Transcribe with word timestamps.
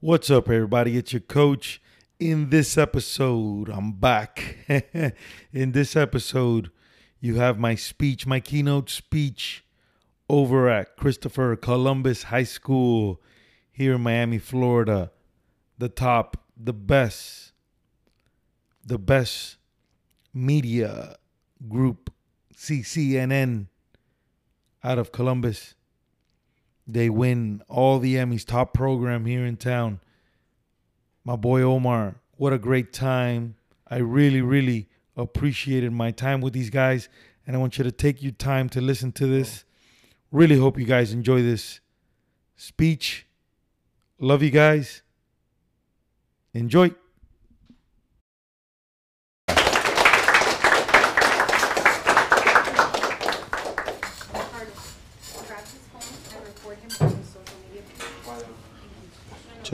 What's 0.00 0.28
up, 0.30 0.50
everybody? 0.50 0.98
It's 0.98 1.14
your 1.14 1.20
coach. 1.20 1.80
In 2.18 2.50
this 2.50 2.76
episode, 2.76 3.70
I'm 3.70 3.92
back. 3.92 4.58
In 5.52 5.72
this 5.72 5.96
episode, 5.96 6.70
you 7.20 7.36
have 7.36 7.58
my 7.58 7.74
speech, 7.74 8.26
my 8.26 8.38
keynote 8.40 8.90
speech 8.90 9.64
over 10.28 10.68
at 10.68 10.96
Christopher 10.98 11.56
Columbus 11.56 12.24
High 12.24 12.44
School 12.44 13.22
here 13.72 13.94
in 13.94 14.02
Miami, 14.02 14.38
Florida. 14.38 15.10
The 15.78 15.88
top, 15.88 16.36
the 16.54 16.74
best, 16.74 17.52
the 18.84 18.98
best 18.98 19.56
media 20.34 21.16
group, 21.66 22.12
CCNN, 22.54 23.68
out 24.82 24.98
of 24.98 25.12
Columbus. 25.12 25.74
They 26.86 27.08
win 27.08 27.62
all 27.68 27.98
the 27.98 28.16
Emmys, 28.16 28.44
top 28.44 28.74
program 28.74 29.24
here 29.24 29.44
in 29.44 29.56
town. 29.56 30.00
My 31.24 31.36
boy 31.36 31.62
Omar, 31.62 32.16
what 32.36 32.52
a 32.52 32.58
great 32.58 32.92
time. 32.92 33.56
I 33.88 33.98
really, 33.98 34.42
really 34.42 34.88
appreciated 35.16 35.92
my 35.92 36.10
time 36.10 36.40
with 36.40 36.52
these 36.52 36.70
guys, 36.70 37.08
and 37.46 37.56
I 37.56 37.58
want 37.58 37.78
you 37.78 37.84
to 37.84 37.92
take 37.92 38.22
your 38.22 38.32
time 38.32 38.68
to 38.70 38.80
listen 38.80 39.12
to 39.12 39.26
this. 39.26 39.64
Really 40.30 40.58
hope 40.58 40.78
you 40.78 40.84
guys 40.84 41.12
enjoy 41.12 41.42
this 41.42 41.80
speech. 42.56 43.26
Love 44.18 44.42
you 44.42 44.50
guys. 44.50 45.02
Enjoy. 46.52 46.94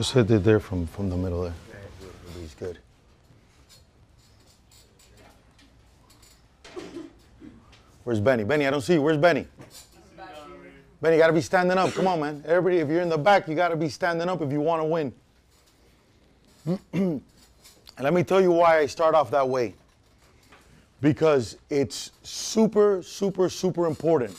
Just 0.01 0.15
hit 0.15 0.31
it 0.31 0.45
there 0.45 0.61
from, 0.61 0.87
from 0.87 1.11
the 1.11 1.17
middle 1.19 1.43
there. 1.43 1.53
He's 2.41 2.55
good. 2.55 2.79
Where's 8.05 8.19
Benny? 8.19 8.45
Benny, 8.45 8.67
I 8.67 8.70
don't 8.70 8.81
see 8.81 8.95
you. 8.95 9.03
Where's 9.03 9.19
Benny? 9.19 9.47
Benny, 11.03 11.17
you 11.17 11.20
gotta 11.20 11.34
be 11.34 11.42
standing 11.42 11.77
up. 11.77 11.92
Come 11.92 12.07
on, 12.07 12.19
man. 12.19 12.42
Everybody, 12.47 12.79
if 12.79 12.89
you're 12.89 13.03
in 13.03 13.11
the 13.11 13.19
back, 13.19 13.47
you 13.47 13.55
gotta 13.55 13.77
be 13.77 13.91
standing 13.91 14.27
up 14.27 14.41
if 14.41 14.51
you 14.51 14.62
wanna 14.62 14.87
win. 14.87 15.12
and 16.95 17.20
let 18.01 18.14
me 18.14 18.25
tell 18.25 18.41
you 18.41 18.53
why 18.53 18.79
I 18.79 18.87
start 18.87 19.14
off 19.14 19.31
that 19.33 19.47
way. 19.47 19.75
Because 21.03 21.59
it's 21.69 22.12
super, 22.23 23.03
super, 23.03 23.51
super 23.51 23.85
important. 23.85 24.35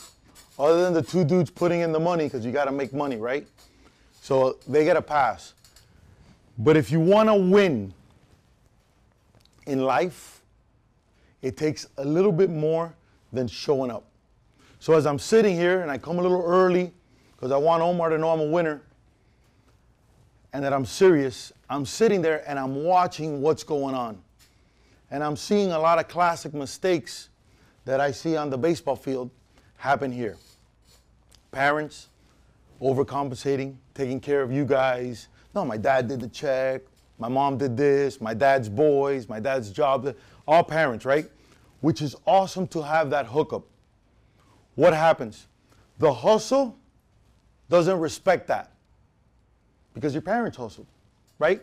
Other 0.58 0.82
than 0.82 0.92
the 0.92 1.02
two 1.02 1.24
dudes 1.24 1.50
putting 1.50 1.82
in 1.82 1.92
the 1.92 2.00
money, 2.00 2.24
because 2.24 2.44
you 2.44 2.50
gotta 2.50 2.72
make 2.72 2.92
money, 2.92 3.14
right? 3.14 3.46
So 4.22 4.56
they 4.68 4.84
get 4.84 4.96
a 4.96 5.02
pass. 5.02 5.52
But 6.56 6.76
if 6.76 6.92
you 6.92 7.00
wanna 7.00 7.36
win 7.36 7.92
in 9.66 9.82
life, 9.82 10.42
it 11.42 11.56
takes 11.56 11.88
a 11.96 12.04
little 12.04 12.30
bit 12.30 12.48
more 12.48 12.94
than 13.32 13.48
showing 13.48 13.90
up. 13.90 14.04
So 14.78 14.92
as 14.92 15.06
I'm 15.06 15.18
sitting 15.18 15.56
here 15.56 15.80
and 15.80 15.90
I 15.90 15.98
come 15.98 16.20
a 16.20 16.22
little 16.22 16.40
early 16.40 16.92
because 17.32 17.50
I 17.50 17.56
want 17.56 17.82
Omar 17.82 18.10
to 18.10 18.18
know 18.18 18.30
I'm 18.30 18.38
a 18.38 18.46
winner 18.46 18.82
and 20.52 20.64
that 20.64 20.72
I'm 20.72 20.86
serious, 20.86 21.52
I'm 21.68 21.84
sitting 21.84 22.22
there 22.22 22.48
and 22.48 22.60
I'm 22.60 22.84
watching 22.84 23.42
what's 23.42 23.64
going 23.64 23.96
on. 23.96 24.22
And 25.10 25.24
I'm 25.24 25.36
seeing 25.36 25.72
a 25.72 25.78
lot 25.80 25.98
of 25.98 26.06
classic 26.06 26.54
mistakes 26.54 27.28
that 27.86 27.98
I 27.98 28.12
see 28.12 28.36
on 28.36 28.50
the 28.50 28.58
baseball 28.58 28.94
field 28.94 29.30
happen 29.78 30.12
here. 30.12 30.36
Parents 31.50 32.06
overcompensating, 32.82 33.76
taking 33.94 34.20
care 34.20 34.42
of 34.42 34.52
you 34.52 34.64
guys. 34.64 35.28
No, 35.54 35.64
my 35.64 35.76
dad 35.76 36.08
did 36.08 36.20
the 36.20 36.28
check, 36.28 36.82
my 37.18 37.28
mom 37.28 37.56
did 37.56 37.76
this, 37.76 38.20
my 38.20 38.34
dad's 38.34 38.68
boys, 38.68 39.28
my 39.28 39.40
dad's 39.40 39.70
job, 39.70 40.14
all 40.46 40.64
parents, 40.64 41.04
right? 41.04 41.30
Which 41.80 42.02
is 42.02 42.16
awesome 42.26 42.66
to 42.68 42.82
have 42.82 43.10
that 43.10 43.26
hookup 43.26 43.64
what 44.74 44.94
happens? 44.94 45.46
The 45.98 46.12
hustle 46.12 46.76
doesn't 47.68 47.98
respect 47.98 48.48
that 48.48 48.72
because 49.94 50.14
your 50.14 50.22
parents 50.22 50.56
hustled, 50.56 50.86
right? 51.38 51.62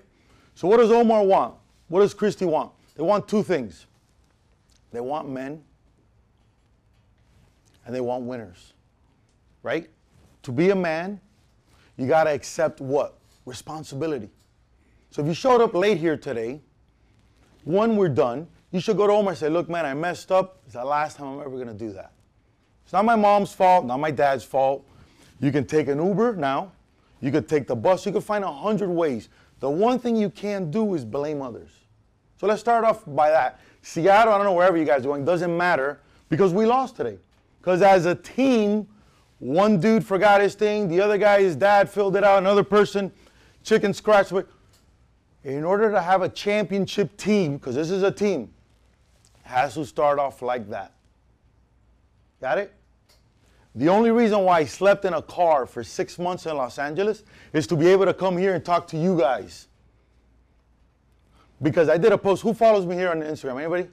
So, 0.56 0.68
what 0.68 0.78
does 0.78 0.92
Omar 0.92 1.24
want? 1.24 1.56
What 1.88 2.02
does 2.02 2.14
Christy 2.14 2.46
want? 2.46 2.72
They 2.96 3.04
want 3.04 3.28
two 3.28 3.44
things 3.44 3.86
they 4.92 5.00
want 5.00 5.30
men 5.30 5.64
and 7.86 7.96
they 7.96 8.02
want 8.02 8.24
winners, 8.24 8.74
right? 9.64 9.90
To 10.50 10.54
be 10.54 10.72
a 10.72 10.76
man, 10.76 11.22
you 11.96 12.08
got 12.08 12.24
to 12.24 12.32
accept 12.32 12.82
what? 12.82 13.20
Responsibility. 13.46 14.32
So, 15.12 15.22
if 15.22 15.28
you 15.28 15.36
showed 15.36 15.62
up 15.62 15.76
late 15.76 16.00
here 16.00 16.18
today, 16.18 16.60
when 17.66 17.96
we're 17.96 18.10
done, 18.10 18.48
you 18.72 18.80
should 18.80 18.98
go 18.98 19.06
to 19.06 19.14
Omar 19.14 19.34
and 19.34 19.38
say, 19.38 19.48
Look, 19.48 19.70
man, 19.70 19.86
I 19.86 19.94
messed 19.94 20.32
up. 20.32 20.58
It's 20.66 20.74
the 20.74 20.84
last 20.84 21.18
time 21.18 21.28
I'm 21.28 21.40
ever 21.42 21.52
going 21.52 21.68
to 21.68 21.74
do 21.76 21.94
that. 21.94 22.14
It's 22.84 22.94
not 22.94 23.06
my 23.06 23.16
mom's 23.16 23.54
fault, 23.54 23.86
not 23.86 23.98
my 23.98 24.10
dad's 24.10 24.44
fault. 24.44 24.84
You 25.40 25.52
can 25.52 25.68
take 25.68 25.88
an 25.88 26.04
Uber 26.04 26.36
now. 26.36 26.72
You 27.22 27.32
could 27.32 27.48
take 27.48 27.68
the 27.68 27.76
bus. 27.76 28.04
You 28.08 28.12
could 28.12 28.24
find 28.24 28.44
a 28.44 28.52
hundred 28.52 28.90
ways. 28.90 29.30
The 29.60 29.70
one 29.70 30.00
thing 30.00 30.16
you 30.16 30.32
can't 30.32 30.72
do 30.72 30.96
is 30.96 31.06
blame 31.06 31.44
others. 31.44 31.70
So 32.38 32.48
let's 32.48 32.60
start 32.60 32.86
off 32.86 33.04
by 33.06 33.30
that. 33.30 33.60
Seattle, 33.84 34.34
I 34.34 34.38
don't 34.38 34.48
know 34.48 34.54
wherever 34.54 34.78
you 34.78 34.86
guys 34.86 35.02
are 35.02 35.10
going, 35.10 35.26
doesn't 35.26 35.56
matter 35.56 36.00
because 36.28 36.54
we 36.54 36.66
lost 36.66 36.96
today. 36.96 37.20
Because 37.62 37.84
as 37.84 38.08
a 38.08 38.16
team, 38.16 38.88
one 39.40 39.80
dude 39.80 40.06
forgot 40.06 40.42
his 40.42 40.54
thing, 40.54 40.88
the 40.88 41.02
other 41.02 41.18
guy, 41.18 41.42
his 41.42 41.56
dad 41.56 41.90
filled 41.90 42.16
it 42.16 42.24
out, 42.24 42.40
another 42.40 42.64
person, 42.64 43.12
chicken 43.64 43.94
scratch. 43.94 44.32
In 45.44 45.64
order 45.64 45.90
to 45.92 46.02
have 46.02 46.22
a 46.22 46.30
championship 46.30 47.16
team, 47.16 47.58
because 47.58 47.76
this 47.76 47.90
is 47.90 48.04
a 48.04 48.12
team, 48.12 48.54
has 49.44 49.76
to 49.76 49.86
start 49.86 50.20
off 50.20 50.42
like 50.42 50.70
that. 50.70 50.94
Got 52.42 52.58
it? 52.58 52.74
The 53.76 53.88
only 53.88 54.12
reason 54.12 54.42
why 54.42 54.60
I 54.60 54.66
slept 54.66 55.06
in 55.06 55.14
a 55.14 55.22
car 55.22 55.66
for 55.66 55.84
six 55.84 56.20
months 56.20 56.46
in 56.46 56.58
Los 56.58 56.78
Angeles 56.78 57.24
is 57.54 57.66
to 57.68 57.78
be 57.78 57.88
able 57.88 58.06
to 58.06 58.14
come 58.14 58.38
here 58.38 58.56
and 58.56 58.64
talk 58.64 58.88
to 58.90 58.98
you 58.98 59.18
guys. 59.18 59.68
Because 61.62 61.88
I 61.88 61.98
did 61.98 62.12
a 62.12 62.18
post. 62.18 62.42
Who 62.42 62.54
follows 62.54 62.86
me 62.86 62.96
here 62.96 63.10
on 63.10 63.22
Instagram? 63.22 63.60
Anybody? 63.60 63.88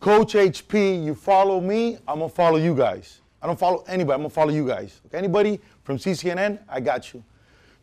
Coach 0.00 0.34
HP, 0.34 1.02
you 1.02 1.14
follow 1.14 1.60
me, 1.60 1.96
I'm 2.06 2.18
gonna 2.18 2.28
follow 2.28 2.58
you 2.58 2.74
guys. 2.74 3.20
I 3.44 3.46
don't 3.46 3.58
follow 3.58 3.84
anybody, 3.86 4.14
I'm 4.14 4.20
gonna 4.20 4.30
follow 4.30 4.52
you 4.52 4.66
guys. 4.66 5.02
Anybody 5.12 5.60
from 5.82 5.98
CCNN, 5.98 6.60
I 6.66 6.80
got 6.80 7.12
you. 7.12 7.22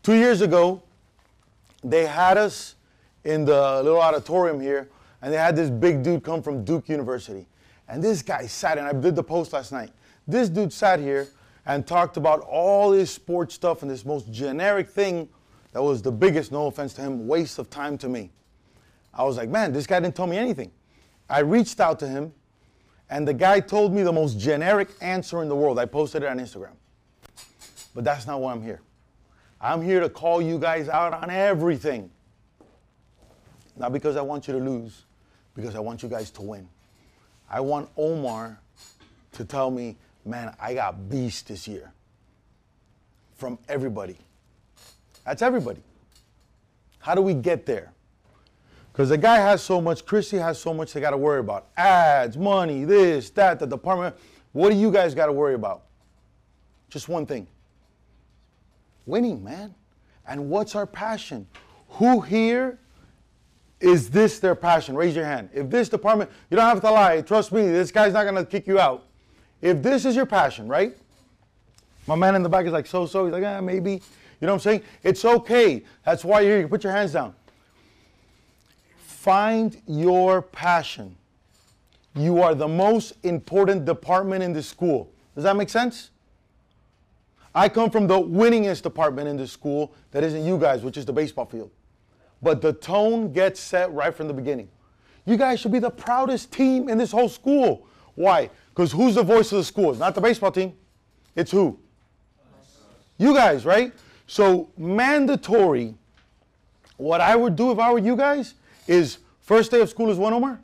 Two 0.02 0.16
years 0.16 0.42
ago, 0.42 0.82
they 1.84 2.08
had 2.08 2.36
us 2.40 2.74
in 3.26 3.46
the 3.46 3.84
little 3.84 4.02
auditorium 4.02 4.60
here, 4.60 4.90
and 5.22 5.32
they 5.32 5.38
had 5.38 5.56
this 5.56 5.70
big 5.70 6.02
dude 6.02 6.24
come 6.24 6.42
from 6.42 6.66
Duke 6.66 6.90
University. 6.90 7.46
And 7.88 8.04
this 8.04 8.24
guy 8.24 8.48
sat, 8.48 8.80
and 8.80 8.88
I 8.88 8.94
did 8.94 9.16
the 9.16 9.24
post 9.24 9.54
last 9.54 9.72
night. 9.72 9.92
This 10.28 10.50
dude 10.50 10.74
sat 10.74 11.00
here 11.00 11.28
and 11.68 11.86
talked 11.86 12.18
about 12.18 12.40
all 12.40 12.92
his 12.92 13.12
sports 13.12 13.54
stuff 13.54 13.84
and 13.84 13.92
this 13.92 14.04
most 14.04 14.32
generic 14.32 14.90
thing 14.90 15.30
that 15.74 15.84
was 15.84 16.02
the 16.02 16.12
biggest, 16.12 16.52
no 16.52 16.66
offense 16.66 16.96
to 16.96 17.02
him, 17.02 17.28
waste 17.28 17.60
of 17.60 17.70
time 17.70 18.00
to 18.00 18.10
me. 18.10 18.32
I 19.14 19.24
was 19.26 19.38
like, 19.38 19.50
man, 19.50 19.74
this 19.74 19.86
guy 19.86 20.00
didn't 20.00 20.16
tell 20.16 20.26
me 20.26 20.40
anything. 20.40 20.72
I 21.30 21.42
reached 21.42 21.80
out 21.80 22.00
to 22.00 22.08
him, 22.08 22.34
and 23.12 23.28
the 23.28 23.34
guy 23.34 23.60
told 23.60 23.94
me 23.94 24.04
the 24.04 24.12
most 24.12 24.40
generic 24.40 24.90
answer 25.02 25.44
in 25.44 25.50
the 25.50 25.56
world. 25.56 25.78
I 25.78 25.86
posted 25.86 26.24
it 26.24 26.30
on 26.30 26.40
Instagram. 26.40 26.72
But 27.94 28.06
that's 28.06 28.26
not 28.26 28.40
why 28.40 28.54
I'm 28.54 28.64
here. 28.64 28.82
I'm 29.60 29.82
here 29.82 30.00
to 30.00 30.10
call 30.10 30.42
you 30.42 30.58
guys 30.58 30.88
out 30.88 31.14
on 31.14 31.30
everything. 31.30 32.10
Not 33.76 33.92
because 33.92 34.16
I 34.16 34.22
want 34.22 34.48
you 34.48 34.54
to 34.54 34.60
lose, 34.60 35.04
because 35.56 35.76
I 35.76 35.80
want 35.80 36.02
you 36.02 36.08
guys 36.08 36.32
to 36.32 36.42
win. 36.42 36.70
I 37.50 37.60
want 37.60 37.90
Omar 37.98 38.58
to 39.34 39.46
tell 39.46 39.70
me, 39.70 39.98
man, 40.26 40.56
I 40.60 40.74
got 40.74 41.10
beast 41.10 41.50
this 41.50 41.68
year 41.68 41.92
from 43.36 43.60
everybody. 43.68 44.16
That's 45.26 45.42
everybody. 45.42 45.84
How 47.00 47.14
do 47.14 47.22
we 47.22 47.34
get 47.34 47.66
there? 47.66 47.92
Because 48.92 49.10
the 49.10 49.18
guy 49.18 49.38
has 49.38 49.62
so 49.62 49.80
much, 49.80 50.06
Chrissy 50.06 50.38
has 50.38 50.60
so 50.60 50.74
much 50.74 50.94
they 50.94 51.00
got 51.00 51.12
to 51.12 51.18
worry 51.18 51.40
about. 51.40 51.68
Ads, 51.78 52.38
money, 52.38 52.84
this, 52.84 53.30
that, 53.32 53.60
the 53.60 53.66
department. 53.66 54.16
What 54.52 54.72
do 54.72 54.76
you 54.76 54.92
guys 54.92 55.16
got 55.16 55.28
to 55.28 55.32
worry 55.32 55.54
about? 55.54 55.84
Just 56.90 57.08
one 57.08 57.26
thing 57.26 57.48
winning, 59.06 59.44
man. 59.44 59.76
And 60.28 60.50
what's 60.50 60.76
our 60.76 60.86
passion? 60.86 61.48
Who 61.90 62.22
here 62.22 62.80
is 63.80 64.10
this 64.10 64.40
their 64.40 64.56
passion? 64.56 64.96
Raise 64.96 65.16
your 65.16 65.26
hand. 65.26 65.50
If 65.54 65.70
this 65.70 65.90
department, 65.90 66.30
you 66.50 66.58
don't 66.58 66.66
have 66.66 66.82
to 66.82 66.92
lie. 66.92 67.22
Trust 67.22 67.52
me, 67.52 67.64
this 67.64 67.92
guy's 67.92 68.14
not 68.14 68.24
going 68.24 68.36
to 68.36 68.46
kick 68.46 68.68
you 68.68 68.80
out. 68.80 69.08
If 69.62 69.82
this 69.82 70.06
is 70.06 70.16
your 70.16 70.26
passion, 70.26 70.68
right? 70.68 70.96
My 72.08 72.16
man 72.16 72.36
in 72.36 72.44
the 72.44 72.50
back 72.50 72.66
is 72.66 72.72
like, 72.72 72.88
so, 72.88 73.06
so. 73.06 73.26
He's 73.26 73.34
like, 73.34 73.44
ah, 73.44 73.62
maybe. 73.62 73.92
You 73.92 74.48
know 74.48 74.54
what 74.54 74.54
I'm 74.54 74.60
saying? 74.60 74.84
It's 75.04 75.24
okay. 75.24 75.84
That's 76.04 76.24
why 76.24 76.42
you're 76.42 76.52
here. 76.52 76.62
You 76.62 76.68
put 76.68 76.84
your 76.84 76.94
hands 76.94 77.14
down. 77.14 77.36
Find 79.21 79.79
your 79.85 80.41
passion. 80.41 81.15
You 82.15 82.41
are 82.41 82.56
the 82.56 82.68
most 82.68 83.13
important 83.21 83.85
department 83.85 84.41
in 84.41 84.51
the 84.51 84.63
school. 84.63 85.12
Does 85.35 85.44
that 85.44 85.56
make 85.56 85.69
sense? 85.69 86.09
I 87.53 87.69
come 87.69 87.91
from 87.91 88.07
the 88.07 88.15
winningest 88.15 88.81
department 88.81 89.27
in 89.27 89.38
the 89.38 89.45
school 89.45 89.94
that 90.09 90.23
isn't 90.23 90.44
you 90.44 90.57
guys, 90.57 90.81
which 90.81 90.97
is 90.97 91.06
the 91.06 91.13
baseball 91.13 91.45
field. 91.45 91.69
But 92.41 92.63
the 92.63 92.73
tone 92.73 93.31
gets 93.31 93.59
set 93.59 93.94
right 93.94 94.12
from 94.12 94.27
the 94.27 94.33
beginning. 94.33 94.69
You 95.27 95.38
guys 95.38 95.59
should 95.59 95.71
be 95.71 95.77
the 95.77 95.91
proudest 95.91 96.51
team 96.51 96.89
in 96.89 96.97
this 96.97 97.12
whole 97.12 97.29
school. 97.29 97.85
Why? 98.15 98.50
Because 98.69 98.91
who's 98.91 99.13
the 99.13 99.23
voice 99.23 99.51
of 99.51 99.59
the 99.59 99.63
school? 99.63 99.91
It's 99.91 100.00
not 100.00 100.15
the 100.15 100.21
baseball 100.21 100.51
team. 100.51 100.73
It's 101.35 101.51
who? 101.51 101.77
You 103.19 103.35
guys, 103.35 103.65
right? 103.65 103.94
So 104.25 104.71
mandatory. 104.79 105.94
What 106.97 107.21
I 107.21 107.35
would 107.35 107.56
do 107.56 107.71
if 107.71 107.77
I 107.77 107.94
were 107.94 108.00
you 108.00 108.15
guys 108.15 108.56
is 108.88 109.19
first 109.39 109.72
day 109.72 109.81
of 109.81 109.89
school 109.89 110.10
is 110.10 110.18
when, 110.18 110.33
Omar? 110.33 110.60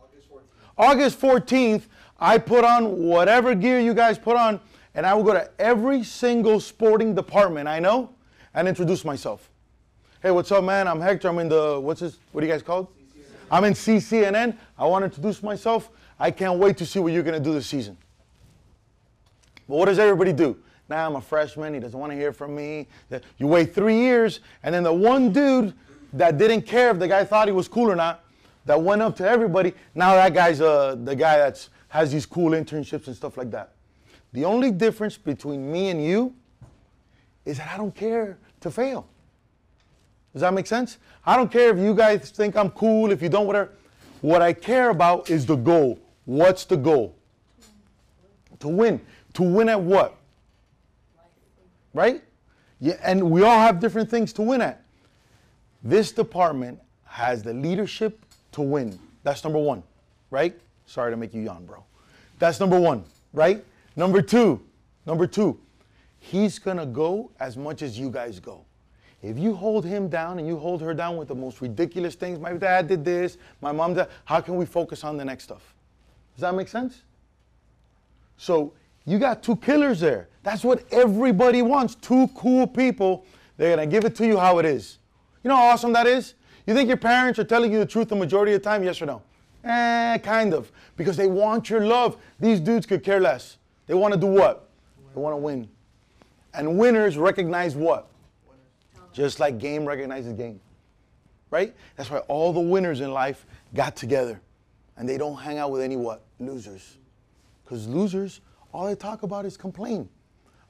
August 0.00 0.30
14th, 0.30 0.40
August 0.76 1.20
14th, 1.20 1.82
I 2.18 2.38
put 2.38 2.64
on 2.64 2.98
whatever 2.98 3.54
gear 3.54 3.80
you 3.80 3.94
guys 3.94 4.18
put 4.18 4.36
on, 4.36 4.60
and 4.94 5.06
I 5.06 5.14
will 5.14 5.24
go 5.24 5.32
to 5.32 5.48
every 5.58 6.02
single 6.02 6.60
sporting 6.60 7.14
department 7.14 7.68
I 7.68 7.78
know 7.78 8.10
and 8.54 8.66
introduce 8.66 9.04
myself. 9.04 9.50
Hey, 10.20 10.32
what's 10.32 10.50
up, 10.50 10.64
man? 10.64 10.88
I'm 10.88 11.00
Hector. 11.00 11.28
I'm 11.28 11.38
in 11.38 11.48
the, 11.48 11.78
what's 11.80 12.00
this, 12.00 12.18
what 12.32 12.42
are 12.42 12.46
you 12.46 12.52
guys 12.52 12.62
called? 12.62 12.88
I'm 13.50 13.64
in 13.64 13.72
CCNN. 13.72 14.56
I 14.76 14.84
want 14.86 15.02
to 15.02 15.06
introduce 15.06 15.42
myself. 15.42 15.90
I 16.18 16.30
can't 16.32 16.58
wait 16.58 16.76
to 16.78 16.86
see 16.86 16.98
what 16.98 17.12
you're 17.12 17.22
going 17.22 17.40
to 17.40 17.44
do 17.44 17.54
this 17.54 17.66
season. 17.66 17.96
But 19.68 19.76
what 19.76 19.84
does 19.84 19.98
everybody 19.98 20.32
do? 20.32 20.56
Now 20.88 21.06
I'm 21.06 21.16
a 21.16 21.20
freshman. 21.20 21.74
He 21.74 21.80
doesn't 21.80 21.98
want 21.98 22.10
to 22.10 22.16
hear 22.16 22.32
from 22.32 22.54
me. 22.54 22.88
You 23.38 23.46
wait 23.46 23.74
three 23.74 23.98
years, 23.98 24.40
and 24.62 24.74
then 24.74 24.82
the 24.82 24.92
one 24.92 25.32
dude 25.32 25.74
that 26.12 26.38
didn't 26.38 26.62
care 26.62 26.90
if 26.90 26.98
the 26.98 27.08
guy 27.08 27.24
thought 27.24 27.48
he 27.48 27.52
was 27.52 27.68
cool 27.68 27.90
or 27.90 27.96
not, 27.96 28.24
that 28.64 28.80
went 28.80 29.02
up 29.02 29.16
to 29.16 29.28
everybody. 29.28 29.74
Now 29.94 30.14
that 30.14 30.34
guy's 30.34 30.60
uh, 30.60 30.96
the 31.02 31.16
guy 31.16 31.38
that 31.38 31.68
has 31.88 32.12
these 32.12 32.26
cool 32.26 32.50
internships 32.50 33.06
and 33.06 33.16
stuff 33.16 33.36
like 33.36 33.50
that. 33.50 33.72
The 34.32 34.44
only 34.44 34.70
difference 34.70 35.16
between 35.16 35.70
me 35.70 35.88
and 35.88 36.04
you 36.04 36.34
is 37.44 37.56
that 37.58 37.70
I 37.72 37.76
don't 37.78 37.94
care 37.94 38.38
to 38.60 38.70
fail. 38.70 39.08
Does 40.32 40.42
that 40.42 40.52
make 40.52 40.66
sense? 40.66 40.98
I 41.24 41.36
don't 41.36 41.50
care 41.50 41.70
if 41.70 41.78
you 41.78 41.94
guys 41.94 42.30
think 42.30 42.56
I'm 42.56 42.70
cool, 42.70 43.10
if 43.10 43.22
you 43.22 43.28
don't, 43.28 43.46
whatever. 43.46 43.72
What 44.20 44.42
I 44.42 44.52
care 44.52 44.90
about 44.90 45.30
is 45.30 45.46
the 45.46 45.56
goal. 45.56 45.98
What's 46.26 46.64
the 46.64 46.76
goal? 46.76 47.14
To 48.60 48.68
win. 48.68 49.00
To 49.34 49.42
win 49.42 49.68
at 49.68 49.80
what? 49.80 50.16
Right? 51.94 52.22
Yeah, 52.80 52.96
and 53.02 53.30
we 53.30 53.42
all 53.42 53.58
have 53.58 53.80
different 53.80 54.10
things 54.10 54.32
to 54.34 54.42
win 54.42 54.60
at. 54.60 54.82
This 55.82 56.12
department 56.12 56.80
has 57.04 57.42
the 57.42 57.54
leadership 57.54 58.24
to 58.52 58.62
win. 58.62 58.98
That's 59.22 59.44
number 59.44 59.58
one, 59.58 59.82
right? 60.30 60.58
Sorry 60.86 61.10
to 61.12 61.16
make 61.16 61.34
you 61.34 61.42
yawn, 61.42 61.66
bro. 61.66 61.84
That's 62.38 62.60
number 62.60 62.78
one, 62.78 63.04
right? 63.32 63.64
Number 63.96 64.22
two, 64.22 64.60
number 65.06 65.26
two, 65.26 65.58
he's 66.18 66.58
gonna 66.58 66.86
go 66.86 67.30
as 67.40 67.56
much 67.56 67.82
as 67.82 67.98
you 67.98 68.10
guys 68.10 68.40
go. 68.40 68.64
If 69.22 69.36
you 69.38 69.54
hold 69.54 69.84
him 69.84 70.08
down 70.08 70.38
and 70.38 70.46
you 70.46 70.56
hold 70.56 70.80
her 70.80 70.94
down 70.94 71.16
with 71.16 71.28
the 71.28 71.34
most 71.34 71.60
ridiculous 71.60 72.14
things, 72.14 72.38
my 72.38 72.52
dad 72.52 72.86
did 72.86 73.04
this, 73.04 73.36
my 73.60 73.72
mom 73.72 73.94
did, 73.94 74.06
how 74.24 74.40
can 74.40 74.56
we 74.56 74.64
focus 74.64 75.02
on 75.02 75.16
the 75.16 75.24
next 75.24 75.44
stuff? 75.44 75.74
Does 76.34 76.42
that 76.42 76.54
make 76.54 76.68
sense? 76.68 77.02
So 78.36 78.72
you 79.04 79.18
got 79.18 79.42
two 79.42 79.56
killers 79.56 79.98
there. 79.98 80.28
That's 80.44 80.62
what 80.62 80.84
everybody 80.92 81.62
wants. 81.62 81.96
Two 81.96 82.28
cool 82.36 82.66
people. 82.66 83.26
They're 83.56 83.74
gonna 83.74 83.88
give 83.88 84.04
it 84.04 84.14
to 84.16 84.26
you 84.26 84.38
how 84.38 84.58
it 84.58 84.66
is. 84.66 84.98
You 85.48 85.54
know 85.54 85.60
how 85.60 85.68
awesome 85.68 85.94
that 85.94 86.06
is? 86.06 86.34
You 86.66 86.74
think 86.74 86.88
your 86.88 86.98
parents 86.98 87.38
are 87.38 87.44
telling 87.44 87.72
you 87.72 87.78
the 87.78 87.86
truth 87.86 88.10
the 88.10 88.14
majority 88.14 88.52
of 88.52 88.62
the 88.62 88.68
time? 88.68 88.84
Yes 88.84 89.00
or 89.00 89.06
no? 89.06 89.22
Eh, 89.64 90.18
kind 90.18 90.52
of. 90.52 90.70
Because 90.94 91.16
they 91.16 91.26
want 91.26 91.70
your 91.70 91.86
love. 91.86 92.18
These 92.38 92.60
dudes 92.60 92.84
could 92.84 93.02
care 93.02 93.18
less. 93.18 93.56
They 93.86 93.94
want 93.94 94.12
to 94.12 94.20
do 94.20 94.26
what? 94.26 94.68
They 95.14 95.20
want 95.22 95.32
to 95.32 95.38
win. 95.38 95.66
And 96.52 96.76
winners 96.76 97.16
recognize 97.16 97.74
what? 97.74 98.08
Just 99.14 99.40
like 99.40 99.58
game 99.58 99.86
recognizes 99.86 100.34
game. 100.34 100.60
Right? 101.50 101.74
That's 101.96 102.10
why 102.10 102.18
all 102.28 102.52
the 102.52 102.60
winners 102.60 103.00
in 103.00 103.10
life 103.10 103.46
got 103.72 103.96
together. 103.96 104.42
And 104.98 105.08
they 105.08 105.16
don't 105.16 105.38
hang 105.38 105.56
out 105.56 105.70
with 105.70 105.80
any 105.80 105.96
what? 105.96 106.24
Losers. 106.38 106.98
Because 107.64 107.88
losers, 107.88 108.42
all 108.70 108.84
they 108.84 108.94
talk 108.94 109.22
about 109.22 109.46
is 109.46 109.56
complain. 109.56 110.10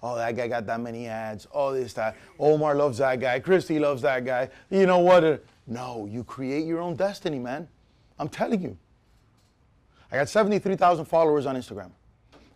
Oh, 0.02 0.14
that 0.16 0.36
guy 0.36 0.46
got 0.46 0.66
that 0.66 0.80
many 0.80 1.08
ads. 1.08 1.48
Oh, 1.52 1.72
this, 1.72 1.92
that. 1.94 2.16
Omar 2.38 2.74
loves 2.76 2.98
that 2.98 3.18
guy. 3.18 3.40
Christy 3.40 3.78
loves 3.78 4.02
that 4.02 4.24
guy. 4.24 4.48
You 4.70 4.86
know 4.86 5.00
what? 5.00 5.44
No, 5.66 6.06
you 6.06 6.22
create 6.22 6.66
your 6.66 6.80
own 6.80 6.94
destiny, 6.94 7.38
man. 7.38 7.68
I'm 8.18 8.28
telling 8.28 8.62
you. 8.62 8.76
I 10.10 10.16
got 10.16 10.28
73,000 10.28 11.04
followers 11.04 11.46
on 11.46 11.56
Instagram. 11.56 11.90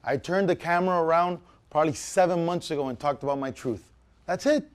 I 0.05 0.17
turned 0.17 0.49
the 0.49 0.57
camera 0.57 1.03
around 1.03 1.39
probably 1.69 1.93
seven 1.93 2.47
months 2.47 2.71
ago 2.71 2.89
and 2.89 2.99
talked 2.99 3.23
about 3.23 3.39
my 3.39 3.51
truth. 3.51 3.91
That's 4.27 4.47
it. 4.47 4.69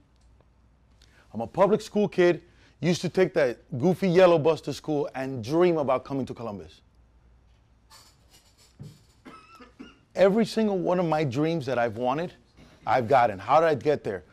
I'm 1.34 1.42
a 1.42 1.48
public 1.48 1.82
school 1.82 2.08
kid, 2.08 2.42
used 2.80 3.02
to 3.02 3.10
take 3.10 3.34
that 3.34 3.60
goofy 3.80 4.10
yellow 4.10 4.38
bus 4.38 4.62
to 4.62 4.74
school 4.74 5.10
and 5.16 5.44
dream 5.44 5.78
about 5.78 6.06
coming 6.06 6.26
to 6.26 6.34
Columbus. 6.34 6.82
Every 10.16 10.46
single 10.46 10.78
one 10.78 11.00
of 11.00 11.06
my 11.06 11.24
dreams 11.24 11.66
that 11.68 11.78
I've 11.78 11.98
wanted, 11.98 12.34
I've 12.88 13.08
gotten. 13.08 13.38
How 13.38 13.60
did 13.60 13.68
I 13.68 13.76
get 13.76 14.04
there? 14.04 14.24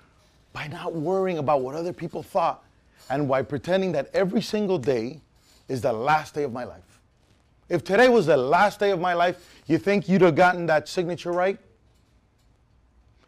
By 0.53 0.69
not 0.69 0.95
worrying 0.95 1.39
about 1.39 1.63
what 1.63 1.75
other 1.75 1.93
people 1.93 2.23
thought 2.23 2.63
and 3.11 3.29
by 3.29 3.43
pretending 3.43 3.93
that 3.93 4.09
every 4.15 4.41
single 4.41 4.79
day 4.79 5.21
is 5.69 5.83
the 5.83 5.93
last 5.93 6.35
day 6.35 6.45
of 6.45 6.53
my 6.53 6.65
life. 6.65 7.01
If 7.69 7.83
today 7.83 8.09
was 8.09 8.27
the 8.27 8.37
last 8.37 8.79
day 8.79 8.91
of 8.91 9.01
my 9.01 9.15
life, 9.15 9.45
you 9.67 9.79
think 9.79 10.09
you'd 10.09 10.23
have 10.23 10.37
gotten 10.37 10.67
that 10.67 10.89
signature 10.89 11.33
right? 11.33 11.59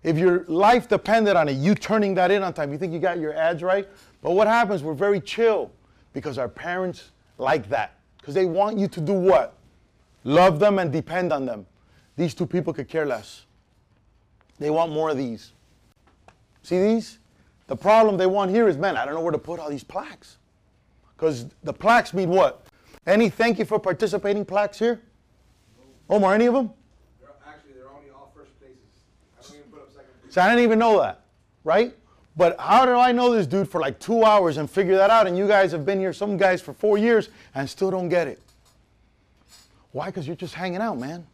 If 0.04 0.16
your 0.16 0.44
life 0.44 0.88
depended 0.88 1.34
on 1.34 1.48
it, 1.48 1.54
you 1.54 1.74
turning 1.74 2.14
that 2.14 2.30
in 2.30 2.44
on 2.44 2.52
time, 2.52 2.70
you 2.70 2.78
think 2.78 2.92
you 2.92 3.00
got 3.00 3.18
your 3.18 3.34
ads 3.34 3.62
right? 3.62 3.88
But 4.22 4.32
what 4.32 4.46
happens? 4.46 4.82
We're 4.82 4.94
very 4.94 5.20
chill 5.20 5.72
because 6.12 6.38
our 6.38 6.48
parents 6.48 7.10
like 7.38 7.68
that. 7.70 7.98
Because 8.18 8.34
they 8.34 8.44
want 8.44 8.78
you 8.78 8.86
to 8.88 9.00
do 9.00 9.12
what? 9.12 9.54
Love 10.22 10.60
them 10.60 10.78
and 10.78 10.92
depend 10.92 11.32
on 11.32 11.46
them. 11.46 11.66
These 12.16 12.34
two 12.34 12.46
people 12.46 12.72
could 12.72 12.88
care 12.88 13.06
less. 13.06 13.46
They 14.58 14.70
want 14.70 14.92
more 14.92 15.10
of 15.10 15.16
these. 15.16 15.52
See 16.62 16.80
these? 16.80 17.18
The 17.66 17.76
problem 17.76 18.16
they 18.16 18.26
want 18.26 18.50
here 18.50 18.68
is, 18.68 18.76
man, 18.76 18.96
I 18.96 19.04
don't 19.04 19.14
know 19.14 19.20
where 19.20 19.32
to 19.32 19.38
put 19.38 19.58
all 19.58 19.68
these 19.68 19.84
plaques. 19.84 20.38
Because 21.16 21.46
the 21.62 21.72
plaques 21.72 22.14
mean 22.14 22.30
what? 22.30 22.66
Any 23.06 23.28
thank 23.28 23.58
you 23.58 23.64
for 23.64 23.78
participating 23.78 24.44
plaques 24.44 24.78
here? 24.78 25.00
Omar, 26.08 26.34
any 26.34 26.46
of 26.46 26.54
them? 26.54 26.70
They're, 27.20 27.30
actually, 27.46 27.72
they're 27.74 27.88
only 27.88 28.10
all 28.10 28.32
first 28.36 28.58
places. 28.58 28.76
I 29.38 29.42
don't 29.42 29.58
even 29.58 29.70
put 29.70 29.80
up 29.80 29.88
second 29.90 30.06
place. 30.20 30.34
So 30.34 30.40
I 30.40 30.48
didn't 30.48 30.64
even 30.64 30.78
know 30.78 31.00
that, 31.00 31.22
right? 31.64 31.94
But 32.36 32.58
how 32.60 32.84
do 32.84 32.92
I 32.92 33.12
know 33.12 33.34
this 33.34 33.46
dude 33.46 33.68
for 33.68 33.80
like 33.80 33.98
two 33.98 34.24
hours 34.24 34.58
and 34.58 34.70
figure 34.70 34.96
that 34.96 35.10
out? 35.10 35.26
And 35.26 35.38
you 35.38 35.48
guys 35.48 35.72
have 35.72 35.86
been 35.86 35.98
here, 35.98 36.12
some 36.12 36.36
guys 36.36 36.60
for 36.60 36.74
four 36.74 36.98
years, 36.98 37.30
and 37.54 37.68
still 37.68 37.90
don't 37.90 38.08
get 38.08 38.28
it. 38.28 38.40
Why? 39.92 40.06
Because 40.06 40.26
you're 40.26 40.36
just 40.36 40.54
hanging 40.54 40.80
out, 40.80 40.98
man. 40.98 41.26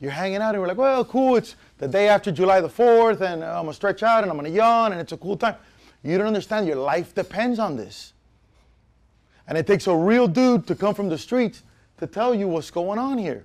You're 0.00 0.12
hanging 0.12 0.38
out, 0.38 0.54
and 0.54 0.62
we're 0.62 0.68
like, 0.68 0.78
well, 0.78 1.04
cool. 1.04 1.36
It's 1.36 1.56
the 1.78 1.88
day 1.88 2.08
after 2.08 2.30
July 2.30 2.60
the 2.60 2.68
4th, 2.68 3.20
and 3.20 3.42
I'm 3.42 3.64
gonna 3.64 3.72
stretch 3.72 4.02
out, 4.02 4.22
and 4.22 4.30
I'm 4.30 4.36
gonna 4.36 4.48
yawn, 4.48 4.92
and 4.92 5.00
it's 5.00 5.12
a 5.12 5.16
cool 5.16 5.36
time. 5.36 5.56
You 6.02 6.18
don't 6.18 6.26
understand. 6.26 6.66
Your 6.66 6.76
life 6.76 7.14
depends 7.14 7.58
on 7.58 7.76
this. 7.76 8.12
And 9.46 9.56
it 9.56 9.66
takes 9.66 9.86
a 9.86 9.96
real 9.96 10.28
dude 10.28 10.66
to 10.66 10.74
come 10.74 10.94
from 10.94 11.08
the 11.08 11.18
streets 11.18 11.62
to 11.98 12.06
tell 12.06 12.34
you 12.34 12.48
what's 12.48 12.70
going 12.70 12.98
on 12.98 13.18
here. 13.18 13.44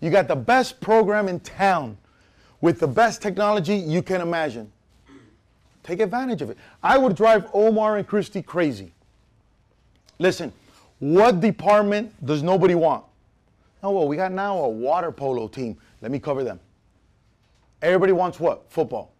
You 0.00 0.10
got 0.10 0.28
the 0.28 0.36
best 0.36 0.80
program 0.80 1.28
in 1.28 1.40
town 1.40 1.98
with 2.60 2.80
the 2.80 2.88
best 2.88 3.22
technology 3.22 3.76
you 3.76 4.02
can 4.02 4.20
imagine. 4.20 4.72
Take 5.82 6.00
advantage 6.00 6.42
of 6.42 6.50
it. 6.50 6.58
I 6.82 6.98
would 6.98 7.16
drive 7.16 7.48
Omar 7.54 7.96
and 7.96 8.06
Christy 8.06 8.42
crazy. 8.42 8.92
Listen, 10.18 10.52
what 10.98 11.40
department 11.40 12.14
does 12.24 12.42
nobody 12.42 12.74
want? 12.74 13.04
Oh, 13.82 13.92
well, 13.92 14.08
we 14.08 14.16
got 14.16 14.32
now 14.32 14.58
a 14.58 14.68
water 14.68 15.10
polo 15.10 15.48
team. 15.48 15.78
Let 16.02 16.10
me 16.10 16.18
cover 16.18 16.44
them. 16.44 16.60
Everybody 17.82 18.12
wants 18.12 18.38
what? 18.38 18.70
Football. 18.70 19.12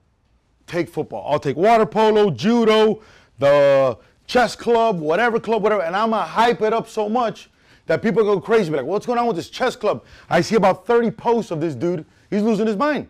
Take 0.66 0.88
football. 0.88 1.26
I'll 1.30 1.40
take 1.40 1.56
water 1.56 1.86
polo, 1.86 2.30
judo, 2.30 3.02
the 3.38 3.98
chess 4.26 4.54
club, 4.54 5.00
whatever 5.00 5.40
club, 5.40 5.62
whatever, 5.62 5.82
and 5.82 5.96
I'm 5.96 6.10
gonna 6.10 6.22
hype 6.22 6.62
it 6.62 6.72
up 6.72 6.88
so 6.88 7.08
much 7.08 7.50
that 7.86 8.02
people 8.02 8.22
go 8.22 8.40
crazy. 8.40 8.70
Be 8.70 8.76
like, 8.76 8.86
what's 8.86 9.06
going 9.06 9.18
on 9.18 9.26
with 9.26 9.36
this 9.36 9.50
chess 9.50 9.74
club? 9.74 10.04
I 10.28 10.40
see 10.40 10.54
about 10.54 10.86
30 10.86 11.10
posts 11.10 11.50
of 11.50 11.60
this 11.60 11.74
dude. 11.74 12.04
He's 12.28 12.42
losing 12.42 12.66
his 12.66 12.76
mind, 12.76 13.08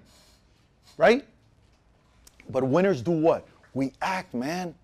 right? 0.97 1.27
But 2.49 2.65
winners 2.65 3.03
do 3.03 3.11
what? 3.11 3.47
We 3.75 3.93
act, 4.01 4.33
man. 4.33 4.75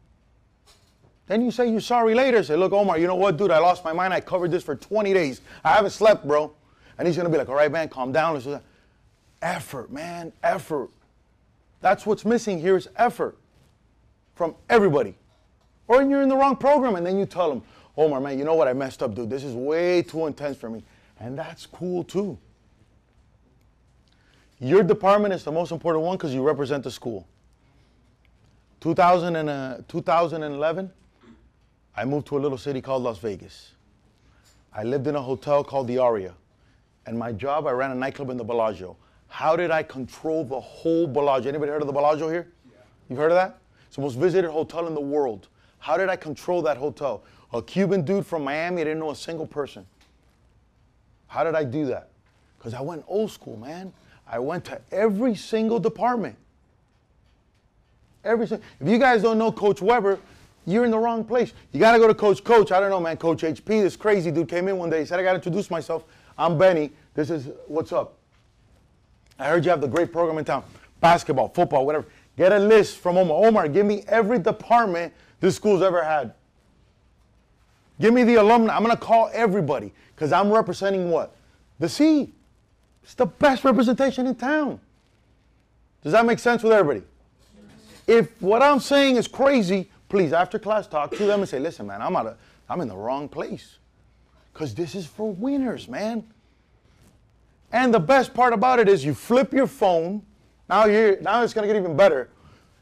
Then 1.27 1.43
you 1.43 1.51
say 1.51 1.71
you're 1.71 1.81
sorry 1.81 2.15
later. 2.15 2.43
Say, 2.43 2.55
look, 2.55 2.73
Omar, 2.73 2.99
you 2.99 3.07
know 3.07 3.17
what, 3.17 3.37
dude? 3.37 3.51
I 3.51 3.59
lost 3.59 3.83
my 3.85 3.93
mind. 3.93 4.13
I 4.13 4.21
covered 4.21 4.51
this 4.51 4.63
for 4.63 4.77
20 4.77 5.13
days. 5.13 5.41
I 5.65 5.73
haven't 5.73 5.91
slept, 5.91 6.27
bro. 6.27 6.53
And 6.99 7.09
he's 7.09 7.17
gonna 7.17 7.31
be 7.31 7.39
like, 7.39 7.49
all 7.49 7.55
right, 7.55 7.73
man, 7.73 7.89
calm 7.89 8.13
down. 8.13 8.41
Effort, 9.43 9.91
man, 9.91 10.33
effort. 10.43 10.91
That's 11.81 12.07
what's 12.07 12.25
missing 12.25 12.61
here 12.61 12.77
is 12.77 12.89
effort 12.97 13.37
from 14.35 14.55
everybody. 14.69 15.15
Or 15.89 16.03
you're 16.03 16.23
in 16.23 16.29
the 16.29 16.37
wrong 16.37 16.57
program 16.57 16.97
and 16.97 17.07
then 17.07 17.19
you 17.19 17.27
tell 17.27 17.49
them, 17.49 17.63
Omar, 17.97 18.21
man, 18.21 18.39
you 18.39 18.45
know 18.45 18.55
what? 18.55 18.69
I 18.69 18.73
messed 18.73 19.03
up, 19.03 19.15
dude. 19.15 19.31
This 19.31 19.45
is 19.45 19.55
way 19.55 20.03
too 20.03 20.27
intense 20.27 20.57
for 20.57 20.69
me. 20.69 20.83
And 21.21 21.39
that's 21.39 21.65
cool 21.67 22.05
too. 22.05 22.37
Your 24.59 24.83
department 24.83 25.35
is 25.35 25.45
the 25.45 25.53
most 25.53 25.71
important 25.71 26.05
one 26.05 26.17
because 26.17 26.35
you 26.35 26.43
represent 26.43 26.83
the 26.85 26.91
school. 26.91 27.27
2000 28.81 29.37
and, 29.37 29.49
uh, 29.49 29.79
2011, 29.89 30.91
I 31.97 32.05
moved 32.05 32.27
to 32.29 32.37
a 32.37 32.41
little 32.41 32.59
city 32.59 32.81
called 32.81 33.03
Las 33.03 33.19
Vegas. 33.19 33.73
I 34.73 34.83
lived 34.85 35.07
in 35.07 35.17
a 35.17 35.23
hotel 35.23 35.65
called 35.65 35.89
the 35.89 35.99
Aria. 35.99 36.35
And 37.07 37.19
my 37.19 37.33
job, 37.33 37.67
I 37.67 37.71
ran 37.71 37.91
a 37.91 37.95
nightclub 37.95 38.31
in 38.31 38.37
the 38.37 38.45
Bellagio. 38.45 38.97
How 39.29 39.57
did 39.57 39.71
I 39.71 39.83
control 39.83 40.45
the 40.45 40.61
whole 40.61 41.07
Bellagio? 41.07 41.49
Anybody 41.49 41.71
heard 41.71 41.83
of 41.83 41.87
the 41.87 41.93
Bellagio 41.93 42.29
here? 42.29 42.49
You've 43.09 43.19
heard 43.19 43.31
of 43.31 43.37
that? 43.37 43.59
It's 43.87 43.97
the 43.97 44.03
most 44.03 44.15
visited 44.15 44.51
hotel 44.51 44.87
in 44.87 44.95
the 44.95 45.01
world. 45.01 45.49
How 45.79 45.97
did 45.97 46.09
I 46.09 46.17
control 46.17 46.63
that 46.63 46.77
hotel? 46.77 47.23
A 47.53 47.63
Cuban 47.63 48.03
dude 48.03 48.27
from 48.27 48.45
Miami, 48.45 48.83
I 48.83 48.85
didn't 48.85 48.99
know 48.99 49.11
a 49.11 49.17
single 49.17 49.47
person. 49.47 49.87
How 51.29 51.45
did 51.45 51.55
I 51.55 51.65
do 51.65 51.87
that? 51.87 52.11
Because 52.59 52.75
I 52.75 52.81
went 52.81 53.05
old 53.07 53.31
school, 53.31 53.57
man. 53.57 53.93
I 54.27 54.39
went 54.39 54.65
to 54.67 54.81
every 54.91 55.35
single 55.35 55.79
department. 55.79 56.37
Every 58.25 58.47
single. 58.47 58.67
If 58.81 58.89
you 58.89 58.99
guys 58.99 59.23
don't 59.23 59.39
know 59.39 59.53
Coach 59.53 59.81
Weber, 59.81 60.19
you're 60.65 60.85
in 60.85 60.91
the 60.91 60.99
wrong 60.99 61.25
place. 61.25 61.53
You 61.73 61.79
got 61.79 61.93
to 61.93 61.99
go 61.99 62.09
to 62.09 62.15
Coach 62.15 62.43
Coach. 62.43 62.73
I 62.73 62.81
don't 62.81 62.91
know, 62.91 62.99
man. 63.01 63.17
Coach 63.17 63.43
HP, 63.43 63.65
this 63.65 63.97
crazy 63.97 64.33
dude 64.33 64.49
came 64.49 64.67
in 64.67 64.77
one 64.77 64.91
day. 64.91 65.01
He 65.01 65.07
said, 65.07 65.21
I 65.21 65.23
got 65.23 65.31
to 65.31 65.37
introduce 65.37 65.71
myself. 65.71 66.05
I'm 66.37 66.59
Benny. 66.59 66.91
This 67.15 67.31
is 67.31 67.51
what's 67.69 67.93
up. 67.93 68.19
I 69.39 69.47
heard 69.47 69.65
you 69.65 69.71
have 69.71 69.81
the 69.81 69.89
great 69.89 70.13
program 70.13 70.39
in 70.39 70.45
town 70.45 70.65
basketball, 71.01 71.49
football, 71.49 71.87
whatever. 71.87 72.07
Get 72.37 72.53
a 72.53 72.59
list 72.59 72.99
from 72.99 73.17
Omar. 73.17 73.47
Omar, 73.47 73.69
give 73.69 73.87
me 73.87 74.05
every 74.09 74.39
department 74.39 75.13
this 75.41 75.57
school's 75.57 75.83
ever 75.83 76.03
had. 76.03 76.35
Give 78.01 78.13
me 78.13 78.25
the 78.25 78.37
alumni. 78.37 78.75
I'm 78.75 78.83
going 78.83 78.95
to 78.95 79.03
call 79.03 79.31
everybody 79.33 79.93
because 80.15 80.33
I'm 80.33 80.51
representing 80.51 81.11
what? 81.11 81.35
The 81.79 81.89
C. 81.89 82.33
It's 83.03 83.15
the 83.15 83.27
best 83.27 83.65
representation 83.65 84.27
in 84.27 84.35
town. 84.35 84.81
Does 86.03 86.13
that 86.13 86.27
make 86.27 86.39
sense 86.39 86.63
with 86.63 86.73
everybody? 86.73 87.07
If 88.07 88.41
what 88.41 88.63
I'm 88.63 88.81
saying 88.81 89.17
is 89.17 89.27
crazy, 89.27 89.91
please, 90.09 90.33
after 90.33 90.59
class, 90.59 90.87
talk 90.87 91.11
to 91.13 91.25
them 91.25 91.41
and 91.41 91.49
say, 91.49 91.59
listen, 91.59 91.87
man, 91.87 92.03
I'm, 92.03 92.15
out 92.17 92.27
of, 92.27 92.39
I'm 92.69 92.81
in 92.81 92.89
the 92.89 92.97
wrong 92.97 93.29
place. 93.29 93.77
Because 94.53 94.75
this 94.75 94.95
is 94.95 95.07
for 95.07 95.33
winners, 95.33 95.89
man. 95.89 96.25
And 97.73 97.93
the 97.93 98.01
best 98.01 98.33
part 98.33 98.53
about 98.53 98.79
it 98.79 98.89
is 98.89 99.05
you 99.05 99.15
flip 99.15 99.53
your 99.53 99.67
phone. 99.67 100.23
Now 100.69 100.87
you're 100.87 101.21
now 101.21 101.43
it's 101.43 101.53
gonna 101.53 101.67
get 101.67 101.77
even 101.77 101.97
better. 101.97 102.29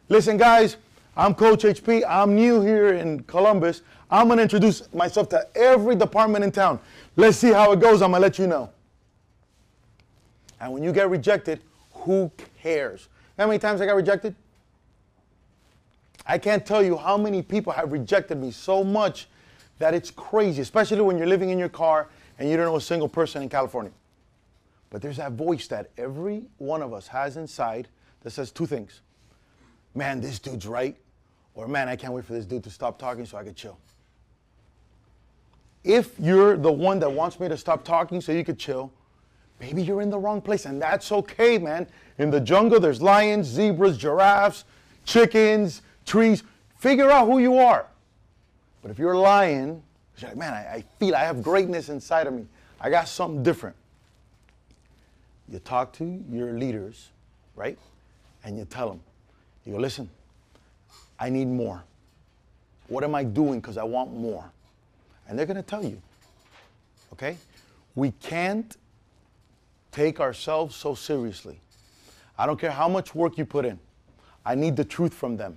Listen, 0.09 0.37
guys, 0.37 0.77
I'm 1.17 1.35
Coach 1.35 1.63
HP. 1.63 2.03
I'm 2.09 2.35
new 2.35 2.61
here 2.61 2.95
in 2.95 3.23
Columbus. 3.25 3.83
I'm 4.11 4.29
gonna 4.29 4.43
introduce 4.43 4.93
myself 4.93 5.29
to 5.31 5.47
every 5.57 5.97
department 5.97 6.45
in 6.45 6.53
town. 6.53 6.79
Let's 7.17 7.39
see 7.39 7.53
how 7.53 7.73
it 7.73 7.81
goes. 7.81 8.03
I'm 8.03 8.11
gonna 8.13 8.23
let 8.23 8.39
you 8.39 8.47
know. 8.47 8.71
And 10.61 10.73
when 10.73 10.83
you 10.83 10.93
get 10.93 11.11
rejected, 11.11 11.61
who 11.93 12.31
cares? 12.63 13.09
How 13.39 13.47
many 13.47 13.59
times 13.59 13.81
I 13.81 13.87
got 13.87 13.97
rejected? 13.97 14.35
I 16.27 16.39
can't 16.39 16.65
tell 16.65 16.83
you 16.83 16.97
how 16.97 17.17
many 17.17 17.43
people 17.43 17.73
have 17.73 17.93
rejected 17.93 18.39
me 18.39 18.51
so 18.51 18.83
much 18.83 19.29
that 19.79 19.95
it's 19.95 20.11
crazy, 20.11 20.63
especially 20.63 21.01
when 21.03 21.19
you're 21.19 21.27
living 21.27 21.51
in 21.51 21.59
your 21.59 21.69
car 21.69 22.09
and 22.39 22.49
you 22.49 22.57
don't 22.57 22.67
know 22.67 22.77
a 22.77 22.81
single 22.81 23.09
person 23.09 23.43
in 23.43 23.49
California. 23.49 23.93
But 24.95 25.03
there's 25.03 25.17
that 25.17 25.33
voice 25.33 25.67
that 25.67 25.91
every 25.99 26.45
one 26.59 26.81
of 26.81 26.95
us 26.95 27.09
has 27.09 27.37
inside 27.37 27.89
that 28.23 28.31
says 28.31 28.53
two 28.53 28.65
things 28.65 29.01
Man, 29.93 30.21
this 30.21 30.39
dude's 30.39 30.69
right, 30.69 30.97
or 31.57 31.67
man, 31.67 31.89
I 31.89 31.97
can't 31.97 32.13
wait 32.13 32.25
for 32.25 32.33
this 32.33 32.45
dude 32.45 32.63
to 32.63 32.71
stop 32.71 32.97
talking 32.97 33.27
so 33.27 33.37
I 33.37 33.43
can 33.43 33.57
chill. 33.57 33.77
If 35.83 36.15
you're 36.21 36.57
the 36.57 36.71
one 36.71 37.01
that 37.01 37.11
wants 37.11 37.41
me 37.41 37.49
to 37.49 37.57
stop 37.57 37.83
talking 37.83 38.21
so 38.21 38.31
you 38.31 38.45
could 38.45 38.57
chill, 38.57 38.93
maybe 39.59 39.83
you're 39.83 40.01
in 40.01 40.11
the 40.11 40.19
wrong 40.19 40.41
place, 40.41 40.65
and 40.65 40.81
that's 40.81 41.11
okay, 41.11 41.59
man. 41.59 41.89
In 42.19 42.31
the 42.31 42.41
jungle, 42.41 42.79
there's 42.79 43.03
lions, 43.03 43.49
zebras, 43.49 43.99
giraffes, 43.99 44.63
chickens, 45.05 45.83
trees. 46.07 46.45
Figure 46.79 47.11
out 47.11 47.27
who 47.27 47.41
you 47.41 47.59
are. 47.59 47.87
But 48.81 48.93
if 48.93 49.01
you're 49.01 49.15
a 49.15 49.19
lion, 49.19 49.83
you're 50.19 50.31
like, 50.31 50.39
man, 50.39 50.53
I, 50.53 50.75
I 50.75 50.85
feel 51.01 51.17
I 51.17 51.25
have 51.25 51.43
greatness 51.43 51.89
inside 51.89 52.29
of 52.29 52.35
me. 52.35 52.47
I 52.81 52.91
got 52.91 53.09
something 53.09 53.43
different. 53.43 53.75
You 55.49 55.59
talk 55.59 55.93
to 55.95 56.25
your 56.31 56.53
leaders, 56.53 57.11
right? 57.55 57.79
And 58.45 58.59
you 58.59 58.65
tell 58.65 58.89
them, 58.89 59.01
you 59.65 59.73
go, 59.73 59.79
listen, 59.79 60.09
I 61.19 61.31
need 61.31 61.49
more. 61.49 61.85
What 62.89 63.05
am 63.05 63.15
I 63.15 63.25
doing? 63.25 63.61
Because 63.61 63.77
I 63.77 63.85
want 63.85 64.13
more. 64.13 64.51
And 65.29 65.39
they're 65.39 65.47
going 65.47 65.57
to 65.57 65.63
tell 65.63 65.85
you, 65.85 66.01
okay? 67.13 67.37
We 67.95 68.11
can't 68.13 68.77
take 69.93 70.21
ourselves 70.21 70.75
so 70.75 70.95
seriously. 70.95 71.61
I 72.37 72.47
don't 72.47 72.59
care 72.59 72.73
how 72.73 72.89
much 72.89 73.15
work 73.15 73.39
you 73.39 73.45
put 73.45 73.65
in. 73.65 73.79
I 74.45 74.55
need 74.55 74.77
the 74.77 74.85
truth 74.85 75.15
from 75.15 75.37
them. 75.37 75.57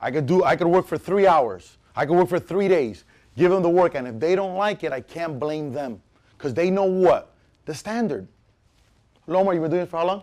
I 0.00 0.10
could 0.10 0.26
do 0.26 0.44
I 0.44 0.56
could 0.56 0.68
work 0.68 0.86
for 0.86 0.96
3 0.96 1.26
hours. 1.26 1.76
I 1.94 2.06
could 2.06 2.16
work 2.16 2.28
for 2.28 2.38
3 2.38 2.68
days. 2.68 3.04
Give 3.36 3.50
them 3.50 3.62
the 3.62 3.68
work 3.68 3.94
and 3.94 4.06
if 4.06 4.20
they 4.20 4.36
don't 4.36 4.54
like 4.56 4.84
it, 4.84 4.92
I 4.92 5.00
can't 5.00 5.38
blame 5.38 5.72
them 5.72 6.00
cuz 6.38 6.54
they 6.54 6.70
know 6.70 6.84
what? 6.84 7.32
The 7.66 7.74
standard. 7.74 8.26
Lomar, 9.28 9.52
you've 9.52 9.62
been 9.62 9.70
doing 9.72 9.82
it 9.82 9.88
for 9.88 9.98
how 9.98 10.06
long? 10.06 10.22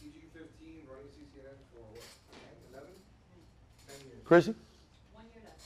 PG 0.00 0.12
fifteen, 0.32 0.82
running 0.86 1.06
CCNN 1.06 1.56
for 1.72 1.80
what, 1.90 2.02
10, 2.70 2.74
11? 2.74 2.88
10 3.88 3.96
years. 4.06 4.18
Chrissy? 4.24 4.54
One 5.14 5.24
year 5.34 5.42
left. 5.46 5.62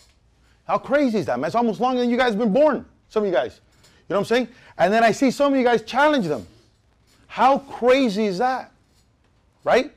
How 0.66 0.78
crazy 0.78 1.18
is 1.18 1.26
that, 1.26 1.40
man? 1.40 1.48
It's 1.48 1.56
almost 1.56 1.80
longer 1.80 2.00
than 2.00 2.10
you 2.10 2.16
guys 2.16 2.30
have 2.30 2.38
been 2.38 2.52
born. 2.52 2.86
Some 3.08 3.24
of 3.24 3.28
you 3.28 3.34
guys. 3.34 3.60
You 4.08 4.14
know 4.14 4.20
what 4.20 4.30
I'm 4.30 4.36
saying? 4.36 4.48
And 4.78 4.92
then 4.92 5.02
I 5.02 5.10
see 5.10 5.32
some 5.32 5.52
of 5.52 5.58
you 5.58 5.64
guys 5.64 5.82
challenge 5.82 6.28
them. 6.28 6.46
How 7.26 7.58
crazy 7.58 8.26
is 8.26 8.38
that? 8.38 8.72
Right? 9.64 9.92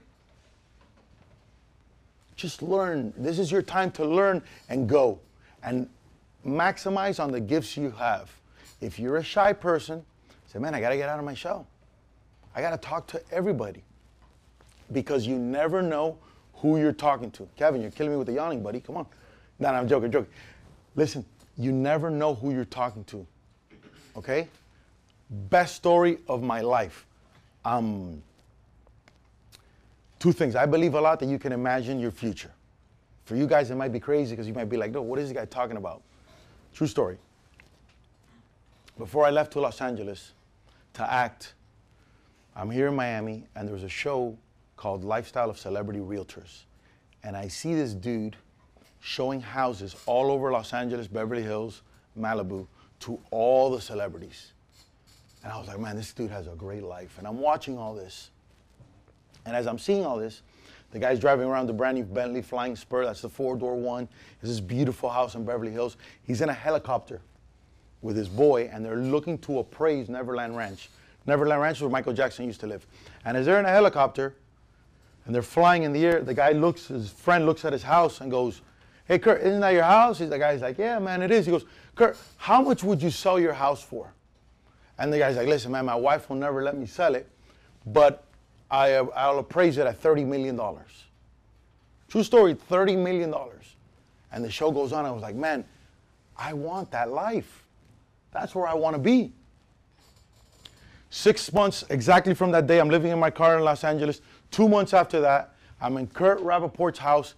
Just 2.36 2.64
learn. 2.64 3.14
This 3.16 3.38
is 3.38 3.52
your 3.52 3.62
time 3.62 3.92
to 3.92 4.06
learn 4.06 4.42
and 4.68 4.90
go 4.90 5.20
and 5.62 5.88
maximize 6.44 7.24
on 7.24 7.32
the 7.32 7.40
gifts 7.40 7.78
you 7.78 7.92
have. 7.92 8.32
If 8.82 8.98
you're 8.98 9.18
a 9.18 9.24
shy 9.24 9.54
person, 9.54 10.04
say, 10.52 10.60
man, 10.60 10.76
I 10.76 10.82
got 10.82 10.90
to 10.90 10.98
get 10.98 11.08
out 11.08 11.20
of 11.20 11.26
my 11.26 11.34
shell. 11.34 11.68
I 12.54 12.62
got 12.62 12.72
to 12.72 12.78
talk 12.78 13.08
to 13.08 13.22
everybody 13.32 13.84
because 14.92 15.26
you 15.26 15.38
never 15.38 15.82
know 15.82 16.18
who 16.56 16.78
you're 16.78 16.92
talking 16.92 17.32
to. 17.32 17.48
Kevin, 17.56 17.82
you're 17.82 17.92
killing 17.92 18.12
me 18.12 18.18
with 18.18 18.28
the 18.28 18.34
yawning, 18.34 18.62
buddy. 18.62 18.82
Come 18.82 18.98
on. 18.98 19.06
No, 19.60 19.72
no, 19.72 19.78
I'm 19.78 19.88
joking, 19.88 20.12
joking. 20.12 20.32
Listen, 20.96 21.26
you 21.58 21.72
never 21.72 22.10
know 22.10 22.36
who 22.36 22.52
you're 22.52 22.66
talking 22.66 23.04
to. 23.06 23.26
Okay? 24.18 24.50
Best 25.30 25.76
story 25.76 26.18
of 26.28 26.44
my 26.44 26.60
life. 26.60 27.06
Um, 27.64 28.22
two 30.20 30.34
things. 30.34 30.56
I 30.56 30.66
believe 30.66 30.96
a 30.96 31.02
lot 31.02 31.20
that 31.22 31.30
you 31.30 31.40
can 31.40 31.54
imagine 31.54 32.00
your 32.00 32.12
future. 32.12 32.52
For 33.24 33.38
you 33.38 33.48
guys, 33.48 33.72
it 33.72 33.76
might 33.76 33.94
be 33.94 34.00
crazy 34.00 34.32
because 34.32 34.48
you 34.48 34.54
might 34.54 34.70
be 34.70 34.76
like, 34.76 34.92
no, 34.92 35.02
what 35.02 35.18
is 35.20 35.30
this 35.30 35.38
guy 35.38 35.46
talking 35.46 35.78
about? 35.78 36.02
True 36.74 36.88
story. 36.88 37.18
Before 38.98 39.26
I 39.26 39.30
left 39.30 39.54
to 39.54 39.62
Los 39.62 39.80
Angeles 39.80 40.34
to 40.94 41.12
act, 41.12 41.54
I'm 42.56 42.70
here 42.70 42.88
in 42.88 42.96
Miami, 42.96 43.46
and 43.56 43.68
there 43.68 43.74
was 43.74 43.84
a 43.84 43.90
show 43.90 44.38
called 44.76 45.04
Lifestyle 45.04 45.50
of 45.50 45.58
Celebrity 45.58 46.00
Realtors. 46.00 46.64
And 47.24 47.38
I 47.38 47.48
see 47.48 47.76
this 47.76 47.94
dude 47.94 48.36
showing 49.00 49.42
houses 49.42 49.96
all 50.06 50.32
over 50.32 50.52
Los 50.52 50.74
Angeles, 50.74 51.08
Beverly 51.08 51.44
Hills, 51.44 51.82
Malibu 52.20 52.68
to 53.02 53.20
all 53.32 53.72
the 53.72 53.82
celebrities. 53.82 54.54
And 55.44 55.52
I 55.52 55.58
was 55.58 55.68
like, 55.68 55.80
man, 55.80 55.96
this 55.96 56.14
dude 56.14 56.30
has 56.32 56.48
a 56.48 56.52
great 56.52 56.84
life. 56.84 57.16
And 57.18 57.28
I'm 57.28 57.40
watching 57.40 57.78
all 57.78 57.96
this. 57.96 58.30
And 59.46 59.56
as 59.56 59.66
I'm 59.66 59.80
seeing 59.80 60.06
all 60.06 60.18
this, 60.18 60.42
the 60.92 61.00
guy's 61.00 61.20
driving 61.20 61.48
around 61.48 61.68
the 61.68 61.74
brand 61.74 61.98
new 61.98 62.04
Bentley 62.04 62.42
Flying 62.42 62.76
Spur. 62.76 63.06
That's 63.06 63.22
the 63.22 63.30
four 63.30 63.56
door 63.56 63.76
one. 63.76 64.08
It's 64.42 64.50
this 64.50 64.60
beautiful 64.60 65.10
house 65.10 65.36
in 65.36 65.46
Beverly 65.46 65.72
Hills. 65.72 65.98
He's 66.24 66.42
in 66.42 66.50
a 66.50 66.54
helicopter 66.54 67.22
with 68.02 68.16
his 68.16 68.28
boy, 68.28 68.70
and 68.72 68.84
they're 68.84 68.96
looking 68.98 69.38
to 69.40 69.60
appraise 69.60 70.10
Neverland 70.10 70.58
Ranch. 70.58 70.90
Neverland 71.28 71.62
Ranch 71.62 71.78
is 71.78 71.82
where 71.82 71.92
Michael 71.92 72.14
Jackson 72.14 72.46
used 72.46 72.60
to 72.62 72.68
live. 72.68 72.86
And 73.26 73.38
as 73.38 73.46
they're 73.46 73.60
in 73.60 73.66
a 73.66 73.70
helicopter 73.70 74.34
and 75.26 75.36
they're 75.36 75.42
flying 75.42 75.84
in 75.84 75.94
the 75.94 76.04
air, 76.06 76.22
the 76.22 76.34
guy 76.34 76.52
looks, 76.52 76.88
his 76.88 77.12
friend 77.12 77.46
looks 77.46 77.64
at 77.64 77.74
his 77.74 77.84
house 77.84 78.22
and 78.22 78.32
goes, 78.32 78.62
Hey, 79.06 79.20
Kurt, 79.20 79.42
isn't 79.42 79.60
that 79.60 79.74
your 79.74 79.84
house? 79.84 80.20
The 80.20 80.40
guy's 80.40 80.62
like, 80.62 80.78
Yeah, 80.78 80.98
man, 81.00 81.22
it 81.22 81.32
is. 81.32 81.46
He 81.46 81.52
goes, 81.52 81.66
Kurt, 81.96 82.18
how 82.38 82.62
much 82.62 82.84
would 82.84 83.02
you 83.02 83.12
sell 83.12 83.40
your 83.40 83.54
house 83.54 83.84
for? 83.84 84.12
And 84.98 85.12
the 85.12 85.20
guy's 85.20 85.36
like, 85.38 85.48
Listen, 85.48 85.72
man, 85.72 85.86
my 85.86 85.96
wife 85.96 86.30
will 86.30 86.38
never 86.38 86.64
let 86.64 86.76
me 86.78 86.86
sell 86.88 87.14
it, 87.14 87.30
but 87.86 88.24
I, 88.70 88.94
I'll 88.94 89.40
appraise 89.40 89.78
it 89.78 89.86
at 89.86 90.02
$30 90.02 90.26
million. 90.26 90.60
True 92.08 92.24
story, 92.24 92.56
$30 92.56 92.98
million. 92.98 93.34
And 94.32 94.44
the 94.44 94.50
show 94.50 94.72
goes 94.72 94.94
on. 94.94 95.06
I 95.06 95.12
was 95.12 95.22
like, 95.22 95.36
Man, 95.36 95.66
I 96.36 96.54
want 96.54 96.90
that 96.92 97.12
life. 97.12 97.61
That's 98.32 98.56
where 98.56 98.68
I 98.68 98.74
want 98.74 98.96
to 98.96 99.02
be. 99.02 99.32
Six 101.10 101.52
months 101.52 101.84
exactly 101.90 102.34
from 102.34 102.52
that 102.52 102.68
day, 102.68 102.80
I'm 102.80 102.90
living 102.90 103.12
in 103.12 103.20
my 103.20 103.30
car 103.30 103.58
in 103.58 103.64
Los 103.64 103.84
Angeles. 103.84 104.22
Two 104.50 104.70
months 104.70 104.94
after 104.94 105.20
that, 105.22 105.56
I'm 105.82 105.98
in 105.98 106.08
Kurt 106.08 106.40
Rappaport's 106.40 107.00
house, 107.00 107.34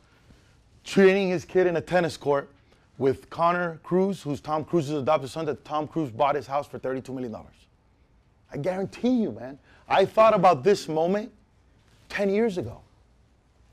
training 0.84 1.30
his 1.30 1.44
kid 1.44 1.66
in 1.66 1.76
a 1.78 1.82
tennis 1.82 2.16
court 2.16 2.52
with 3.00 3.30
Connor 3.32 3.80
Cruise, 3.84 4.22
who's 4.22 4.40
Tom 4.40 4.64
Cruise's 4.64 4.92
adopted 4.92 5.30
son, 5.30 5.46
that 5.46 5.66
Tom 5.66 5.88
Cruise 5.88 6.12
bought 6.12 6.36
his 6.36 6.46
house 6.46 6.68
for 6.68 6.78
$32 6.78 7.10
million. 7.16 7.36
I 8.52 8.58
guarantee 8.58 9.22
you, 9.22 9.32
man. 9.32 9.58
I 9.90 10.06
thought 10.06 10.36
about 10.36 10.64
this 10.64 10.88
moment 10.88 11.32
10 12.10 12.30
years 12.30 12.60
ago. 12.60 12.83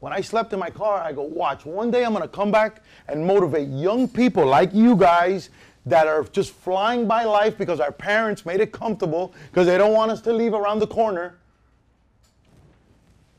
When 0.01 0.15
I 0.15 0.23
slept 0.23 0.53
in 0.55 0.59
my 0.59 0.71
car, 0.71 1.03
I 1.03 1.13
go, 1.13 1.23
watch, 1.23 1.67
one 1.67 1.91
day 1.91 2.05
I'm 2.05 2.15
gonna 2.15 2.27
come 2.27 2.51
back 2.51 2.83
and 3.07 3.25
motivate 3.27 3.69
young 3.69 4.09
people 4.09 4.47
like 4.47 4.75
you 4.75 4.97
guys 4.97 5.51
that 5.87 6.07
are 6.07 6.25
just 6.25 6.53
flying 6.53 7.07
by 7.07 7.25
life 7.25 7.57
because 7.59 7.81
our 7.81 7.93
parents 7.93 8.45
made 8.47 8.61
it 8.61 8.73
comfortable 8.73 9.35
because 9.51 9.67
they 9.67 9.77
don't 9.77 9.93
want 9.93 10.11
us 10.11 10.23
to 10.23 10.33
leave 10.33 10.55
around 10.55 10.79
the 10.79 10.87
corner. 10.87 11.39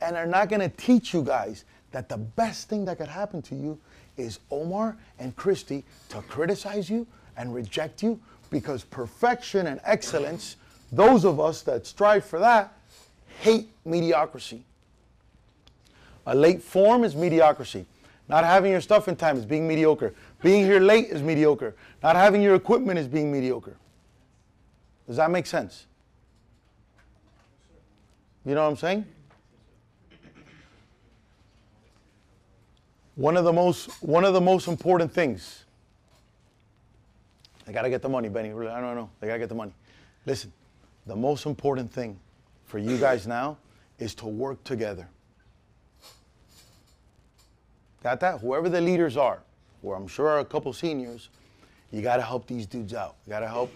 And 0.01 0.15
they're 0.15 0.25
not 0.27 0.50
gonna 0.50 0.70
teach 0.70 1.13
you 1.13 1.24
guys 1.24 1.65
that 1.91 2.10
the 2.10 2.18
best 2.18 2.70
thing 2.70 2.86
that 2.86 2.98
could 2.98 3.08
happen 3.08 3.41
to 3.44 3.56
you 3.56 3.80
is 4.18 4.39
Omar 4.51 4.98
and 5.18 5.36
Christy 5.36 5.84
to 6.10 6.22
criticize 6.24 6.89
you 6.89 7.08
and 7.38 7.53
reject 7.53 8.03
you 8.03 8.20
because 8.51 8.84
perfection 8.84 9.68
and 9.68 9.80
excellence, 9.84 10.58
those 10.91 11.25
of 11.25 11.39
us 11.39 11.63
that 11.63 11.88
strive 11.88 12.24
for 12.24 12.38
that, 12.39 12.74
hate 13.39 13.70
mediocrity. 13.84 14.63
A 16.25 16.36
late 16.36 16.62
form 16.62 17.04
is 17.04 17.16
mediocrity. 17.16 17.86
Not 18.28 18.44
having 18.44 18.72
your 18.72 18.82
stuff 18.82 19.08
in 19.08 19.16
time 19.16 19.38
is 19.38 19.46
being 19.46 19.68
mediocre. 19.68 20.13
Being 20.42 20.66
here 20.66 20.80
late 20.80 21.08
is 21.08 21.22
mediocre. 21.22 21.75
Not 22.01 22.16
having 22.16 22.42
your 22.42 22.56
equipment 22.56 22.98
is 22.98 23.08
being 23.08 23.32
mediocre. 23.32 23.75
Does 25.08 25.18
that 25.18 25.30
make 25.32 25.46
sense? 25.46 25.88
You 28.46 28.56
know 28.56 28.63
what 28.63 28.70
I'm 28.70 28.78
saying? 28.78 29.06
One 33.16 33.38
of 33.38 33.44
the 33.44 33.54
most 33.54 34.01
one 34.01 34.24
of 34.24 34.34
the 34.34 34.42
most 34.42 34.68
important 34.68 35.12
things. 35.12 35.66
They 37.66 37.74
gotta 37.74 37.90
get 37.90 38.01
the 38.01 38.10
money, 38.10 38.30
Benny. 38.30 38.50
I 38.50 38.82
don't 38.82 38.96
know. 38.96 39.10
They 39.20 39.28
gotta 39.28 39.40
get 39.40 39.50
the 39.50 39.56
money. 39.56 39.74
Listen, 40.25 40.51
the 41.06 41.16
most 41.16 41.46
important 41.46 41.92
thing 41.92 42.20
for 42.66 42.78
you 42.80 42.98
guys 42.98 43.28
now 43.28 43.58
is 44.00 44.16
to 44.16 44.25
work 44.28 44.63
together. 44.63 45.08
Got 48.03 48.20
that? 48.22 48.41
Whoever 48.41 48.70
the 48.70 48.81
leaders 48.81 49.17
are, 49.17 49.39
or 49.84 49.96
I'm 49.96 50.08
sure 50.08 50.27
are 50.29 50.39
a 50.39 50.46
couple 50.46 50.74
seniors, 50.74 51.29
you 51.91 52.01
got 52.01 52.17
to 52.17 52.24
help 52.24 52.48
these 52.48 52.65
dudes 52.65 52.93
out. 52.93 53.15
You 53.25 53.31
got 53.31 53.41
to 53.41 53.48
help 53.48 53.72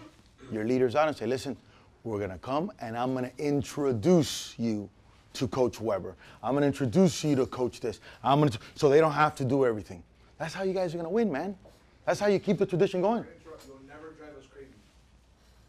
your 0.50 0.64
leaders 0.64 0.96
out 0.96 1.08
and 1.08 1.16
say, 1.16 1.26
listen, 1.26 1.56
we're 2.04 2.18
going 2.18 2.30
to 2.30 2.38
come 2.38 2.72
and 2.80 2.96
I'm 2.96 3.12
going 3.14 3.30
to 3.30 3.44
introduce 3.44 4.54
you 4.58 4.88
to 5.34 5.46
Coach 5.48 5.80
Weber. 5.80 6.14
I'm 6.42 6.52
going 6.52 6.62
to 6.62 6.66
introduce 6.68 7.22
you 7.24 7.36
to 7.36 7.46
Coach 7.46 7.80
this. 7.80 8.00
I'm 8.24 8.38
going 8.40 8.50
to, 8.50 8.58
so 8.74 8.88
they 8.88 9.00
don't 9.00 9.12
have 9.12 9.34
to 9.36 9.44
do 9.44 9.66
everything. 9.66 10.02
That's 10.38 10.54
how 10.54 10.64
you 10.64 10.72
guys 10.72 10.94
are 10.94 10.98
going 10.98 11.08
to 11.08 11.14
win, 11.14 11.30
man. 11.30 11.56
That's 12.04 12.20
how 12.20 12.26
you 12.26 12.38
keep 12.38 12.58
the 12.58 12.66
tradition 12.66 13.00
going. 13.02 13.24
Interrupt, 13.24 13.66
You'll 13.66 13.78
never 13.86 14.10
drive 14.18 14.36
us 14.38 14.46
crazy. 14.52 14.70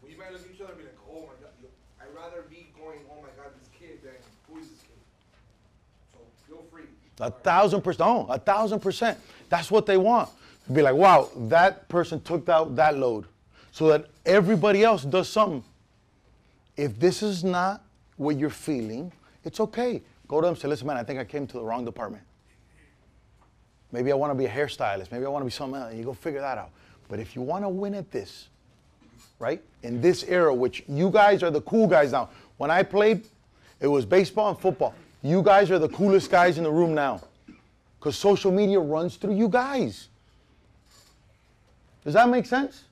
We 0.02 0.14
might 0.16 0.32
look 0.32 0.42
at 0.42 0.54
each 0.54 0.60
other 0.60 0.72
and 0.72 0.78
be 0.78 0.84
like, 0.84 0.96
oh 1.10 1.20
my 1.26 1.34
god, 1.42 1.52
you- 1.60 1.68
I'd 2.00 2.14
rather 2.16 2.44
be 2.48 2.68
going, 2.80 3.00
oh 3.10 3.20
my 3.20 3.28
god, 3.36 3.52
this 3.60 3.68
kid 3.78 3.98
than 4.02 4.14
who 4.48 4.60
is 4.60 4.68
this 4.68 4.80
kid? 4.82 5.00
So 6.14 6.18
feel 6.46 6.64
free. 6.70 6.84
A 7.20 7.30
thousand 7.30 7.82
percent. 7.82 8.00
No, 8.00 8.26
a 8.28 8.38
thousand 8.38 8.80
percent. 8.80 9.18
That's 9.48 9.70
what 9.70 9.86
they 9.86 9.96
want. 9.96 10.28
Be 10.72 10.82
like, 10.82 10.94
wow, 10.94 11.30
that 11.48 11.88
person 11.88 12.20
took 12.20 12.48
out 12.48 12.76
that 12.76 12.96
load. 12.96 13.24
So 13.72 13.88
that 13.88 14.06
everybody 14.26 14.84
else 14.84 15.04
does 15.04 15.28
something. 15.28 15.64
If 16.76 16.98
this 16.98 17.22
is 17.22 17.42
not 17.42 17.82
what 18.16 18.36
you're 18.36 18.50
feeling, 18.50 19.12
it's 19.44 19.60
okay. 19.60 20.02
Go 20.26 20.40
to 20.40 20.46
them 20.46 20.52
and 20.52 20.60
say, 20.60 20.68
listen, 20.68 20.86
man, 20.86 20.96
I 20.96 21.02
think 21.02 21.18
I 21.18 21.24
came 21.24 21.46
to 21.46 21.54
the 21.54 21.64
wrong 21.64 21.84
department. 21.84 22.22
Maybe 23.90 24.12
I 24.12 24.14
want 24.14 24.30
to 24.30 24.34
be 24.34 24.44
a 24.44 24.50
hairstylist. 24.50 25.10
Maybe 25.10 25.24
I 25.24 25.28
want 25.28 25.42
to 25.42 25.46
be 25.46 25.50
something 25.50 25.80
else. 25.80 25.94
You 25.94 26.04
go 26.04 26.12
figure 26.12 26.40
that 26.40 26.58
out. 26.58 26.70
But 27.08 27.18
if 27.18 27.34
you 27.34 27.40
want 27.40 27.64
to 27.64 27.68
win 27.68 27.94
at 27.94 28.10
this, 28.10 28.48
right? 29.38 29.62
In 29.82 30.00
this 30.00 30.24
era, 30.24 30.54
which 30.54 30.84
you 30.88 31.10
guys 31.10 31.42
are 31.42 31.50
the 31.50 31.62
cool 31.62 31.86
guys 31.86 32.12
now. 32.12 32.28
When 32.58 32.70
I 32.70 32.82
played, 32.82 33.24
it 33.80 33.86
was 33.86 34.04
baseball 34.04 34.50
and 34.50 34.58
football. 34.58 34.94
You 35.22 35.42
guys 35.42 35.70
are 35.70 35.78
the 35.78 35.88
coolest 35.88 36.30
guys 36.30 36.58
in 36.58 36.64
the 36.64 36.70
room 36.70 36.94
now. 36.94 37.20
Because 37.98 38.16
social 38.16 38.52
media 38.52 38.78
runs 38.78 39.16
through 39.16 39.34
you 39.34 39.48
guys. 39.48 40.08
Does 42.04 42.14
that 42.14 42.28
make 42.28 42.46
sense? 42.46 42.84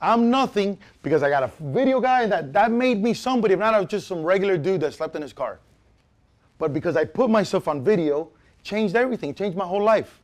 I'm 0.00 0.30
nothing 0.30 0.78
because 1.02 1.22
I 1.22 1.30
got 1.30 1.42
a 1.42 1.50
video 1.60 2.00
guy 2.00 2.26
that 2.26 2.52
that 2.52 2.70
made 2.70 3.02
me 3.02 3.12
somebody. 3.12 3.54
If 3.54 3.60
not, 3.60 3.74
I 3.74 3.80
was 3.80 3.88
just 3.88 4.06
some 4.06 4.22
regular 4.22 4.56
dude 4.56 4.80
that 4.82 4.94
slept 4.94 5.16
in 5.16 5.22
his 5.22 5.32
car. 5.32 5.58
But 6.58 6.72
because 6.72 6.96
I 6.96 7.04
put 7.04 7.30
myself 7.30 7.68
on 7.68 7.82
video, 7.82 8.28
changed 8.62 8.94
everything, 8.94 9.34
changed 9.34 9.56
my 9.56 9.66
whole 9.66 9.82
life. 9.82 10.20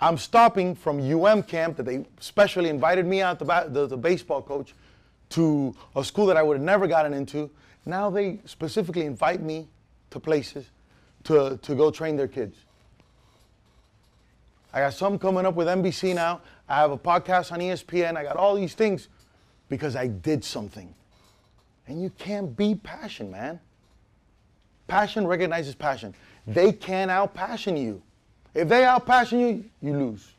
I'm 0.00 0.18
stopping 0.18 0.74
from 0.74 1.00
UM 1.00 1.42
camp 1.42 1.76
that 1.76 1.84
they 1.84 2.04
specially 2.20 2.68
invited 2.68 3.06
me 3.06 3.22
out, 3.22 3.38
the, 3.38 3.66
the, 3.68 3.86
the 3.86 3.96
baseball 3.96 4.42
coach, 4.42 4.74
to 5.30 5.74
a 5.96 6.04
school 6.04 6.26
that 6.26 6.36
I 6.36 6.42
would 6.42 6.58
have 6.58 6.64
never 6.64 6.86
gotten 6.86 7.14
into. 7.14 7.50
Now 7.86 8.10
they 8.10 8.40
specifically 8.44 9.02
invite 9.02 9.42
me 9.42 9.68
to 10.10 10.20
places 10.20 10.66
to, 11.24 11.58
to 11.62 11.74
go 11.74 11.90
train 11.90 12.16
their 12.16 12.28
kids. 12.28 12.56
I 14.72 14.80
got 14.80 14.94
some 14.94 15.18
coming 15.18 15.46
up 15.46 15.54
with 15.54 15.68
NBC 15.68 16.14
now. 16.14 16.40
I 16.68 16.76
have 16.76 16.90
a 16.90 16.98
podcast 16.98 17.52
on 17.52 17.60
ESPN. 17.60 18.16
I 18.16 18.24
got 18.24 18.36
all 18.36 18.54
these 18.56 18.74
things 18.74 19.08
because 19.68 19.94
I 19.94 20.08
did 20.08 20.44
something. 20.44 20.92
And 21.86 22.02
you 22.02 22.10
can't 22.10 22.56
beat 22.56 22.82
passion, 22.82 23.30
man. 23.30 23.60
Passion 24.88 25.26
recognizes 25.26 25.74
passion. 25.74 26.14
They 26.46 26.72
can't 26.72 27.10
outpassion 27.10 27.80
you. 27.80 28.02
If 28.54 28.68
they 28.68 28.82
outpassion 28.82 29.40
you, 29.40 29.64
you 29.80 29.96
lose. 29.96 30.32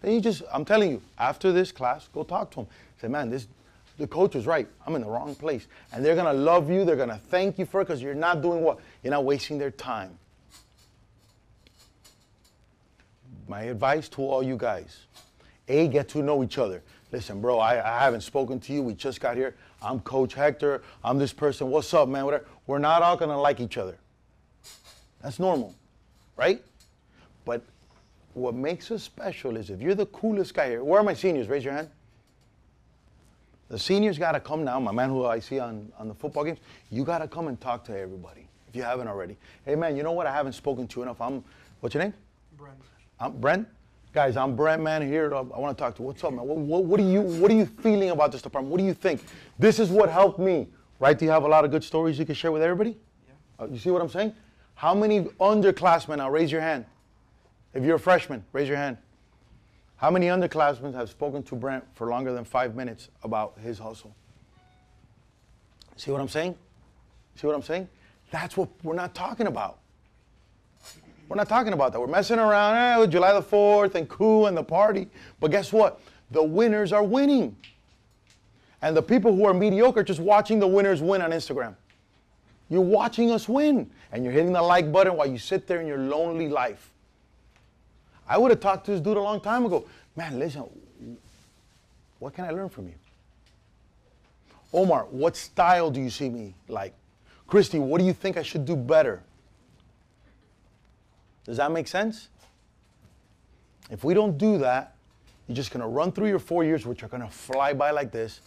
Then 0.00 0.12
you 0.12 0.20
just, 0.20 0.42
I'm 0.52 0.64
telling 0.64 0.90
you, 0.90 1.02
after 1.18 1.52
this 1.52 1.72
class, 1.72 2.08
go 2.08 2.22
talk 2.22 2.50
to 2.52 2.56
them. 2.56 2.66
Say, 3.00 3.08
man, 3.08 3.30
this, 3.30 3.48
the 3.98 4.06
coach 4.06 4.34
was 4.34 4.46
right. 4.46 4.68
I'm 4.86 4.94
in 4.94 5.02
the 5.02 5.08
wrong 5.08 5.34
place. 5.34 5.66
And 5.92 6.04
they're 6.04 6.14
gonna 6.14 6.32
love 6.32 6.70
you. 6.70 6.84
They're 6.84 6.96
gonna 6.96 7.20
thank 7.28 7.58
you 7.58 7.66
for 7.66 7.80
it 7.80 7.86
because 7.86 8.00
you're 8.00 8.14
not 8.14 8.40
doing 8.42 8.62
what? 8.62 8.78
You're 9.02 9.10
not 9.10 9.24
wasting 9.24 9.58
their 9.58 9.72
time. 9.72 10.16
My 13.48 13.62
advice 13.62 14.08
to 14.10 14.22
all 14.22 14.42
you 14.42 14.56
guys 14.56 15.06
A, 15.66 15.88
get 15.88 16.08
to 16.10 16.22
know 16.22 16.44
each 16.44 16.58
other. 16.58 16.82
Listen, 17.10 17.40
bro, 17.40 17.58
I, 17.58 17.72
I 17.72 18.04
haven't 18.04 18.20
spoken 18.20 18.60
to 18.60 18.72
you. 18.72 18.82
We 18.82 18.94
just 18.94 19.20
got 19.20 19.36
here. 19.36 19.56
I'm 19.82 20.00
Coach 20.00 20.34
Hector. 20.34 20.82
I'm 21.02 21.18
this 21.18 21.32
person. 21.32 21.68
What's 21.68 21.92
up, 21.92 22.08
man? 22.08 22.24
Whatever. 22.24 22.44
We're 22.66 22.78
not 22.78 23.02
all 23.02 23.16
gonna 23.16 23.40
like 23.40 23.60
each 23.60 23.78
other. 23.78 23.98
That's 25.22 25.40
normal, 25.40 25.74
right? 26.36 26.62
But 27.44 27.62
what 28.34 28.54
makes 28.54 28.90
us 28.92 29.02
special 29.02 29.56
is 29.56 29.70
if 29.70 29.80
you're 29.80 29.96
the 29.96 30.06
coolest 30.06 30.54
guy 30.54 30.68
here. 30.68 30.84
Where 30.84 31.00
are 31.00 31.04
my 31.04 31.14
seniors? 31.14 31.48
Raise 31.48 31.64
your 31.64 31.72
hand. 31.72 31.90
The 33.68 33.78
seniors 33.78 34.18
got 34.18 34.32
to 34.32 34.40
come 34.40 34.64
now. 34.64 34.80
My 34.80 34.92
man 34.92 35.10
who 35.10 35.26
I 35.26 35.40
see 35.40 35.58
on, 35.58 35.92
on 35.98 36.08
the 36.08 36.14
football 36.14 36.44
games, 36.44 36.58
you 36.90 37.04
got 37.04 37.18
to 37.18 37.28
come 37.28 37.48
and 37.48 37.60
talk 37.60 37.84
to 37.84 37.98
everybody 37.98 38.48
if 38.68 38.76
you 38.76 38.82
haven't 38.82 39.08
already. 39.08 39.36
Hey, 39.64 39.74
man, 39.74 39.96
you 39.96 40.02
know 40.02 40.12
what? 40.12 40.26
I 40.26 40.32
haven't 40.32 40.54
spoken 40.54 40.86
to 40.88 41.00
you 41.00 41.02
enough. 41.02 41.20
I'm, 41.20 41.44
what's 41.80 41.94
your 41.94 42.02
name? 42.02 42.14
Brent. 42.56 42.78
I'm 43.20 43.32
Brent. 43.38 43.68
Guys, 44.14 44.36
I'm 44.36 44.56
Brent, 44.56 44.82
man. 44.82 45.06
Here, 45.06 45.34
I 45.34 45.40
want 45.42 45.76
to 45.76 45.82
talk 45.82 45.94
to 45.96 46.02
you. 46.02 46.06
What's 46.06 46.24
up, 46.24 46.32
man? 46.32 46.46
What, 46.46 46.56
what, 46.58 46.84
what, 46.84 47.00
are 47.00 47.04
you, 47.04 47.20
what 47.20 47.50
are 47.50 47.54
you 47.54 47.66
feeling 47.66 48.10
about 48.10 48.32
this 48.32 48.40
department? 48.40 48.72
What 48.72 48.78
do 48.78 48.84
you 48.84 48.94
think? 48.94 49.20
This 49.58 49.78
is 49.78 49.90
what 49.90 50.08
helped 50.08 50.38
me, 50.38 50.66
right? 50.98 51.18
Do 51.18 51.26
you 51.26 51.30
have 51.30 51.44
a 51.44 51.48
lot 51.48 51.64
of 51.66 51.70
good 51.70 51.84
stories 51.84 52.18
you 52.18 52.24
can 52.24 52.34
share 52.34 52.52
with 52.52 52.62
everybody? 52.62 52.96
Yeah. 53.28 53.64
Uh, 53.64 53.68
you 53.70 53.78
see 53.78 53.90
what 53.90 54.00
I'm 54.00 54.08
saying? 54.08 54.32
How 54.74 54.94
many 54.94 55.24
underclassmen 55.40 56.18
now? 56.18 56.30
Raise 56.30 56.50
your 56.50 56.62
hand. 56.62 56.86
If 57.74 57.84
you're 57.84 57.96
a 57.96 58.00
freshman, 58.00 58.44
raise 58.52 58.66
your 58.66 58.78
hand. 58.78 58.96
How 59.98 60.10
many 60.12 60.26
underclassmen 60.26 60.94
have 60.94 61.10
spoken 61.10 61.42
to 61.44 61.56
Brent 61.56 61.84
for 61.94 62.06
longer 62.06 62.32
than 62.32 62.44
five 62.44 62.76
minutes 62.76 63.08
about 63.24 63.58
his 63.60 63.80
hustle? 63.80 64.14
See 65.96 66.12
what 66.12 66.20
I'm 66.20 66.28
saying? 66.28 66.54
See 67.34 67.48
what 67.48 67.56
I'm 67.56 67.62
saying? 67.62 67.88
That's 68.30 68.56
what 68.56 68.68
we're 68.84 68.94
not 68.94 69.12
talking 69.12 69.48
about. 69.48 69.78
We're 71.28 71.36
not 71.36 71.48
talking 71.48 71.72
about 71.72 71.92
that. 71.92 72.00
We're 72.00 72.06
messing 72.06 72.38
around 72.38 72.76
eh, 72.76 72.96
with 72.96 73.10
July 73.10 73.32
the 73.32 73.42
4th 73.42 73.96
and 73.96 74.08
coup 74.08 74.46
and 74.46 74.56
the 74.56 74.62
party. 74.62 75.08
But 75.40 75.50
guess 75.50 75.72
what? 75.72 76.00
The 76.30 76.44
winners 76.44 76.92
are 76.92 77.02
winning. 77.02 77.56
And 78.80 78.96
the 78.96 79.02
people 79.02 79.34
who 79.34 79.46
are 79.46 79.52
mediocre 79.52 80.04
just 80.04 80.20
watching 80.20 80.60
the 80.60 80.66
winners 80.68 81.02
win 81.02 81.22
on 81.22 81.32
Instagram. 81.32 81.74
You're 82.70 82.82
watching 82.82 83.32
us 83.32 83.48
win. 83.48 83.90
And 84.12 84.22
you're 84.22 84.32
hitting 84.32 84.52
the 84.52 84.62
like 84.62 84.92
button 84.92 85.16
while 85.16 85.26
you 85.26 85.38
sit 85.38 85.66
there 85.66 85.80
in 85.80 85.88
your 85.88 85.98
lonely 85.98 86.48
life. 86.48 86.92
I 88.28 88.36
would 88.36 88.50
have 88.50 88.60
talked 88.60 88.86
to 88.86 88.92
this 88.92 89.00
dude 89.00 89.16
a 89.16 89.20
long 89.20 89.40
time 89.40 89.64
ago. 89.64 89.86
Man, 90.16 90.38
listen, 90.38 90.64
what 92.18 92.34
can 92.34 92.44
I 92.44 92.50
learn 92.50 92.68
from 92.68 92.88
you? 92.88 92.94
Omar, 94.72 95.06
what 95.10 95.36
style 95.36 95.90
do 95.90 96.00
you 96.00 96.10
see 96.10 96.28
me 96.28 96.54
like? 96.68 96.92
Christy, 97.46 97.78
what 97.78 97.98
do 97.98 98.04
you 98.04 98.12
think 98.12 98.36
I 98.36 98.42
should 98.42 98.66
do 98.66 98.76
better? 98.76 99.22
Does 101.44 101.56
that 101.56 101.72
make 101.72 101.88
sense? 101.88 102.28
If 103.90 104.04
we 104.04 104.12
don't 104.12 104.36
do 104.36 104.58
that, 104.58 104.94
you're 105.46 105.56
just 105.56 105.70
gonna 105.70 105.88
run 105.88 106.12
through 106.12 106.28
your 106.28 106.38
four 106.38 106.62
years, 106.62 106.84
which 106.84 107.02
are 107.02 107.08
gonna 107.08 107.30
fly 107.30 107.72
by 107.72 107.90
like 107.90 108.12
this. 108.12 108.42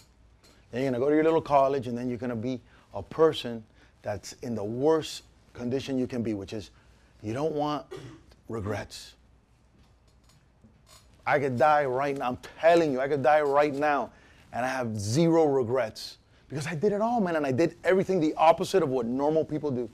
Then 0.72 0.84
you're 0.84 0.92
gonna 0.92 1.04
go 1.04 1.10
to 1.10 1.16
your 1.16 1.24
little 1.24 1.42
college, 1.42 1.88
and 1.88 1.98
then 1.98 2.10
you're 2.10 2.20
gonna 2.20 2.36
be 2.36 2.62
a 2.94 3.02
person 3.02 3.64
that's 4.04 4.34
in 4.44 4.54
the 4.54 4.64
worst 4.64 5.24
condition 5.54 5.98
you 5.98 6.06
can 6.06 6.22
be, 6.22 6.36
which 6.36 6.54
is 6.54 6.70
you 7.24 7.34
don't 7.34 7.54
want 7.54 7.88
regrets. 8.48 9.16
I 11.26 11.40
could 11.40 11.58
die 11.58 11.86
right 11.86 12.18
now. 12.18 12.30
I'm 12.30 12.38
telling 12.60 12.92
you, 12.92 13.00
I 13.00 13.08
could 13.08 13.24
die 13.24 13.42
right 13.42 13.74
now, 13.74 14.12
and 14.54 14.66
I 14.66 14.68
have 14.68 15.00
zero 15.00 15.46
regrets 15.46 16.18
because 16.50 16.68
I 16.68 16.76
did 16.76 16.92
it 16.92 17.02
all, 17.02 17.22
man, 17.22 17.36
and 17.38 17.46
I 17.46 17.52
did 17.52 17.78
everything 17.84 18.20
the 18.20 18.34
opposite 18.36 18.84
of 18.84 18.90
what 18.90 19.06
normal 19.06 19.46
people 19.46 19.72
do. 19.72 19.90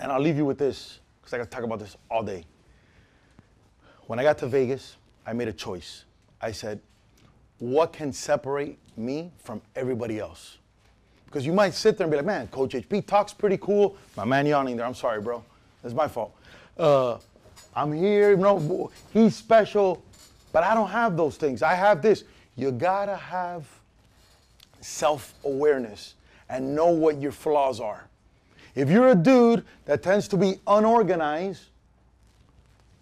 And 0.00 0.10
I'll 0.10 0.20
leave 0.20 0.36
you 0.36 0.44
with 0.44 0.58
this 0.58 1.00
because 1.20 1.34
I 1.34 1.38
got 1.38 1.44
to 1.44 1.50
talk 1.50 1.64
about 1.64 1.78
this 1.78 1.96
all 2.10 2.22
day. 2.22 2.44
When 4.06 4.18
I 4.18 4.22
got 4.22 4.38
to 4.38 4.46
Vegas, 4.46 4.96
I 5.26 5.32
made 5.32 5.48
a 5.48 5.52
choice. 5.52 6.04
I 6.40 6.52
said, 6.52 6.80
what 7.58 7.92
can 7.92 8.12
separate 8.12 8.78
me 8.96 9.30
from 9.38 9.60
everybody 9.76 10.18
else? 10.18 10.58
Because 11.26 11.44
you 11.44 11.52
might 11.52 11.74
sit 11.74 11.98
there 11.98 12.06
and 12.06 12.10
be 12.10 12.16
like, 12.16 12.24
man, 12.24 12.48
Coach 12.48 12.72
HP 12.72 13.06
talks 13.06 13.34
pretty 13.34 13.58
cool. 13.58 13.96
My 14.16 14.24
man 14.24 14.46
yawning 14.46 14.76
there. 14.76 14.86
I'm 14.86 14.94
sorry, 14.94 15.20
bro. 15.20 15.44
That's 15.82 15.94
my 15.94 16.08
fault. 16.08 16.34
Uh, 16.78 17.18
I'm 17.78 17.92
here, 17.92 18.36
know, 18.36 18.90
he's 19.12 19.36
special, 19.36 20.02
but 20.52 20.64
I 20.64 20.74
don't 20.74 20.90
have 20.90 21.16
those 21.16 21.36
things. 21.36 21.62
I 21.62 21.74
have 21.74 22.02
this. 22.02 22.24
You 22.56 22.72
gotta 22.72 23.14
have 23.14 23.68
self 24.80 25.32
awareness 25.44 26.14
and 26.48 26.74
know 26.74 26.88
what 26.88 27.20
your 27.20 27.30
flaws 27.30 27.78
are. 27.78 28.08
If 28.74 28.90
you're 28.90 29.10
a 29.10 29.14
dude 29.14 29.64
that 29.84 30.02
tends 30.02 30.26
to 30.28 30.36
be 30.36 30.56
unorganized, 30.66 31.66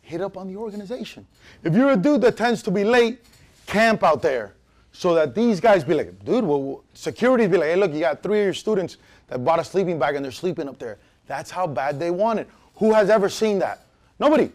hit 0.03 0.21
up 0.21 0.37
on 0.37 0.47
the 0.47 0.57
organization. 0.57 1.27
If 1.65 1.75
you're 1.75 1.93
a 1.93 1.97
dude 1.97 2.21
that 2.21 2.37
tends 2.37 2.63
to 2.65 2.71
be 2.71 2.85
late, 2.85 3.25
camp 3.67 4.03
out 4.03 4.21
there 4.21 4.53
so 4.93 5.15
that 5.15 5.35
these 5.35 5.59
guys 5.59 5.85
be 5.85 5.95
like, 5.95 6.23
dude, 6.23 6.45
well, 6.45 6.85
security 6.93 7.47
be 7.47 7.57
like, 7.57 7.69
hey, 7.69 7.77
look, 7.77 7.95
you 7.95 8.01
got 8.01 8.23
three 8.23 8.41
of 8.41 8.45
your 8.45 8.55
students 8.55 8.99
that 9.29 9.43
bought 9.43 9.59
a 9.59 9.65
sleeping 9.65 9.99
bag 9.99 10.17
and 10.17 10.25
they're 10.25 10.33
sleeping 10.33 10.69
up 10.69 10.79
there. 10.79 10.99
That's 11.27 11.51
how 11.51 11.67
bad 11.67 11.99
they 11.99 12.11
want 12.11 12.41
it. 12.41 12.49
Who 12.75 12.93
has 12.93 13.09
ever 13.09 13.31
seen 13.31 13.59
that? 13.61 13.81
Nobody. 14.19 14.53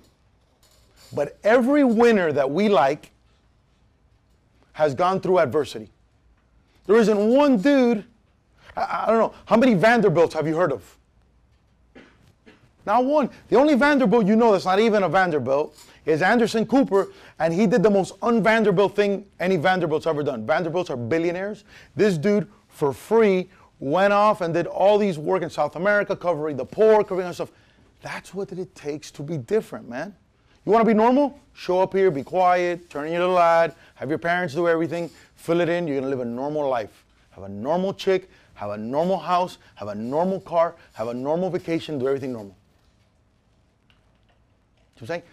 But 1.13 1.38
every 1.43 1.84
winner 1.84 2.32
that 2.32 2.50
we 2.50 2.69
like 2.69 3.12
has 4.74 4.95
gone 4.95 5.19
through 5.19 5.39
adversity. 5.39 5.89
There 6.88 6.95
isn't 6.97 7.17
one 7.17 7.58
dude, 7.58 8.06
I, 8.76 9.04
I 9.04 9.06
don't 9.08 9.19
know, 9.19 9.34
how 9.45 9.58
many 9.58 9.74
Vanderbilts 9.74 10.34
have 10.34 10.47
you 10.47 10.56
heard 10.56 10.71
of? 10.71 10.97
Not 12.86 13.06
one. 13.06 13.30
The 13.50 13.58
only 13.58 13.76
Vanderbilt 13.76 14.26
you 14.26 14.36
know 14.36 14.52
that's 14.52 14.65
not 14.65 14.80
even 14.80 15.04
a 15.04 15.10
Vanderbilt 15.10 15.78
is 16.06 16.21
Anderson 16.21 16.65
Cooper, 16.65 17.10
and 17.38 17.54
he 17.54 17.67
did 17.67 17.84
the 17.84 17.89
most 17.89 18.13
un-Vanderbilt 18.24 18.95
thing 18.95 19.26
any 19.39 19.56
Vanderbilt's 19.56 20.08
ever 20.08 20.24
done. 20.24 20.47
Vanderbilts 20.47 20.89
are 20.89 20.97
billionaires. 20.97 21.63
This 21.95 22.17
dude, 22.17 22.47
for 22.69 22.91
free, 22.91 23.50
went 23.80 24.13
off 24.13 24.41
and 24.41 24.54
did 24.54 24.65
all 24.65 24.97
these 24.97 25.19
work 25.19 25.43
in 25.43 25.50
South 25.50 25.76
America, 25.76 26.15
covering 26.15 26.58
the 26.58 26.65
poor, 26.65 27.04
covering 27.04 27.32
stuff. 27.34 27.52
That's 28.02 28.34
what 28.34 28.52
it 28.52 28.74
takes 28.74 29.12
to 29.12 29.21
be 29.21 29.38
different, 29.38 29.88
man. 29.88 30.15
You 30.65 30.71
want 30.71 30.86
to 30.86 30.88
be 30.88 30.93
normal? 30.93 31.39
Show 31.54 31.82
up 31.82 31.93
here, 31.93 32.12
be 32.12 32.24
quiet, 32.24 32.89
turn 32.89 33.08
in 33.08 33.13
your 33.13 33.21
little 33.21 33.39
ad, 33.39 33.76
have 33.95 34.10
your 34.10 34.19
parents 34.19 34.54
do 34.54 34.67
everything, 34.67 35.10
fill 35.36 35.60
it 35.62 35.69
in. 35.69 35.88
You're 35.88 36.00
going 36.00 36.12
to 36.12 36.17
live 36.17 36.26
a 36.26 36.30
normal 36.30 36.69
life. 36.69 37.04
Have 37.32 37.43
a 37.43 37.50
normal 37.50 37.93
chick, 37.93 38.30
have 38.54 38.71
a 38.71 38.78
normal 38.78 39.17
house, 39.17 39.58
have 39.76 39.88
a 39.88 39.95
normal 39.95 40.39
car, 40.39 40.76
have 40.93 41.08
a 41.08 41.13
normal 41.13 41.50
vacation, 41.50 41.97
do 41.97 42.08
everything 42.08 42.34
normal. 42.34 42.56
Know 43.91 43.95
what 45.00 45.02
I'm 45.02 45.08
saying? 45.08 45.24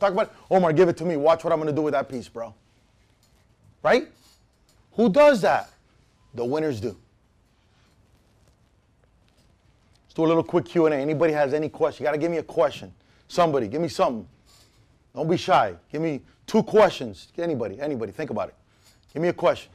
Talk 0.00 0.12
about, 0.12 0.32
Omar, 0.48 0.72
give 0.72 0.88
it 0.88 0.96
to 0.98 1.04
me. 1.04 1.16
Watch 1.16 1.42
what 1.42 1.52
I'm 1.52 1.58
going 1.58 1.66
to 1.66 1.74
do 1.74 1.82
with 1.82 1.92
that 1.92 2.08
piece, 2.08 2.28
bro. 2.28 2.54
Right? 3.82 4.06
Who 4.92 5.08
does 5.08 5.40
that? 5.40 5.70
The 6.34 6.44
winners 6.44 6.80
do. 6.80 6.96
Let's 10.04 10.14
do 10.14 10.24
a 10.24 10.28
little 10.28 10.44
quick 10.44 10.66
Q&A. 10.66 10.94
Anybody 10.94 11.32
has 11.32 11.52
any 11.52 11.68
question? 11.68 12.04
You 12.04 12.08
got 12.08 12.12
to 12.12 12.18
give 12.18 12.30
me 12.30 12.36
a 12.36 12.44
question. 12.44 12.92
Somebody, 13.26 13.66
give 13.66 13.80
me 13.80 13.88
something. 13.88 14.26
Don't 15.16 15.28
be 15.28 15.36
shy. 15.36 15.74
Give 15.90 16.00
me 16.00 16.20
two 16.46 16.62
questions. 16.62 17.32
Anybody, 17.36 17.80
anybody, 17.80 18.12
think 18.12 18.30
about 18.30 18.50
it. 18.50 18.54
Give 19.12 19.20
me 19.20 19.28
a 19.30 19.32
question. 19.32 19.72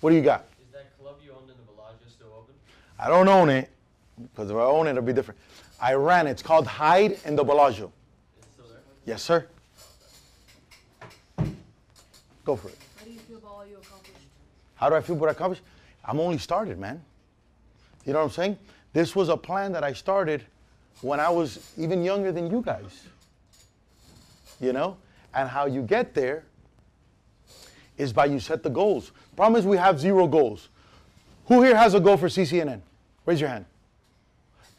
What 0.00 0.08
do 0.08 0.16
you 0.16 0.22
got? 0.22 0.46
Is 0.66 0.72
that 0.72 0.98
club 0.98 1.16
you 1.22 1.32
owned 1.32 1.50
in 1.50 1.56
the 1.56 1.72
Bellagio 1.72 2.08
still 2.08 2.28
open? 2.28 2.54
I 2.98 3.08
don't 3.08 3.28
own 3.28 3.50
it, 3.50 3.68
because 4.32 4.48
if 4.50 4.56
I 4.56 4.60
own 4.60 4.86
it, 4.86 4.92
it'll 4.92 5.02
be 5.02 5.12
different. 5.12 5.38
I 5.78 5.92
ran 5.92 6.26
it. 6.26 6.30
It's 6.30 6.42
called 6.42 6.66
Hyde 6.66 7.18
in 7.26 7.36
the 7.36 7.44
Bellagio. 7.44 7.92
It's 8.38 8.48
still 8.54 8.68
there? 8.68 8.80
Yes, 9.04 9.22
sir. 9.22 9.46
Go 12.46 12.54
for 12.54 12.68
it. 12.68 12.78
How 12.96 13.04
do 13.04 13.10
you 13.10 13.18
feel 13.18 13.38
about 13.38 13.50
all 13.50 13.66
you 13.66 13.76
accomplished? 13.76 14.20
How 14.76 14.88
do 14.88 14.94
I 14.94 15.00
feel 15.00 15.16
about 15.16 15.30
accomplished? 15.30 15.62
I'm 16.04 16.20
only 16.20 16.38
started, 16.38 16.78
man. 16.78 17.02
You 18.04 18.12
know 18.12 18.20
what 18.20 18.26
I'm 18.26 18.30
saying? 18.30 18.58
This 18.92 19.16
was 19.16 19.28
a 19.28 19.36
plan 19.36 19.72
that 19.72 19.82
I 19.82 19.92
started 19.92 20.44
when 21.02 21.18
I 21.18 21.28
was 21.28 21.58
even 21.76 22.04
younger 22.04 22.30
than 22.30 22.48
you 22.48 22.62
guys. 22.62 23.02
You 24.60 24.72
know? 24.72 24.96
And 25.34 25.48
how 25.48 25.66
you 25.66 25.82
get 25.82 26.14
there 26.14 26.44
is 27.98 28.12
by 28.12 28.26
you 28.26 28.38
set 28.38 28.62
the 28.62 28.70
goals. 28.70 29.10
Problem 29.34 29.58
is 29.58 29.66
we 29.66 29.76
have 29.76 29.98
zero 29.98 30.28
goals. 30.28 30.68
Who 31.46 31.62
here 31.62 31.76
has 31.76 31.94
a 31.94 32.00
goal 32.00 32.16
for 32.16 32.28
CCNN? 32.28 32.80
Raise 33.26 33.40
your 33.40 33.50
hand. 33.50 33.64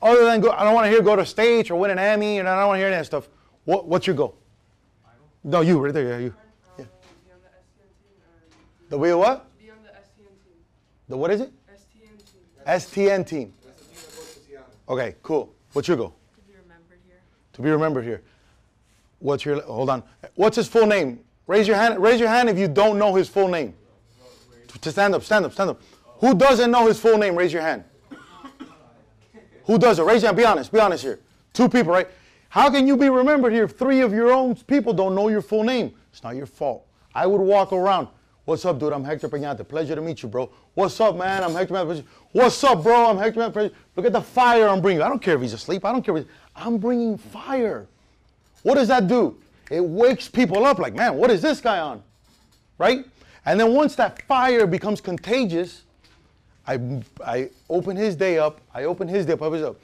Other 0.02 0.24
than 0.24 0.40
go, 0.40 0.52
I 0.52 0.64
don't 0.64 0.74
want 0.74 0.86
to 0.86 0.90
hear 0.90 1.02
go 1.02 1.18
to 1.18 1.26
stage 1.26 1.70
or 1.70 1.76
win 1.76 1.92
an 1.92 2.00
Emmy, 2.00 2.40
and 2.40 2.48
I 2.48 2.58
don't 2.60 2.68
want 2.68 2.78
to 2.78 2.80
hear 2.80 2.88
any 2.88 2.96
of 2.96 3.02
that 3.02 3.06
stuff. 3.06 3.28
What, 3.66 3.88
what's 3.88 4.08
your 4.08 4.16
goal? 4.16 4.36
No, 5.44 5.62
you 5.62 5.80
right 5.80 5.94
there. 5.94 6.08
Yeah, 6.08 6.18
you. 6.18 6.34
The 8.90 8.98
way 8.98 9.14
what? 9.14 9.46
be 9.60 9.70
on 9.70 9.78
the 9.84 9.90
STN 9.90 10.28
team. 10.44 10.58
The 11.10 11.18
what 11.18 11.32
is 11.32 11.42
it? 11.42 11.52
STN 11.70 12.18
team. 12.18 12.66
STN 12.66 13.28
team. 13.28 13.54
That's 13.66 13.80
the 13.80 13.86
team 13.86 13.94
that 13.96 14.16
goes 14.16 14.34
to 14.34 14.40
Seattle. 14.40 14.66
Okay, 14.90 15.16
cool. 15.24 15.54
What's 15.74 15.88
your 15.88 15.98
goal? 15.98 16.16
To 16.36 16.42
be 16.42 16.54
remembered 16.54 17.00
here. 17.06 17.20
To 17.54 17.62
be 17.62 17.70
remembered 17.70 18.06
here. 18.06 18.22
What's 19.20 19.44
your 19.44 19.62
hold 19.64 19.90
on? 19.90 20.04
What's 20.36 20.56
his 20.56 20.68
full 20.68 20.86
name? 20.86 21.20
Raise 21.48 21.68
your 21.68 21.78
hand. 21.78 22.02
Raise 22.02 22.20
your 22.20 22.30
hand 22.30 22.50
if 22.50 22.58
you 22.58 22.68
don't 22.68 22.98
know 22.98 23.16
his 23.16 23.28
full 23.28 23.48
name. 23.48 23.74
To 24.82 24.92
stand 24.92 25.16
up, 25.16 25.24
stand 25.24 25.46
up, 25.46 25.54
stand 25.54 25.72
up. 25.72 25.82
Who 26.20 26.36
doesn't 26.36 26.72
know 26.72 26.88
his 26.88 27.00
full 27.00 27.18
name? 27.18 27.36
Raise 27.36 27.52
your 27.52 27.62
hand. 27.62 27.84
Who 29.66 29.78
does 29.78 30.00
it? 30.00 30.04
Raise 30.04 30.22
your 30.22 30.30
hand. 30.30 30.38
Be 30.38 30.46
honest. 30.46 30.72
Be 30.72 30.80
honest 30.80 31.04
here. 31.04 31.20
Two 31.54 31.68
people, 31.68 31.92
right? 31.92 32.08
How 32.50 32.70
can 32.70 32.88
you 32.88 32.96
be 32.96 33.10
remembered 33.10 33.52
here 33.52 33.66
if 33.66 33.78
three 33.78 34.02
of 34.02 34.14
your 34.14 34.32
own 34.32 34.56
people 34.56 34.94
don't 34.94 35.16
know 35.16 35.28
your 35.28 35.42
full 35.42 35.64
name? 35.64 35.94
It's 36.12 36.24
not 36.24 36.36
your 36.36 36.46
fault. 36.46 36.86
I 37.14 37.26
would 37.26 37.42
walk 37.42 37.74
around. 37.74 38.08
What's 38.48 38.64
up, 38.64 38.80
dude? 38.80 38.94
I'm 38.94 39.04
Hector 39.04 39.28
Peñate. 39.28 39.68
Pleasure 39.68 39.94
to 39.94 40.02
meet 40.02 40.24
you, 40.24 40.30
bro. 40.30 40.50
What's 40.74 41.02
up, 41.02 41.18
man? 41.18 41.44
I'm 41.44 41.52
Hector 41.52 41.74
Peñate. 41.74 42.06
What's 42.32 42.64
up, 42.64 42.82
bro? 42.82 43.10
I'm 43.10 43.18
Hector 43.18 43.42
Peñate. 43.42 43.74
Look 43.98 44.06
at 44.06 44.14
the 44.14 44.22
fire 44.22 44.70
I'm 44.70 44.80
bringing. 44.80 45.02
I 45.02 45.10
don't 45.10 45.22
care 45.22 45.36
if 45.36 45.42
he's 45.42 45.52
asleep. 45.52 45.84
I 45.84 45.92
don't 45.92 46.02
care. 46.02 46.16
If 46.16 46.28
I'm 46.56 46.78
bringing 46.78 47.18
fire. 47.18 47.88
What 48.64 48.76
does 48.76 48.88
that 48.88 49.10
do? 49.10 49.36
It 49.70 49.84
wakes 49.84 50.30
people 50.30 50.66
up 50.66 50.80
like, 50.80 50.96
man, 50.96 51.16
what 51.16 51.30
is 51.30 51.42
this 51.42 51.60
guy 51.60 51.80
on? 51.80 52.02
Right? 52.78 53.04
And 53.46 53.60
then 53.60 53.74
once 53.74 53.96
that 53.96 54.22
fire 54.22 54.66
becomes 54.66 55.02
contagious, 55.02 55.84
I, 56.66 57.02
I 57.26 57.50
open 57.70 57.98
his 57.98 58.16
day 58.16 58.38
up. 58.38 58.62
I 58.74 58.86
open 58.86 59.10
his 59.10 59.26
day 59.26 59.34
up. 59.34 59.42
His 59.42 59.62
up. 59.62 59.78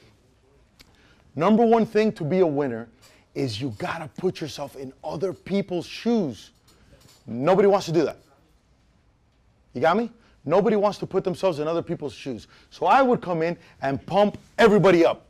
Number 1.35 1.65
one 1.65 1.85
thing 1.85 2.13
to 2.13 2.23
be 2.23 2.39
a 2.39 2.47
winner 2.47 2.87
is 3.35 3.59
you 3.59 3.73
gotta 3.77 4.09
put 4.17 4.39
yourself 4.39 4.77
in 4.77 4.93
other 5.03 5.33
people's 5.33 5.85
shoes. 5.85 6.51
Nobody 7.27 7.67
wants 7.67 7.87
to 7.87 7.91
do 7.91 8.05
that. 8.05 8.19
You 9.73 9.81
got 9.81 9.97
me? 9.97 10.11
Nobody 10.45 10.75
wants 10.75 10.97
to 10.99 11.05
put 11.05 11.23
themselves 11.23 11.59
in 11.59 11.67
other 11.67 11.81
people's 11.81 12.13
shoes. 12.13 12.47
So 12.69 12.85
I 12.85 13.01
would 13.01 13.21
come 13.21 13.41
in 13.41 13.57
and 13.81 14.05
pump 14.05 14.37
everybody 14.57 15.05
up. 15.05 15.25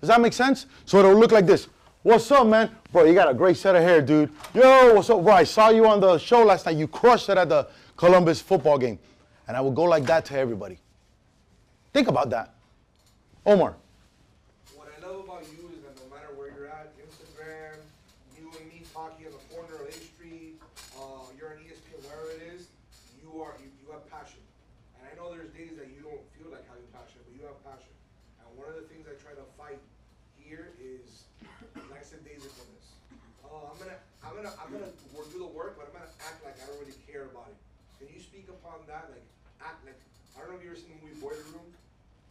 Does 0.00 0.08
that 0.08 0.20
make 0.20 0.32
sense? 0.32 0.66
So 0.84 0.98
it'll 0.98 1.14
look 1.14 1.32
like 1.32 1.46
this. 1.46 1.68
What's 2.02 2.30
up, 2.30 2.46
man? 2.46 2.70
Bro, 2.92 3.04
you 3.04 3.14
got 3.14 3.30
a 3.30 3.34
great 3.34 3.56
set 3.56 3.74
of 3.74 3.82
hair, 3.82 4.00
dude. 4.00 4.30
Yo, 4.54 4.94
what's 4.94 5.10
up? 5.10 5.22
Bro, 5.22 5.34
I 5.34 5.44
saw 5.44 5.70
you 5.70 5.86
on 5.86 6.00
the 6.00 6.18
show 6.18 6.44
last 6.44 6.66
night. 6.66 6.76
You 6.76 6.86
crushed 6.86 7.28
it 7.28 7.36
at 7.36 7.48
the 7.48 7.66
Columbus 7.96 8.40
football 8.40 8.78
game. 8.78 8.98
And 9.48 9.56
I 9.56 9.60
would 9.60 9.74
go 9.74 9.84
like 9.84 10.04
that 10.06 10.24
to 10.26 10.38
everybody. 10.38 10.78
Think 11.92 12.08
about 12.08 12.30
that. 12.30 12.52
Omar. 13.46 13.74
What 14.74 14.90
I 14.90 15.06
love 15.06 15.24
about 15.24 15.46
you 15.54 15.70
is 15.70 15.80
that 15.86 15.94
no 16.02 16.10
matter 16.10 16.34
where 16.34 16.50
you're 16.50 16.66
at, 16.66 16.90
Instagram, 16.98 17.78
you 18.34 18.50
and 18.52 18.66
me 18.68 18.82
talking 18.92 19.26
on 19.26 19.32
the 19.32 19.44
corner 19.54 19.80
of 19.80 19.88
A 19.88 19.94
Street, 19.94 20.58
uh, 20.98 21.30
you're 21.38 21.54
on 21.54 21.62
ESPN, 21.62 22.02
wherever 22.04 22.30
it 22.34 22.42
is, 22.54 22.66
you 23.22 23.38
are 23.38 23.54
you, 23.62 23.70
you 23.86 23.88
have 23.94 24.02
passion. 24.10 24.42
And 24.98 25.06
I 25.06 25.14
know 25.14 25.30
there's 25.30 25.54
days 25.54 25.78
that 25.78 25.88
you 25.94 26.02
don't 26.02 26.22
feel 26.34 26.50
like 26.50 26.66
having 26.66 26.90
passion, 26.90 27.22
but 27.22 27.32
you 27.38 27.46
have 27.46 27.58
passion. 27.62 27.94
And 28.42 28.46
one 28.58 28.66
of 28.66 28.74
the 28.74 28.86
things 28.90 29.06
I 29.06 29.14
try 29.22 29.38
to 29.38 29.46
fight 29.54 29.78
here 30.42 30.74
is 30.82 31.22
lackadaisicalness. 31.86 32.86
Oh, 33.46 33.72
I'm 33.72 33.78
gonna 34.36 34.52
I'm 34.60 34.70
gonna 34.72 34.92
work, 35.16 35.32
do 35.32 35.38
the 35.38 35.50
work, 35.50 35.76
but 35.78 35.88
I'm 35.88 35.94
gonna 35.96 36.12
act 36.20 36.44
like 36.44 36.56
I 36.60 36.66
don't 36.68 36.80
really 36.80 36.98
care 37.08 37.24
about 37.32 37.48
it. 37.48 37.58
Can 37.98 38.12
you 38.12 38.20
speak 38.20 38.46
upon 38.48 38.84
that? 38.86 39.08
Like 39.10 39.24
act 39.64 39.84
like 39.84 39.98
I 40.36 40.44
don't 40.44 40.52
know 40.52 40.56
if 40.56 40.64
you 40.64 40.70
ever 40.70 40.78
seen 40.78 40.92
the 40.92 41.06
movie 41.06 41.20
Boiler 41.20 41.42
Room. 41.56 41.68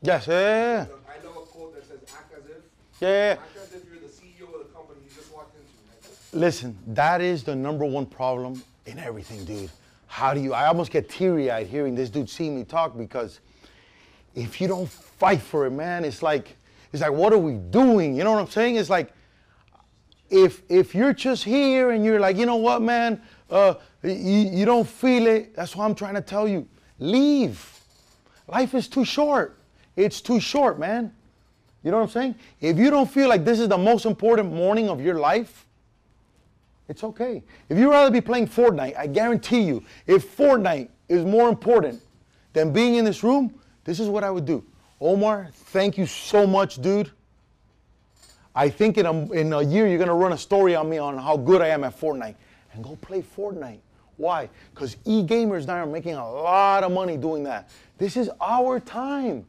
Yes, 0.01 0.27
yeah, 0.27 0.85
yeah, 0.85 0.85
I 1.09 1.25
love 1.25 1.37
a 1.37 1.45
quote 1.49 1.73
that 1.75 1.87
says, 1.87 1.99
"Act 2.13 2.33
as 2.37 2.45
if." 2.45 2.61
yeah. 3.01 3.41
Act 3.41 3.57
as 3.57 3.73
if 3.73 3.83
you're 3.89 3.99
the 3.99 4.13
CEO 4.13 4.53
of 4.53 4.67
the 4.67 4.71
company 4.73 5.01
you 5.01 5.13
just 5.15 5.33
walked 5.33 5.55
into. 5.57 6.37
Listen, 6.37 6.77
that 6.87 7.21
is 7.21 7.43
the 7.43 7.55
number 7.55 7.85
one 7.85 8.05
problem 8.05 8.61
in 8.85 8.99
everything, 8.99 9.43
dude. 9.45 9.71
How 10.07 10.33
do 10.33 10.39
you? 10.39 10.53
I 10.53 10.67
almost 10.67 10.91
get 10.91 11.09
teary 11.09 11.49
eyed 11.49 11.67
hearing 11.67 11.95
this 11.95 12.09
dude 12.09 12.29
see 12.29 12.49
me 12.49 12.63
talk 12.63 12.97
because 12.97 13.39
if 14.35 14.61
you 14.61 14.67
don't 14.67 14.89
fight 14.89 15.41
for 15.41 15.65
it, 15.65 15.71
man, 15.71 16.05
it's 16.05 16.21
like, 16.21 16.55
it's 16.91 17.01
like, 17.01 17.11
what 17.11 17.33
are 17.33 17.37
we 17.37 17.53
doing? 17.53 18.15
You 18.15 18.23
know 18.23 18.31
what 18.33 18.41
I'm 18.41 18.49
saying? 18.49 18.75
It's 18.75 18.89
like, 18.89 19.11
if 20.29 20.61
if 20.69 20.95
you're 20.95 21.13
just 21.13 21.43
here 21.43 21.91
and 21.91 22.03
you're 22.03 22.19
like, 22.19 22.37
you 22.37 22.45
know 22.45 22.55
what, 22.55 22.81
man, 22.81 23.21
uh, 23.49 23.75
you, 24.03 24.11
you 24.11 24.65
don't 24.65 24.87
feel 24.87 25.27
it. 25.27 25.55
That's 25.55 25.75
what 25.75 25.85
I'm 25.85 25.95
trying 25.95 26.15
to 26.15 26.21
tell 26.21 26.47
you. 26.47 26.67
Leave. 26.99 27.79
Life 28.47 28.73
is 28.73 28.87
too 28.87 29.05
short. 29.05 29.59
It's 29.95 30.21
too 30.21 30.39
short, 30.39 30.79
man. 30.79 31.13
You 31.83 31.91
know 31.91 31.97
what 31.97 32.03
I'm 32.03 32.09
saying? 32.09 32.35
If 32.61 32.77
you 32.77 32.89
don't 32.89 33.09
feel 33.09 33.29
like 33.29 33.45
this 33.45 33.59
is 33.59 33.67
the 33.67 33.77
most 33.77 34.05
important 34.05 34.51
morning 34.51 34.89
of 34.89 35.01
your 35.01 35.19
life, 35.19 35.65
it's 36.87 37.03
okay. 37.03 37.43
If 37.69 37.77
you'd 37.77 37.89
rather 37.89 38.11
be 38.11 38.21
playing 38.21 38.47
Fortnite, 38.47 38.97
I 38.97 39.07
guarantee 39.07 39.61
you, 39.61 39.83
if 40.07 40.35
Fortnite 40.35 40.89
is 41.09 41.25
more 41.25 41.49
important 41.49 42.01
than 42.53 42.71
being 42.73 42.95
in 42.95 43.05
this 43.05 43.23
room, 43.23 43.53
this 43.83 43.99
is 43.99 44.09
what 44.09 44.23
I 44.23 44.31
would 44.31 44.45
do. 44.45 44.63
Omar, 44.99 45.49
thank 45.51 45.97
you 45.97 46.05
so 46.05 46.47
much, 46.47 46.81
dude. 46.81 47.11
I 48.55 48.69
think 48.69 48.97
in 48.97 49.05
a, 49.05 49.31
in 49.33 49.51
a 49.53 49.61
year 49.61 49.87
you're 49.87 49.99
gonna 49.99 50.15
run 50.15 50.33
a 50.33 50.37
story 50.37 50.75
on 50.75 50.89
me 50.89 50.97
on 50.97 51.17
how 51.17 51.35
good 51.37 51.61
I 51.61 51.67
am 51.69 51.83
at 51.83 51.99
Fortnite. 51.99 52.35
And 52.73 52.83
go 52.83 52.95
play 53.01 53.21
Fortnite. 53.21 53.79
Why? 54.17 54.49
Because 54.73 54.95
e-gamers 55.05 55.67
now 55.67 55.75
are 55.75 55.85
making 55.85 56.13
a 56.15 56.31
lot 56.31 56.83
of 56.83 56.91
money 56.91 57.17
doing 57.17 57.43
that. 57.43 57.69
This 57.97 58.15
is 58.15 58.29
our 58.41 58.79
time. 58.79 59.45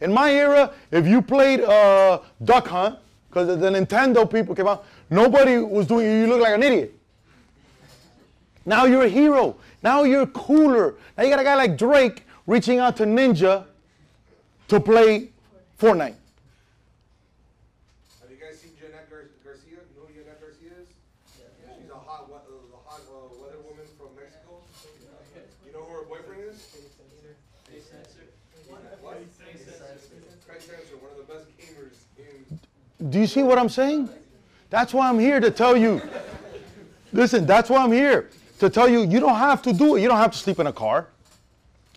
In 0.00 0.12
my 0.12 0.32
era, 0.32 0.72
if 0.90 1.06
you 1.06 1.22
played 1.22 1.60
uh, 1.60 2.20
Duck 2.42 2.66
Hunt, 2.66 2.98
because 3.28 3.46
the 3.58 3.70
Nintendo 3.70 4.30
people 4.30 4.54
came 4.54 4.66
out, 4.66 4.84
nobody 5.10 5.58
was 5.58 5.86
doing 5.86 6.06
You 6.06 6.26
look 6.26 6.40
like 6.40 6.54
an 6.54 6.62
idiot. 6.62 6.94
Now 8.66 8.84
you're 8.86 9.04
a 9.04 9.08
hero. 9.08 9.56
Now 9.82 10.02
you're 10.04 10.26
cooler. 10.26 10.94
Now 11.16 11.24
you 11.24 11.30
got 11.30 11.38
a 11.40 11.44
guy 11.44 11.54
like 11.54 11.76
Drake 11.76 12.24
reaching 12.46 12.78
out 12.78 12.96
to 12.96 13.04
Ninja 13.04 13.64
to 14.68 14.80
play 14.80 15.30
Fortnite. 15.78 16.14
have 18.22 18.30
you 18.30 18.36
guys 18.40 18.58
seen 18.60 18.70
Jeanette 18.80 19.10
Gar- 19.10 19.28
Garcia? 19.44 19.70
You 19.84 20.00
know 20.00 20.06
who 20.08 20.14
Jeanette 20.14 20.40
Garcia 20.40 20.72
is? 20.80 20.88
She's 21.76 21.90
a 21.90 21.94
hot, 21.94 22.28
we- 22.28 22.34
uh, 22.36 22.78
a 22.78 22.88
hot 22.88 23.00
uh, 23.04 23.28
weather 23.42 23.60
woman 23.68 23.84
from 23.98 24.08
Mexico. 24.16 24.62
You 25.66 25.72
know 25.72 25.82
who 25.84 25.92
her 25.92 26.04
boyfriend 26.08 26.42
is? 26.48 26.64
What? 29.02 29.20
Craig 30.46 30.60
Spencer, 30.60 30.96
one 30.96 31.10
of 31.12 31.18
the 31.26 31.28
best 31.32 31.44
gamers 31.58 31.96
in. 32.16 33.03
Do 33.14 33.20
you 33.20 33.28
see 33.28 33.44
what 33.44 33.60
I'm 33.60 33.68
saying? 33.68 34.08
That's 34.70 34.92
why 34.92 35.08
I'm 35.08 35.20
here 35.20 35.38
to 35.38 35.48
tell 35.48 35.76
you. 35.76 36.02
Listen, 37.12 37.46
that's 37.46 37.70
why 37.70 37.84
I'm 37.84 37.92
here 37.92 38.28
to 38.58 38.68
tell 38.68 38.88
you 38.88 39.02
you 39.02 39.20
don't 39.20 39.36
have 39.36 39.62
to 39.62 39.72
do 39.72 39.94
it. 39.94 40.00
You 40.02 40.08
don't 40.08 40.16
have 40.16 40.32
to 40.32 40.38
sleep 40.38 40.58
in 40.58 40.66
a 40.66 40.72
car. 40.72 41.06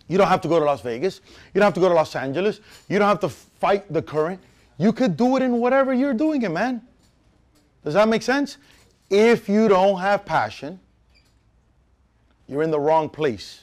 You 0.06 0.16
don't 0.16 0.28
have 0.28 0.40
to 0.42 0.48
go 0.48 0.60
to 0.60 0.64
Las 0.64 0.80
Vegas. 0.82 1.20
You 1.52 1.58
don't 1.58 1.64
have 1.66 1.74
to 1.74 1.80
go 1.80 1.88
to 1.88 1.94
Los 1.96 2.14
Angeles. 2.14 2.60
You 2.88 3.00
don't 3.00 3.08
have 3.08 3.18
to 3.18 3.28
fight 3.28 3.92
the 3.92 4.00
current. 4.00 4.40
You 4.78 4.92
could 4.92 5.16
do 5.16 5.36
it 5.36 5.42
in 5.42 5.54
whatever 5.54 5.92
you're 5.92 6.14
doing 6.14 6.42
it, 6.42 6.52
man. 6.52 6.82
Does 7.82 7.94
that 7.94 8.08
make 8.08 8.22
sense? 8.22 8.56
If 9.10 9.48
you 9.48 9.66
don't 9.66 9.98
have 9.98 10.24
passion, 10.24 10.78
you're 12.46 12.62
in 12.62 12.70
the 12.70 12.78
wrong 12.78 13.08
place. 13.08 13.60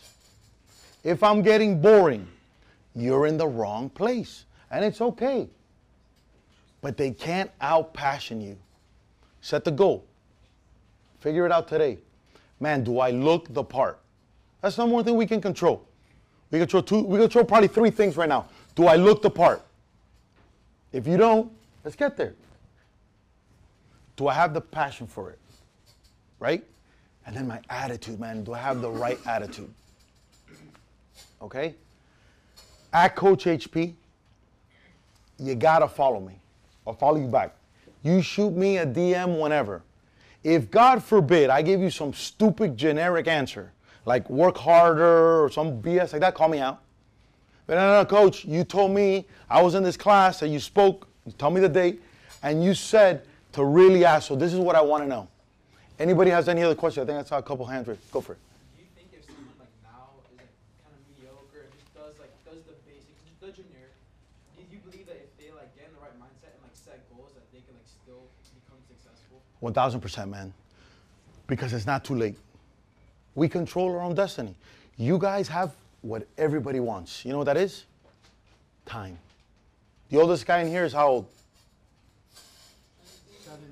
If 1.05 1.23
I'm 1.23 1.41
getting 1.41 1.79
boring, 1.79 2.27
you're 2.93 3.27
in 3.27 3.37
the 3.37 3.47
wrong 3.47 3.89
place. 3.89 4.43
And 4.69 4.83
it's 4.83 4.99
okay. 4.99 5.47
But 6.85 6.97
they 6.97 7.09
can't 7.09 7.49
outpassion 7.57 8.45
you. 8.45 8.57
Set 9.41 9.63
the 9.63 9.71
goal. 9.71 10.05
Figure 11.19 11.43
it 11.47 11.51
out 11.51 11.67
today. 11.67 11.97
Man, 12.59 12.83
do 12.83 12.99
I 12.99 13.09
look 13.09 13.51
the 13.51 13.63
part? 13.63 13.99
That's 14.61 14.77
number 14.77 14.93
one 14.93 15.03
thing 15.03 15.15
we 15.15 15.25
can 15.25 15.41
control. 15.41 15.83
We 16.51 16.59
control 16.59 16.83
two, 16.83 17.01
we 17.01 17.17
control 17.17 17.43
probably 17.43 17.69
three 17.69 17.89
things 17.89 18.17
right 18.17 18.29
now. 18.29 18.49
Do 18.75 18.85
I 18.85 18.97
look 18.97 19.23
the 19.23 19.31
part? 19.31 19.65
If 20.91 21.07
you 21.07 21.17
don't, 21.17 21.51
let's 21.83 21.95
get 21.95 22.17
there. 22.17 22.35
Do 24.15 24.27
I 24.27 24.35
have 24.35 24.53
the 24.53 24.61
passion 24.61 25.07
for 25.07 25.31
it? 25.31 25.39
Right? 26.37 26.63
And 27.25 27.35
then 27.35 27.47
my 27.47 27.61
attitude, 27.71 28.19
man. 28.19 28.43
Do 28.43 28.53
I 28.53 28.59
have 28.59 28.81
the 28.81 28.91
right 28.91 29.17
attitude? 29.25 29.73
Okay? 31.41 31.73
At 32.93 33.15
Coach 33.15 33.45
HP, 33.45 33.95
you 35.39 35.55
gotta 35.55 35.87
follow 35.87 36.19
me. 36.19 36.41
I'll 36.85 36.93
follow 36.93 37.17
you 37.17 37.27
back. 37.27 37.55
You 38.03 38.21
shoot 38.21 38.51
me 38.51 38.77
a 38.77 38.85
DM 38.85 39.39
whenever. 39.39 39.81
If 40.43 40.69
God 40.69 41.03
forbid 41.03 41.49
I 41.49 41.61
give 41.61 41.81
you 41.81 41.89
some 41.89 42.13
stupid 42.13 42.77
generic 42.77 43.27
answer, 43.27 43.71
like 44.05 44.29
work 44.29 44.57
harder 44.57 45.43
or 45.43 45.49
some 45.49 45.81
BS 45.81 46.13
like 46.13 46.21
that, 46.21 46.35
call 46.35 46.49
me 46.49 46.59
out. 46.59 46.81
But 47.67 47.75
no, 47.75 47.99
no, 47.99 48.05
coach, 48.05 48.45
you 48.45 48.63
told 48.63 48.91
me 48.91 49.25
I 49.49 49.61
was 49.61 49.73
in 49.73 49.81
this 49.81 49.97
class 49.97 50.43
and 50.43 50.53
you 50.53 50.59
spoke, 50.59 51.07
you 51.25 51.31
tell 51.31 51.49
me 51.49 51.59
the 51.61 51.69
date, 51.69 52.01
and 52.43 52.63
you 52.63 52.75
said 52.75 53.25
to 53.53 53.65
really 53.65 54.05
ask. 54.05 54.27
So 54.27 54.35
this 54.35 54.53
is 54.53 54.59
what 54.59 54.75
I 54.75 54.81
want 54.81 55.03
to 55.03 55.09
know. 55.09 55.27
Anybody 55.97 56.29
has 56.29 56.47
any 56.47 56.61
other 56.61 56.75
questions? 56.75 57.05
I 57.05 57.07
think 57.07 57.25
I 57.25 57.27
saw 57.27 57.37
a 57.37 57.41
couple 57.41 57.65
hands 57.65 57.87
raised. 57.87 58.11
Go 58.11 58.21
for 58.21 58.33
it. 58.33 58.39
Do 58.75 58.83
you 58.83 58.89
think 58.93 59.07
if 59.15 59.25
someone 59.25 59.55
like 59.57 59.71
now 59.81 60.11
is 60.19 60.27
kind 60.83 60.93
of 60.93 61.01
mediocre 61.15 61.71
just 61.71 61.89
does 61.95 62.19
like 62.19 62.35
does 62.43 62.61
the 62.67 62.75
basics, 62.85 63.55
generic, 63.55 63.95
do 64.59 64.61
you 64.69 64.83
believe 64.83 65.07
that 65.07 65.14
if 66.21 66.41
they 66.41 66.47
like 66.47 66.47
get 66.47 66.53
in 66.53 66.55
the 66.55 66.55
right 66.55 66.55
mindset 66.55 66.55
and 66.55 66.63
like 66.63 66.75
set 66.75 67.15
goals 67.15 67.31
that 67.35 67.51
they 67.51 67.59
can 67.59 67.75
like 67.75 67.87
still 67.87 68.29
become 68.53 68.79
successful? 68.87 69.41
1000%, 69.61 70.29
man. 70.29 70.53
Because 71.47 71.73
it's 71.73 71.85
not 71.85 72.03
too 72.03 72.15
late. 72.15 72.37
We 73.35 73.49
control 73.49 73.91
our 73.91 74.01
own 74.01 74.15
destiny. 74.15 74.55
You 74.97 75.17
guys 75.17 75.47
have 75.49 75.75
what 76.01 76.27
everybody 76.37 76.79
wants. 76.79 77.25
You 77.25 77.31
know 77.31 77.39
what 77.39 77.45
that 77.45 77.57
is? 77.57 77.85
Time. 78.85 79.17
The 80.09 80.19
oldest 80.19 80.45
guy 80.45 80.61
in 80.61 80.67
here 80.67 80.85
is 80.85 80.93
how 80.93 81.07
old? 81.07 81.27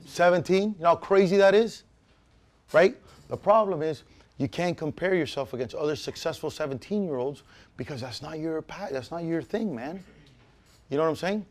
17. 0.06 0.62
You 0.62 0.76
know 0.80 0.90
how 0.90 0.96
crazy 0.96 1.38
that 1.38 1.56
is? 1.56 1.84
Right? 2.72 2.96
The 3.30 3.38
problem 3.38 3.82
is 3.82 4.04
you 4.38 4.48
can't 4.48 4.78
compare 4.78 5.16
yourself 5.16 5.54
against 5.54 5.76
other 5.76 5.96
successful 5.96 6.50
17 6.50 7.04
year 7.04 7.16
olds 7.16 7.44
because 7.78 8.02
that's 8.02 8.22
not 8.22 8.40
your 8.40 8.64
that's 8.92 9.12
not 9.12 9.24
your 9.24 9.42
thing, 9.42 9.74
man. 9.74 10.04
You 10.90 10.98
know 10.98 11.04
what 11.04 11.10
I'm 11.10 11.16
saying? 11.16 11.46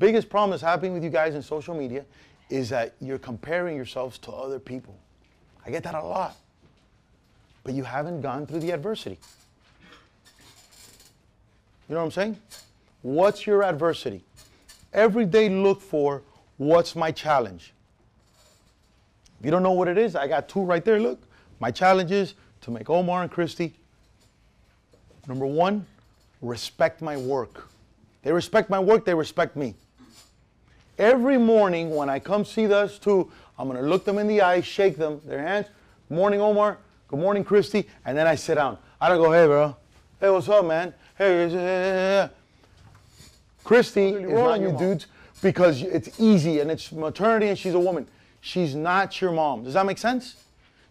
Biggest 0.00 0.30
problem 0.30 0.50
that's 0.50 0.62
happening 0.62 0.94
with 0.94 1.04
you 1.04 1.10
guys 1.10 1.34
in 1.34 1.42
social 1.42 1.74
media 1.74 2.06
is 2.48 2.70
that 2.70 2.94
you're 3.02 3.18
comparing 3.18 3.76
yourselves 3.76 4.16
to 4.20 4.32
other 4.32 4.58
people. 4.58 4.98
I 5.64 5.70
get 5.70 5.82
that 5.82 5.94
a 5.94 6.02
lot. 6.02 6.36
But 7.64 7.74
you 7.74 7.84
haven't 7.84 8.22
gone 8.22 8.46
through 8.46 8.60
the 8.60 8.70
adversity. 8.70 9.18
You 11.86 11.94
know 11.94 11.98
what 11.98 12.06
I'm 12.06 12.10
saying? 12.12 12.38
What's 13.02 13.46
your 13.46 13.62
adversity? 13.62 14.24
Every 14.94 15.26
day 15.26 15.50
look 15.50 15.82
for 15.82 16.22
what's 16.56 16.96
my 16.96 17.12
challenge. 17.12 17.74
If 19.38 19.44
you 19.44 19.50
don't 19.50 19.62
know 19.62 19.72
what 19.72 19.86
it 19.86 19.98
is, 19.98 20.16
I 20.16 20.26
got 20.26 20.48
two 20.48 20.62
right 20.62 20.82
there. 20.82 20.98
Look, 20.98 21.20
my 21.60 21.70
challenge 21.70 22.10
is 22.10 22.34
to 22.62 22.70
make 22.70 22.88
Omar 22.88 23.20
and 23.20 23.30
Christy. 23.30 23.74
Number 25.28 25.46
one, 25.46 25.84
respect 26.40 27.02
my 27.02 27.18
work. 27.18 27.68
They 28.22 28.32
respect 28.32 28.70
my 28.70 28.80
work, 28.80 29.04
they 29.04 29.14
respect 29.14 29.56
me. 29.56 29.74
Every 31.00 31.38
morning 31.38 31.96
when 31.96 32.10
I 32.10 32.18
come 32.18 32.44
see 32.44 32.66
those 32.66 32.98
two, 32.98 33.32
I'm 33.58 33.68
gonna 33.68 33.80
look 33.80 34.04
them 34.04 34.18
in 34.18 34.26
the 34.26 34.42
eye, 34.42 34.60
shake 34.60 34.98
them, 34.98 35.18
their 35.24 35.40
hands. 35.40 35.66
Morning, 36.10 36.42
Omar. 36.42 36.76
Good 37.08 37.18
morning, 37.18 37.42
Christy. 37.42 37.88
And 38.04 38.18
then 38.18 38.26
I 38.26 38.34
sit 38.34 38.56
down. 38.56 38.76
I 39.00 39.08
don't 39.08 39.16
go, 39.16 39.32
hey, 39.32 39.46
bro. 39.46 39.74
Hey, 40.20 40.28
what's 40.28 40.46
up, 40.50 40.66
man? 40.66 40.92
Hey, 41.16 41.48
yeah, 41.48 41.54
yeah, 41.54 41.94
yeah. 41.94 42.28
Christy 43.64 44.10
is 44.10 44.30
not 44.30 44.60
your 44.60 44.76
dudes 44.76 45.06
because 45.40 45.80
it's 45.80 46.20
easy 46.20 46.60
and 46.60 46.70
it's 46.70 46.92
maternity 46.92 47.48
and 47.48 47.58
she's 47.58 47.72
a 47.72 47.80
woman. 47.80 48.06
She's 48.42 48.74
not 48.74 49.18
your 49.22 49.32
mom. 49.32 49.64
Does 49.64 49.72
that 49.72 49.86
make 49.86 49.96
sense? 49.96 50.44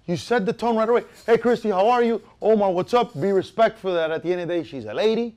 You 0.07 0.17
set 0.17 0.43
the 0.43 0.53
tone 0.53 0.75
right 0.75 0.89
away. 0.89 1.03
Hey, 1.27 1.37
Christy, 1.37 1.69
how 1.69 1.87
are 1.87 2.01
you? 2.01 2.19
Omar, 2.41 2.71
what's 2.71 2.95
up? 2.95 3.13
Be 3.13 3.31
respectful 3.31 3.93
that 3.93 4.09
at 4.09 4.23
the 4.23 4.31
end 4.31 4.41
of 4.41 4.47
the 4.47 4.55
day, 4.55 4.63
she's 4.63 4.85
a 4.85 4.93
lady. 4.93 5.35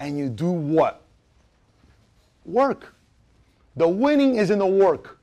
And 0.00 0.18
you 0.18 0.28
do 0.28 0.50
what? 0.50 1.02
Work. 2.44 2.96
The 3.76 3.88
winning 3.88 4.36
is 4.36 4.50
in 4.50 4.58
the 4.58 4.66
work. 4.66 5.18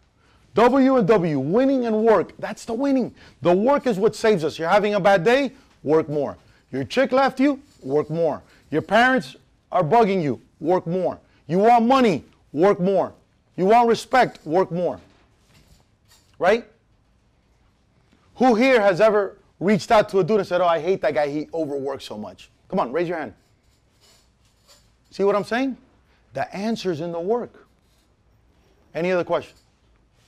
W 0.55 0.95
and 0.95 1.07
W, 1.07 1.39
winning 1.39 1.85
and 1.85 2.03
work. 2.03 2.33
That's 2.39 2.65
the 2.65 2.73
winning. 2.73 3.13
The 3.41 3.53
work 3.53 3.85
is 3.85 3.97
what 3.99 4.15
saves 4.15 4.43
us. 4.43 4.57
You're 4.57 4.69
having 4.69 4.95
a 4.95 4.99
bad 4.99 5.23
day, 5.23 5.51
work 5.83 6.09
more. 6.09 6.35
Your 6.71 6.83
chick 6.83 7.11
left 7.11 7.39
you, 7.39 7.61
work 7.83 8.09
more. 8.09 8.41
Your 8.71 8.81
parents 8.81 9.35
are 9.71 9.83
bugging 9.83 10.21
you, 10.21 10.41
work 10.59 10.87
more. 10.87 11.19
You 11.47 11.59
want 11.59 11.85
money, 11.85 12.23
work 12.51 12.79
more. 12.79 13.13
You 13.55 13.65
want 13.65 13.87
respect, 13.87 14.45
work 14.45 14.71
more. 14.71 14.99
Right? 16.39 16.65
Who 18.35 18.55
here 18.55 18.81
has 18.81 18.99
ever 18.99 19.37
reached 19.59 19.91
out 19.91 20.09
to 20.09 20.19
a 20.19 20.23
dude 20.23 20.39
and 20.39 20.47
said, 20.47 20.61
Oh, 20.61 20.67
I 20.67 20.79
hate 20.79 21.01
that 21.01 21.13
guy, 21.13 21.29
he 21.29 21.49
overworks 21.53 22.05
so 22.05 22.17
much? 22.17 22.49
Come 22.69 22.79
on, 22.79 22.91
raise 22.91 23.07
your 23.07 23.17
hand. 23.17 23.33
See 25.11 25.23
what 25.23 25.35
I'm 25.35 25.43
saying? 25.43 25.77
The 26.33 26.53
answer's 26.55 27.01
in 27.01 27.11
the 27.11 27.19
work. 27.19 27.66
Any 28.93 29.11
other 29.11 29.23
question? 29.23 29.55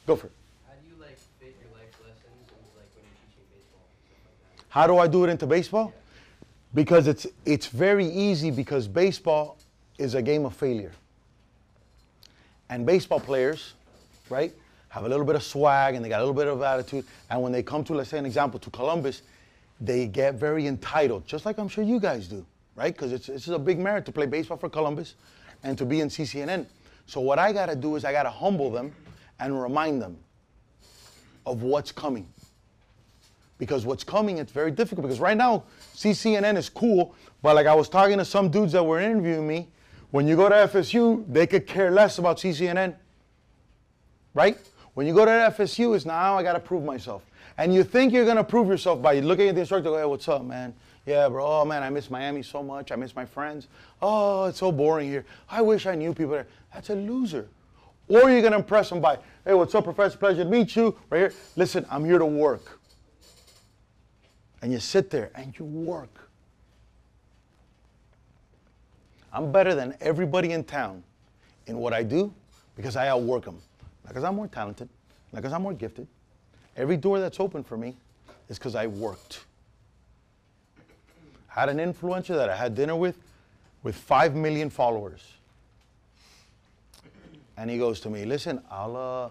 Go 0.05 0.15
for 0.15 0.27
it. 0.27 0.33
How 0.67 0.73
do 0.73 0.87
you 0.87 1.01
like 1.01 1.17
fit 1.39 1.55
your 1.61 1.71
life 1.77 1.93
lessons 2.01 2.33
into 2.41 2.53
like 2.77 2.89
when 2.95 3.05
you're 3.05 3.19
teaching 3.27 3.45
baseball 3.53 3.81
like? 4.57 4.65
How 4.69 4.87
do 4.87 4.97
I 4.97 5.07
do 5.07 5.23
it 5.23 5.29
into 5.29 5.47
baseball? 5.47 5.93
Because 6.73 7.07
it's 7.07 7.25
it's 7.45 7.67
very 7.67 8.05
easy 8.05 8.51
because 8.51 8.87
baseball 8.87 9.57
is 9.97 10.15
a 10.15 10.21
game 10.21 10.45
of 10.45 10.55
failure. 10.55 10.91
And 12.69 12.85
baseball 12.85 13.19
players, 13.19 13.73
right, 14.29 14.53
have 14.89 15.05
a 15.05 15.09
little 15.09 15.25
bit 15.25 15.35
of 15.35 15.43
swag 15.43 15.95
and 15.95 16.03
they 16.03 16.09
got 16.09 16.19
a 16.19 16.23
little 16.23 16.35
bit 16.35 16.47
of 16.47 16.61
attitude. 16.61 17.05
And 17.29 17.41
when 17.41 17.51
they 17.51 17.63
come 17.63 17.83
to, 17.85 17.93
let's 17.93 18.09
say 18.09 18.19
an 18.19 18.25
example, 18.25 18.59
to 18.59 18.69
Columbus, 18.69 19.23
they 19.81 20.07
get 20.07 20.35
very 20.35 20.67
entitled, 20.67 21.25
just 21.25 21.45
like 21.45 21.57
I'm 21.57 21.69
sure 21.69 21.83
you 21.83 21.99
guys 21.99 22.27
do, 22.27 22.45
right? 22.75 22.93
Because 22.93 23.11
it's 23.11 23.29
it's 23.29 23.47
a 23.47 23.59
big 23.59 23.79
merit 23.79 24.05
to 24.05 24.11
play 24.11 24.25
baseball 24.25 24.57
for 24.57 24.69
Columbus 24.69 25.15
and 25.63 25.77
to 25.77 25.85
be 25.85 26.01
in 26.01 26.09
CCNN. 26.09 26.65
So 27.09 27.21
what 27.21 27.39
I 27.39 27.51
gotta 27.51 27.75
do 27.75 27.95
is 27.95 28.05
I 28.05 28.11
gotta 28.11 28.29
humble 28.29 28.69
them 28.69 28.93
and 29.39 29.59
remind 29.59 29.99
them 29.99 30.15
of 31.43 31.63
what's 31.63 31.91
coming. 31.91 32.27
Because 33.57 33.83
what's 33.83 34.03
coming 34.03 34.37
it's 34.37 34.51
very 34.51 34.69
difficult 34.69 35.07
because 35.07 35.19
right 35.19 35.35
now 35.35 35.63
ccnn 35.95 36.55
is 36.55 36.69
cool 36.69 37.13
but 37.41 37.55
like 37.55 37.65
i 37.65 37.73
was 37.73 37.89
talking 37.89 38.17
to 38.17 38.23
some 38.23 38.49
dudes 38.49 38.71
that 38.71 38.81
were 38.81 39.01
interviewing 39.01 39.45
me 39.45 39.67
when 40.11 40.29
you 40.29 40.37
go 40.37 40.47
to 40.47 40.55
fsu 40.55 41.25
they 41.27 41.45
could 41.45 41.67
care 41.67 41.91
less 41.91 42.19
about 42.19 42.37
ccnn 42.37 42.95
right? 44.33 44.57
When 44.93 45.05
you 45.05 45.13
go 45.13 45.25
to 45.25 45.31
fsu 45.31 45.95
it's 45.95 46.05
now 46.05 46.37
i 46.37 46.43
gotta 46.43 46.59
prove 46.59 46.85
myself. 46.85 47.23
And 47.57 47.73
you 47.73 47.83
think 47.83 48.13
you're 48.13 48.25
gonna 48.25 48.43
prove 48.43 48.67
yourself 48.67 49.01
by 49.01 49.19
looking 49.19 49.49
at 49.49 49.55
the 49.55 49.61
instructor 49.61 49.89
go, 49.89 49.97
hey 49.97 50.05
what's 50.05 50.29
up 50.29 50.45
man 50.45 50.73
yeah 51.09 51.27
bro. 51.27 51.43
Oh 51.45 51.65
man 51.65 51.81
i 51.81 51.89
miss 51.89 52.09
miami 52.11 52.43
so 52.43 52.61
much. 52.61 52.91
I 52.91 52.95
miss 52.95 53.15
my 53.15 53.25
friends. 53.25 53.67
Oh 54.01 54.45
it's 54.45 54.59
so 54.59 54.71
boring 54.71 55.09
here. 55.09 55.25
I 55.49 55.61
wish 55.61 55.87
i 55.87 55.95
knew 55.95 56.13
people 56.13 56.33
there. 56.33 56.47
That's 56.71 56.91
a 56.91 56.95
loser. 56.95 57.49
Or 58.07 58.29
you're 58.29 58.43
gonna 58.43 58.57
impress 58.57 58.89
them 58.89 59.01
by 59.01 59.17
hey 59.43 59.55
what's 59.55 59.73
up 59.73 59.85
professor? 59.85 60.17
Pleasure 60.17 60.43
to 60.43 60.49
meet 60.49 60.75
you. 60.75 60.95
Right 61.09 61.19
here. 61.19 61.33
Listen 61.55 61.85
i'm 61.89 62.05
here 62.05 62.19
to 62.19 62.25
work. 62.25 62.79
And 64.61 64.71
you 64.71 64.79
sit 64.79 65.09
there 65.09 65.31
and 65.33 65.57
you 65.57 65.65
work. 65.65 66.29
I'm 69.33 69.51
better 69.51 69.73
than 69.73 69.95
everybody 70.01 70.51
in 70.51 70.63
town 70.63 71.03
in 71.65 71.77
what 71.77 71.93
I 71.93 72.03
do 72.03 72.33
because 72.75 72.95
I 72.95 73.07
outwork 73.07 73.45
them. 73.45 73.61
Not 74.03 74.09
because 74.09 74.23
I'm 74.23 74.35
more 74.35 74.47
talented, 74.47 74.89
not 75.31 75.41
because 75.41 75.53
I'm 75.53 75.61
more 75.63 75.73
gifted. 75.73 76.07
Every 76.75 76.97
door 76.97 77.19
that's 77.19 77.39
open 77.39 77.63
for 77.63 77.77
me 77.77 77.97
is 78.47 78.57
because 78.57 78.75
I 78.75 78.87
worked. 78.87 79.45
Had 81.59 81.67
an 81.67 81.79
influencer 81.79 82.37
that 82.37 82.49
I 82.49 82.55
had 82.55 82.73
dinner 82.73 82.95
with 82.95 83.17
with 83.83 83.93
5 83.93 84.33
million 84.33 84.69
followers. 84.69 85.21
And 87.57 87.69
he 87.69 87.77
goes 87.77 87.99
to 87.99 88.09
me, 88.09 88.23
listen, 88.23 88.61
I'll 88.71 88.95
uh, 88.95 89.29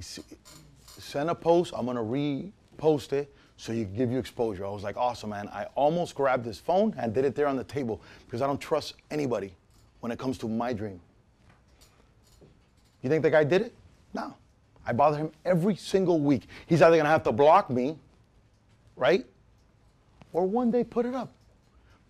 send 0.00 1.28
a 1.28 1.34
post. 1.34 1.74
I'm 1.76 1.84
gonna 1.84 2.00
repost 2.02 3.12
it 3.12 3.30
so 3.58 3.72
you 3.72 3.84
give 3.84 4.10
you 4.10 4.18
exposure. 4.18 4.64
I 4.64 4.70
was 4.70 4.82
like, 4.82 4.96
awesome, 4.96 5.28
man. 5.28 5.48
I 5.48 5.66
almost 5.74 6.14
grabbed 6.14 6.46
his 6.46 6.58
phone 6.58 6.94
and 6.96 7.12
did 7.12 7.26
it 7.26 7.34
there 7.34 7.46
on 7.46 7.56
the 7.56 7.64
table 7.64 8.00
because 8.24 8.40
I 8.40 8.46
don't 8.46 8.58
trust 8.58 8.94
anybody 9.10 9.52
when 10.00 10.10
it 10.10 10.18
comes 10.18 10.38
to 10.38 10.48
my 10.48 10.72
dream. 10.72 10.98
You 13.02 13.10
think 13.10 13.22
the 13.22 13.30
guy 13.30 13.44
did 13.44 13.60
it? 13.60 13.74
No. 14.14 14.34
I 14.86 14.94
bother 14.94 15.18
him 15.18 15.30
every 15.44 15.76
single 15.76 16.20
week. 16.20 16.44
He's 16.66 16.80
either 16.80 16.96
gonna 16.96 17.10
have 17.10 17.24
to 17.24 17.32
block 17.32 17.68
me, 17.68 17.98
right? 18.96 19.26
Or 20.32 20.46
one 20.46 20.70
day 20.70 20.84
put 20.84 21.06
it 21.06 21.14
up. 21.14 21.32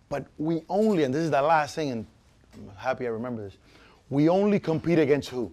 But 0.09 0.25
we 0.37 0.63
only, 0.69 1.03
and 1.03 1.13
this 1.13 1.23
is 1.23 1.31
the 1.31 1.41
last 1.41 1.75
thing, 1.75 1.89
and 1.89 2.05
I'm 2.53 2.75
happy 2.75 3.05
I 3.07 3.09
remember 3.09 3.43
this. 3.43 3.57
We 4.09 4.27
only 4.29 4.59
compete 4.59 4.99
against 4.99 5.29
who? 5.29 5.51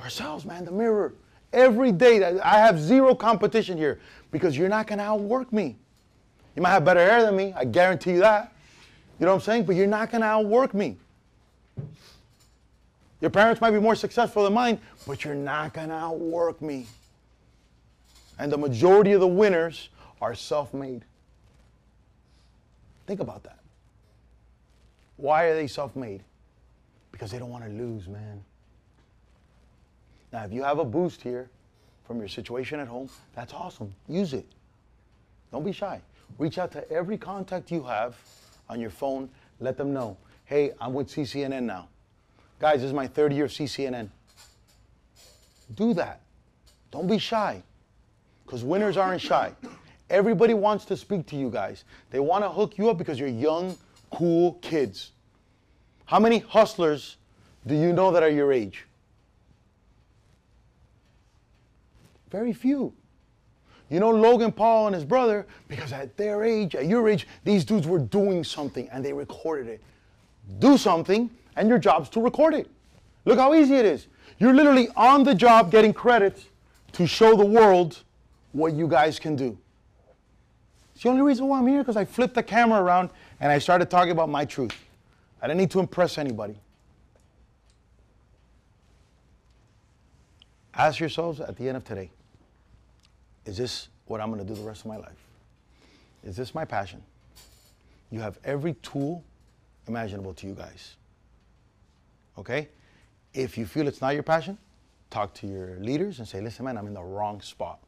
Ourselves, 0.00 0.44
man, 0.44 0.64
the 0.64 0.72
mirror. 0.72 1.14
Every 1.52 1.92
day, 1.92 2.40
I 2.40 2.58
have 2.58 2.80
zero 2.80 3.14
competition 3.14 3.78
here 3.78 4.00
because 4.30 4.56
you're 4.56 4.68
not 4.68 4.86
gonna 4.86 5.04
outwork 5.04 5.52
me. 5.52 5.76
You 6.56 6.62
might 6.62 6.70
have 6.70 6.84
better 6.84 7.00
hair 7.00 7.22
than 7.22 7.36
me, 7.36 7.52
I 7.56 7.64
guarantee 7.64 8.12
you 8.12 8.20
that. 8.20 8.52
You 9.20 9.26
know 9.26 9.32
what 9.32 9.42
I'm 9.42 9.44
saying? 9.44 9.64
But 9.64 9.76
you're 9.76 9.86
not 9.86 10.10
gonna 10.10 10.26
outwork 10.26 10.74
me. 10.74 10.96
Your 13.20 13.30
parents 13.30 13.60
might 13.60 13.70
be 13.70 13.78
more 13.78 13.94
successful 13.94 14.42
than 14.42 14.52
mine, 14.52 14.80
but 15.06 15.24
you're 15.24 15.36
not 15.36 15.74
gonna 15.74 15.94
outwork 15.94 16.60
me. 16.60 16.86
And 18.40 18.50
the 18.50 18.58
majority 18.58 19.12
of 19.12 19.20
the 19.20 19.28
winners 19.28 19.90
are 20.20 20.34
self 20.34 20.74
made. 20.74 21.04
Think 23.06 23.20
about 23.20 23.42
that. 23.44 23.58
Why 25.16 25.44
are 25.44 25.54
they 25.54 25.66
self 25.66 25.94
made? 25.96 26.22
Because 27.10 27.30
they 27.30 27.38
don't 27.38 27.50
wanna 27.50 27.68
lose, 27.68 28.08
man. 28.08 28.42
Now, 30.32 30.44
if 30.44 30.52
you 30.52 30.62
have 30.62 30.78
a 30.78 30.84
boost 30.84 31.20
here 31.20 31.50
from 32.06 32.18
your 32.18 32.28
situation 32.28 32.80
at 32.80 32.88
home, 32.88 33.10
that's 33.34 33.52
awesome. 33.52 33.94
Use 34.08 34.32
it. 34.32 34.46
Don't 35.50 35.64
be 35.64 35.72
shy. 35.72 36.00
Reach 36.38 36.58
out 36.58 36.72
to 36.72 36.90
every 36.90 37.18
contact 37.18 37.70
you 37.70 37.82
have 37.82 38.16
on 38.68 38.80
your 38.80 38.90
phone. 38.90 39.28
Let 39.60 39.76
them 39.76 39.92
know, 39.92 40.16
hey, 40.46 40.72
I'm 40.80 40.94
with 40.94 41.08
CCNN 41.08 41.64
now. 41.64 41.88
Guys, 42.58 42.80
this 42.80 42.88
is 42.88 42.92
my 42.94 43.06
third 43.06 43.32
year 43.32 43.44
of 43.44 43.50
CCNN. 43.50 44.08
Do 45.74 45.94
that. 45.94 46.20
Don't 46.90 47.06
be 47.06 47.18
shy. 47.18 47.62
Because 48.44 48.64
winners 48.64 48.96
aren't 48.96 49.20
shy. 49.20 49.52
Everybody 50.12 50.52
wants 50.52 50.84
to 50.84 50.96
speak 50.96 51.26
to 51.28 51.36
you 51.36 51.48
guys. 51.48 51.84
They 52.10 52.20
want 52.20 52.44
to 52.44 52.50
hook 52.50 52.76
you 52.76 52.90
up 52.90 52.98
because 52.98 53.18
you're 53.18 53.28
young, 53.28 53.76
cool 54.10 54.58
kids. 54.60 55.12
How 56.04 56.20
many 56.20 56.40
hustlers 56.40 57.16
do 57.66 57.74
you 57.74 57.94
know 57.94 58.12
that 58.12 58.22
are 58.22 58.30
your 58.30 58.52
age? 58.52 58.84
Very 62.30 62.52
few. 62.52 62.92
You 63.88 64.00
know 64.00 64.10
Logan 64.10 64.52
Paul 64.52 64.88
and 64.88 64.94
his 64.94 65.04
brother, 65.04 65.46
because 65.68 65.92
at 65.92 66.16
their 66.18 66.44
age, 66.44 66.74
at 66.74 66.86
your 66.86 67.08
age, 67.08 67.26
these 67.44 67.64
dudes 67.64 67.86
were 67.86 67.98
doing 67.98 68.44
something 68.44 68.88
and 68.90 69.02
they 69.02 69.14
recorded 69.14 69.66
it. 69.66 69.82
Do 70.58 70.76
something, 70.76 71.30
and 71.56 71.68
your 71.70 71.78
job's 71.78 72.10
to 72.10 72.20
record 72.20 72.52
it. 72.52 72.70
Look 73.24 73.38
how 73.38 73.54
easy 73.54 73.76
it 73.76 73.86
is. 73.86 74.08
You're 74.38 74.54
literally 74.54 74.88
on 74.94 75.24
the 75.24 75.34
job 75.34 75.70
getting 75.70 75.94
credits 75.94 76.46
to 76.92 77.06
show 77.06 77.34
the 77.34 77.46
world 77.46 78.02
what 78.52 78.74
you 78.74 78.86
guys 78.86 79.18
can 79.18 79.36
do. 79.36 79.56
The 81.02 81.08
only 81.08 81.22
reason 81.22 81.48
why 81.48 81.58
I'm 81.58 81.66
here 81.66 81.80
because 81.80 81.96
I 81.96 82.04
flipped 82.04 82.34
the 82.34 82.44
camera 82.44 82.80
around 82.80 83.10
and 83.40 83.50
I 83.50 83.58
started 83.58 83.90
talking 83.90 84.12
about 84.12 84.28
my 84.28 84.44
truth. 84.44 84.74
I 85.40 85.48
didn't 85.48 85.58
need 85.58 85.70
to 85.72 85.80
impress 85.80 86.16
anybody. 86.16 86.54
Ask 90.74 91.00
yourselves 91.00 91.40
at 91.40 91.56
the 91.56 91.66
end 91.66 91.76
of 91.76 91.84
today 91.84 92.10
is 93.44 93.56
this 93.56 93.88
what 94.06 94.20
I'm 94.20 94.30
going 94.32 94.40
to 94.40 94.46
do 94.46 94.54
the 94.54 94.66
rest 94.66 94.82
of 94.82 94.86
my 94.86 94.96
life? 94.96 95.26
Is 96.22 96.36
this 96.36 96.54
my 96.54 96.64
passion? 96.64 97.02
You 98.12 98.20
have 98.20 98.38
every 98.44 98.74
tool 98.74 99.24
imaginable 99.88 100.34
to 100.34 100.46
you 100.46 100.54
guys. 100.54 100.94
Okay? 102.38 102.68
If 103.34 103.58
you 103.58 103.66
feel 103.66 103.88
it's 103.88 104.00
not 104.00 104.14
your 104.14 104.22
passion, 104.22 104.56
talk 105.10 105.34
to 105.34 105.48
your 105.48 105.78
leaders 105.80 106.20
and 106.20 106.28
say, 106.28 106.40
listen, 106.40 106.64
man, 106.64 106.78
I'm 106.78 106.86
in 106.86 106.94
the 106.94 107.02
wrong 107.02 107.40
spot. 107.40 107.80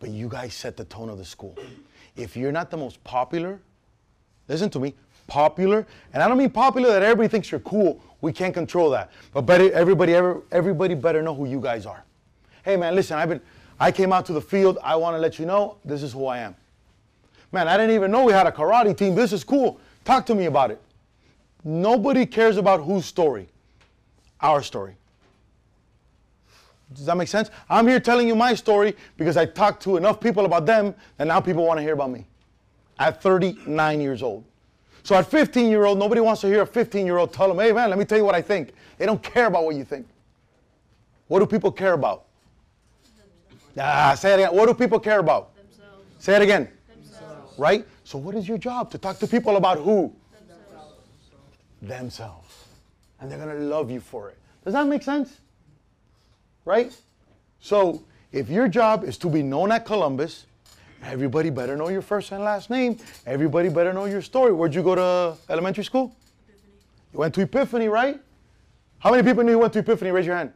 But 0.00 0.10
you 0.10 0.28
guys 0.28 0.54
set 0.54 0.76
the 0.76 0.84
tone 0.84 1.08
of 1.08 1.18
the 1.18 1.24
school. 1.24 1.56
If 2.16 2.36
you're 2.36 2.52
not 2.52 2.70
the 2.70 2.76
most 2.76 3.02
popular, 3.04 3.60
listen 4.48 4.70
to 4.70 4.80
me, 4.80 4.94
popular, 5.26 5.86
and 6.12 6.22
I 6.22 6.28
don't 6.28 6.38
mean 6.38 6.50
popular 6.50 6.88
that 6.88 7.02
everybody 7.02 7.28
thinks 7.28 7.50
you're 7.50 7.60
cool. 7.60 8.02
We 8.20 8.32
can't 8.32 8.54
control 8.54 8.90
that. 8.90 9.10
But 9.32 9.42
better, 9.42 9.72
everybody, 9.72 10.14
ever, 10.14 10.42
everybody 10.52 10.94
better 10.94 11.22
know 11.22 11.34
who 11.34 11.46
you 11.46 11.60
guys 11.60 11.86
are. 11.86 12.04
Hey 12.64 12.76
man, 12.76 12.94
listen, 12.94 13.18
I've 13.18 13.28
been, 13.28 13.40
I 13.78 13.92
came 13.92 14.12
out 14.12 14.26
to 14.26 14.32
the 14.32 14.40
field. 14.40 14.78
I 14.82 14.96
want 14.96 15.14
to 15.14 15.18
let 15.18 15.38
you 15.38 15.46
know 15.46 15.76
this 15.84 16.02
is 16.02 16.12
who 16.12 16.26
I 16.26 16.38
am. 16.38 16.54
Man, 17.52 17.68
I 17.68 17.76
didn't 17.76 17.94
even 17.94 18.10
know 18.10 18.24
we 18.24 18.32
had 18.32 18.46
a 18.46 18.52
karate 18.52 18.96
team. 18.96 19.14
This 19.14 19.32
is 19.32 19.44
cool. 19.44 19.80
Talk 20.04 20.26
to 20.26 20.34
me 20.34 20.46
about 20.46 20.70
it. 20.70 20.80
Nobody 21.62 22.26
cares 22.26 22.56
about 22.56 22.82
whose 22.82 23.06
story. 23.06 23.48
Our 24.40 24.62
story. 24.62 24.96
Does 26.94 27.06
that 27.06 27.16
make 27.16 27.28
sense? 27.28 27.50
I'm 27.68 27.86
here 27.86 28.00
telling 28.00 28.28
you 28.28 28.34
my 28.34 28.54
story 28.54 28.96
because 29.16 29.36
I 29.36 29.46
talked 29.46 29.82
to 29.84 29.96
enough 29.96 30.20
people 30.20 30.44
about 30.44 30.66
them 30.66 30.94
and 31.18 31.28
now 31.28 31.40
people 31.40 31.66
want 31.66 31.78
to 31.78 31.82
hear 31.82 31.94
about 31.94 32.10
me. 32.10 32.26
At 32.98 33.20
39 33.20 34.00
years 34.00 34.22
old. 34.22 34.44
So 35.02 35.14
at 35.16 35.26
15 35.26 35.68
year 35.68 35.84
old, 35.84 35.98
nobody 35.98 36.20
wants 36.20 36.40
to 36.42 36.46
hear 36.46 36.62
a 36.62 36.66
15 36.66 37.04
year 37.04 37.18
old 37.18 37.32
tell 37.32 37.48
them, 37.48 37.58
hey 37.58 37.72
man, 37.72 37.90
let 37.90 37.98
me 37.98 38.04
tell 38.04 38.16
you 38.16 38.24
what 38.24 38.34
I 38.34 38.42
think. 38.42 38.72
They 38.96 39.06
don't 39.06 39.22
care 39.22 39.46
about 39.46 39.64
what 39.64 39.74
you 39.74 39.84
think. 39.84 40.06
What 41.26 41.40
do 41.40 41.46
people 41.46 41.72
care 41.72 41.94
about? 41.94 42.24
Ah, 43.78 44.14
say 44.14 44.32
it 44.32 44.36
again. 44.36 44.54
What 44.54 44.66
do 44.66 44.74
people 44.74 45.00
care 45.00 45.18
about? 45.18 45.54
Themselves. 45.56 46.04
Say 46.18 46.36
it 46.36 46.42
again. 46.42 46.68
Right? 47.58 47.86
So 48.04 48.18
what 48.18 48.34
is 48.34 48.48
your 48.48 48.58
job? 48.58 48.90
To 48.92 48.98
talk 48.98 49.18
to 49.18 49.26
people 49.26 49.56
about 49.56 49.78
who? 49.78 50.14
Themselves. 51.82 52.66
And 53.20 53.30
they're 53.30 53.38
going 53.38 53.56
to 53.56 53.64
love 53.64 53.90
you 53.90 54.00
for 54.00 54.30
it. 54.30 54.38
Does 54.64 54.74
that 54.74 54.86
make 54.86 55.02
sense? 55.02 55.38
Right? 56.64 56.96
So 57.60 58.04
if 58.32 58.48
your 58.48 58.68
job 58.68 59.04
is 59.04 59.18
to 59.18 59.28
be 59.28 59.42
known 59.42 59.72
at 59.72 59.84
Columbus, 59.84 60.46
everybody 61.02 61.50
better 61.50 61.76
know 61.76 61.88
your 61.88 62.02
first 62.02 62.32
and 62.32 62.42
last 62.42 62.70
name. 62.70 62.98
Everybody 63.26 63.68
better 63.68 63.92
know 63.92 64.06
your 64.06 64.22
story. 64.22 64.52
Where'd 64.52 64.74
you 64.74 64.82
go 64.82 64.94
to 64.94 65.36
elementary 65.50 65.84
school? 65.84 66.16
Epiphany. 66.48 66.72
You 67.12 67.18
went 67.18 67.34
to 67.34 67.42
Epiphany, 67.42 67.88
right? 67.88 68.20
How 68.98 69.10
many 69.10 69.22
people 69.22 69.44
knew 69.44 69.52
you 69.52 69.58
went 69.58 69.72
to 69.74 69.80
Epiphany? 69.80 70.10
Raise 70.10 70.26
your 70.26 70.36
hand. 70.36 70.52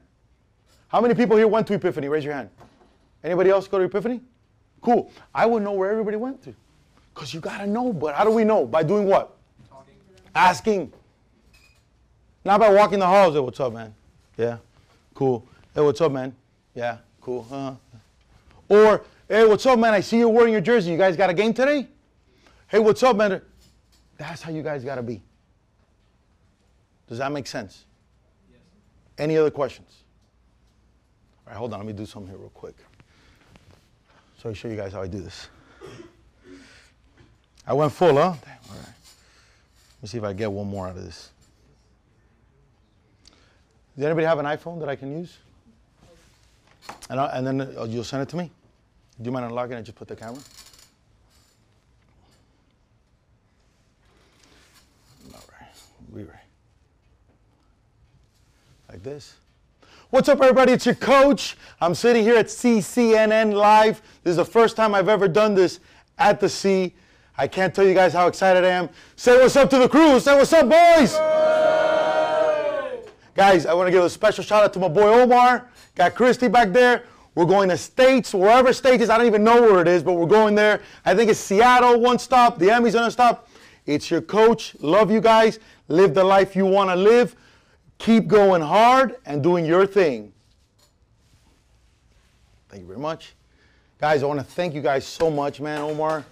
How 0.89 1.01
many 1.03 1.15
people 1.15 1.37
here 1.37 1.49
went 1.49 1.67
to 1.67 1.75
Epiphany? 1.75 2.09
Raise 2.09 2.25
your 2.25 2.35
hand. 2.35 2.49
Anybody 3.23 3.51
else 3.51 3.69
go 3.69 3.79
to 3.79 3.85
Epiphany? 3.85 4.21
Cool. 4.81 5.13
I 5.35 5.45
would 5.45 5.63
know 5.63 5.73
where 5.73 5.91
everybody 5.91 6.17
went 6.17 6.43
to. 6.45 6.55
Because 7.15 7.35
you 7.35 7.41
got 7.41 7.59
to 7.59 7.67
know. 7.67 7.93
But 7.93 8.15
how 8.15 8.25
do 8.25 8.31
we 8.31 8.45
know? 8.45 8.65
By 8.65 8.83
doing 8.85 9.07
what? 9.07 9.37
Talking. 9.69 9.95
Asking. 10.35 10.93
Not 12.45 12.61
by 12.61 12.73
walking 12.73 13.01
the 13.01 13.07
halls. 13.07 13.39
What's 13.39 13.61
up, 13.61 13.73
man? 13.73 13.95
Yeah. 14.37 14.59
Cool. 15.15 15.47
Hey, 15.75 15.83
what's 15.83 16.01
up, 16.01 16.13
man? 16.13 16.35
Yeah. 16.75 16.99
Cool. 17.21 17.47
Uh-huh. 17.51 17.75
Or, 18.69 19.05
hey, 19.29 19.47
what's 19.47 19.67
up, 19.67 19.79
man? 19.79 19.95
I 19.95 20.01
see 20.01 20.19
you 20.19 20.29
wearing 20.29 20.53
your 20.53 20.63
jersey. 20.63 20.91
You 20.91 20.99
guys 20.99 21.17
got 21.17 21.31
a 21.31 21.35
game 21.35 21.53
today? 21.53 21.87
Hey, 22.69 22.79
what's 22.79 23.03
up, 23.03 23.17
man? 23.17 23.41
That's 24.17 24.43
how 24.43 24.51
you 24.51 24.63
guys 24.63 24.83
got 24.85 24.97
to 24.97 25.03
be. 25.03 25.23
Does 27.07 27.19
that 27.19 27.31
make 27.33 27.47
sense? 27.47 27.85
Yes. 28.51 28.61
Any 29.19 29.37
other 29.37 29.51
questions? 29.51 30.05
All 31.47 31.53
right, 31.53 31.59
hold 31.59 31.73
on. 31.73 31.81
Let 31.81 31.87
me 31.87 31.93
do 31.93 32.07
something 32.07 32.31
here 32.31 32.39
real 32.39 32.51
quick. 32.51 32.77
So 34.43 34.51
I 34.51 34.53
show 34.53 34.69
you 34.69 34.77
guys 34.77 34.93
how 34.93 35.03
I 35.03 35.07
do 35.07 35.21
this. 35.21 35.49
I 37.67 37.73
went 37.75 37.93
full, 37.93 38.15
huh? 38.15 38.35
Damn, 38.45 38.57
all 38.71 38.77
right. 38.77 38.87
Let 38.87 40.03
me 40.03 40.09
see 40.09 40.19
if 40.19 40.25
I 40.25 40.33
get 40.33 40.51
one 40.51 40.69
more 40.69 40.89
out 40.89 40.97
of 40.97 41.05
this. 41.05 41.31
Does 43.97 44.05
anybody 44.05 44.27
have 44.27 44.39
an 44.39 44.47
iPhone 44.47 44.81
that 44.81 44.89
I 44.89 44.97
can 44.97 45.19
use? 45.19 45.39
And, 47.11 47.21
I, 47.21 47.27
and 47.37 47.47
then 47.47 47.61
uh, 47.61 47.85
you'll 47.85 48.05
send 48.05 48.23
it 48.23 48.29
to 48.31 48.37
me? 48.37 48.51
Do 49.21 49.25
you 49.25 49.33
mind 49.33 49.47
unlocking 49.47 49.73
it 49.73 49.77
and 49.79 49.87
just 49.87 49.97
put 49.97 50.09
the 50.09 50.17
camera? 50.17 50.41
All 55.35 55.41
right. 55.51 55.69
We 56.13 56.23
right. 56.23 56.37
Like 58.89 59.03
this. 59.03 59.35
What's 60.11 60.29
up, 60.29 60.41
everybody? 60.41 60.73
It's 60.73 60.87
your 60.87 60.95
coach. 60.95 61.57
I'm 61.81 61.95
sitting 61.95 62.23
here 62.23 62.37
at 62.37 62.47
CCNN 62.47 63.53
Live. 63.53 64.01
This 64.23 64.31
is 64.33 64.37
the 64.37 64.45
first 64.45 64.77
time 64.77 64.95
I've 64.95 65.09
ever 65.09 65.29
done 65.29 65.55
this 65.55 65.81
at 66.17 66.41
the 66.41 66.49
C. 66.49 66.95
I 67.37 67.47
can't 67.47 67.75
tell 67.75 67.87
you 67.87 67.95
guys 67.95 68.13
how 68.13 68.27
excited 68.27 68.65
I 68.65 68.69
am. 68.69 68.89
Say 69.17 69.39
what's 69.39 69.55
up 69.57 69.69
to 69.71 69.79
the 69.79 69.89
crew. 69.89 70.19
Say 70.19 70.35
what's 70.37 70.53
up, 70.53 70.69
boys. 70.69 71.13
Guys, 73.35 73.67
I 73.67 73.75
want 73.75 73.87
to 73.87 73.93
give 73.93 74.03
a 74.03 74.11
special 74.11 74.43
shout 74.43 74.65
out 74.65 74.73
to 74.73 74.81
my 74.81 74.89
boy 74.89 75.23
Omar. 75.23 75.71
Got 75.99 76.15
Christy 76.15 76.47
back 76.47 76.73
there. 76.73 77.03
We're 77.35 77.45
going 77.45 77.69
to 77.71 77.77
States, 77.77 78.33
wherever 78.33 78.73
States 78.73 79.03
is. 79.03 79.11
I 79.11 79.19
don't 79.19 79.27
even 79.27 79.43
know 79.43 79.61
where 79.61 79.83
it 79.83 79.89
is, 79.89 80.05
but 80.05 80.13
we're 80.13 80.27
going 80.27 80.55
there. 80.55 80.81
I 81.05 81.13
think 81.13 81.29
it's 81.29 81.41
Seattle, 81.41 81.99
one 82.01 82.21
stop. 82.21 82.57
The 82.57 82.71
Emmy's 82.71 82.95
gonna 82.95 83.11
stop. 83.11 83.49
It's 83.85 84.09
your 84.09 84.21
coach. 84.21 84.77
Love 84.79 85.11
you 85.11 85.21
guys. 85.21 85.59
Live 85.89 86.15
the 86.15 86.23
life 86.23 86.55
you 86.55 86.67
want 86.67 86.91
to 86.91 86.95
live. 86.95 87.35
Keep 87.99 88.29
going 88.29 88.63
hard 88.63 89.17
and 89.27 89.43
doing 89.43 89.65
your 89.65 89.87
thing. 89.87 90.33
Thank 92.69 92.83
you 92.83 92.87
very 92.87 93.01
much. 93.01 93.35
Guys, 93.99 94.23
I 94.23 94.27
want 94.27 94.39
to 94.39 94.47
thank 94.47 94.75
you 94.75 94.81
guys 94.81 95.05
so 95.05 95.31
much, 95.31 95.61
man, 95.61 95.81
Omar. 95.81 96.25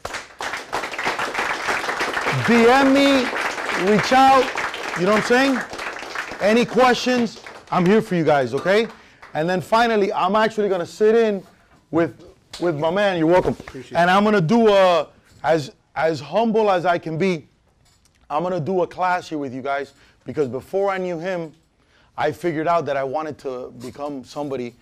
DM 2.44 2.92
me, 2.94 3.90
reach 3.90 4.12
out. 4.12 4.44
You 5.00 5.06
know 5.06 5.14
what 5.14 5.22
I'm 5.22 5.26
saying? 5.26 5.58
Any 6.40 6.64
questions? 6.64 7.42
I'm 7.72 7.84
here 7.84 8.00
for 8.00 8.14
you 8.14 8.22
guys, 8.22 8.54
okay? 8.54 8.86
And 9.36 9.46
then 9.46 9.60
finally, 9.60 10.10
I'm 10.14 10.34
actually 10.34 10.70
gonna 10.70 10.86
sit 10.86 11.14
in 11.14 11.42
with 11.90 12.24
with 12.58 12.74
my 12.78 12.90
man. 12.90 13.18
You're 13.18 13.26
welcome. 13.26 13.54
and 13.94 14.10
I'm 14.10 14.24
gonna 14.24 14.40
do 14.40 14.72
a 14.72 15.08
as 15.44 15.72
as 15.94 16.20
humble 16.20 16.70
as 16.70 16.86
I 16.86 16.96
can 16.96 17.18
be. 17.18 17.46
I'm 18.30 18.42
gonna 18.42 18.58
do 18.58 18.80
a 18.80 18.86
class 18.86 19.28
here 19.28 19.36
with 19.36 19.52
you 19.52 19.60
guys 19.60 19.92
because 20.24 20.48
before 20.48 20.90
I 20.90 20.96
knew 20.96 21.18
him, 21.18 21.52
I 22.16 22.32
figured 22.32 22.66
out 22.66 22.86
that 22.86 22.96
I 22.96 23.04
wanted 23.04 23.36
to 23.40 23.74
become 23.78 24.24
somebody 24.24 24.74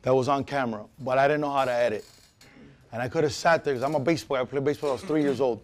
that 0.00 0.14
was 0.14 0.26
on 0.26 0.42
camera, 0.42 0.86
but 1.00 1.18
I 1.18 1.28
didn't 1.28 1.42
know 1.42 1.52
how 1.52 1.66
to 1.66 1.72
edit. 1.72 2.06
And 2.92 3.02
I 3.02 3.08
could 3.10 3.24
have 3.24 3.34
sat 3.34 3.62
there 3.62 3.74
because 3.74 3.84
I'm 3.84 3.94
a 3.94 4.00
baseball. 4.00 4.38
I 4.38 4.44
played 4.46 4.64
baseball. 4.64 4.88
when 4.88 4.98
I 4.98 5.02
was 5.02 5.04
three 5.04 5.20
years 5.20 5.38
old. 5.38 5.60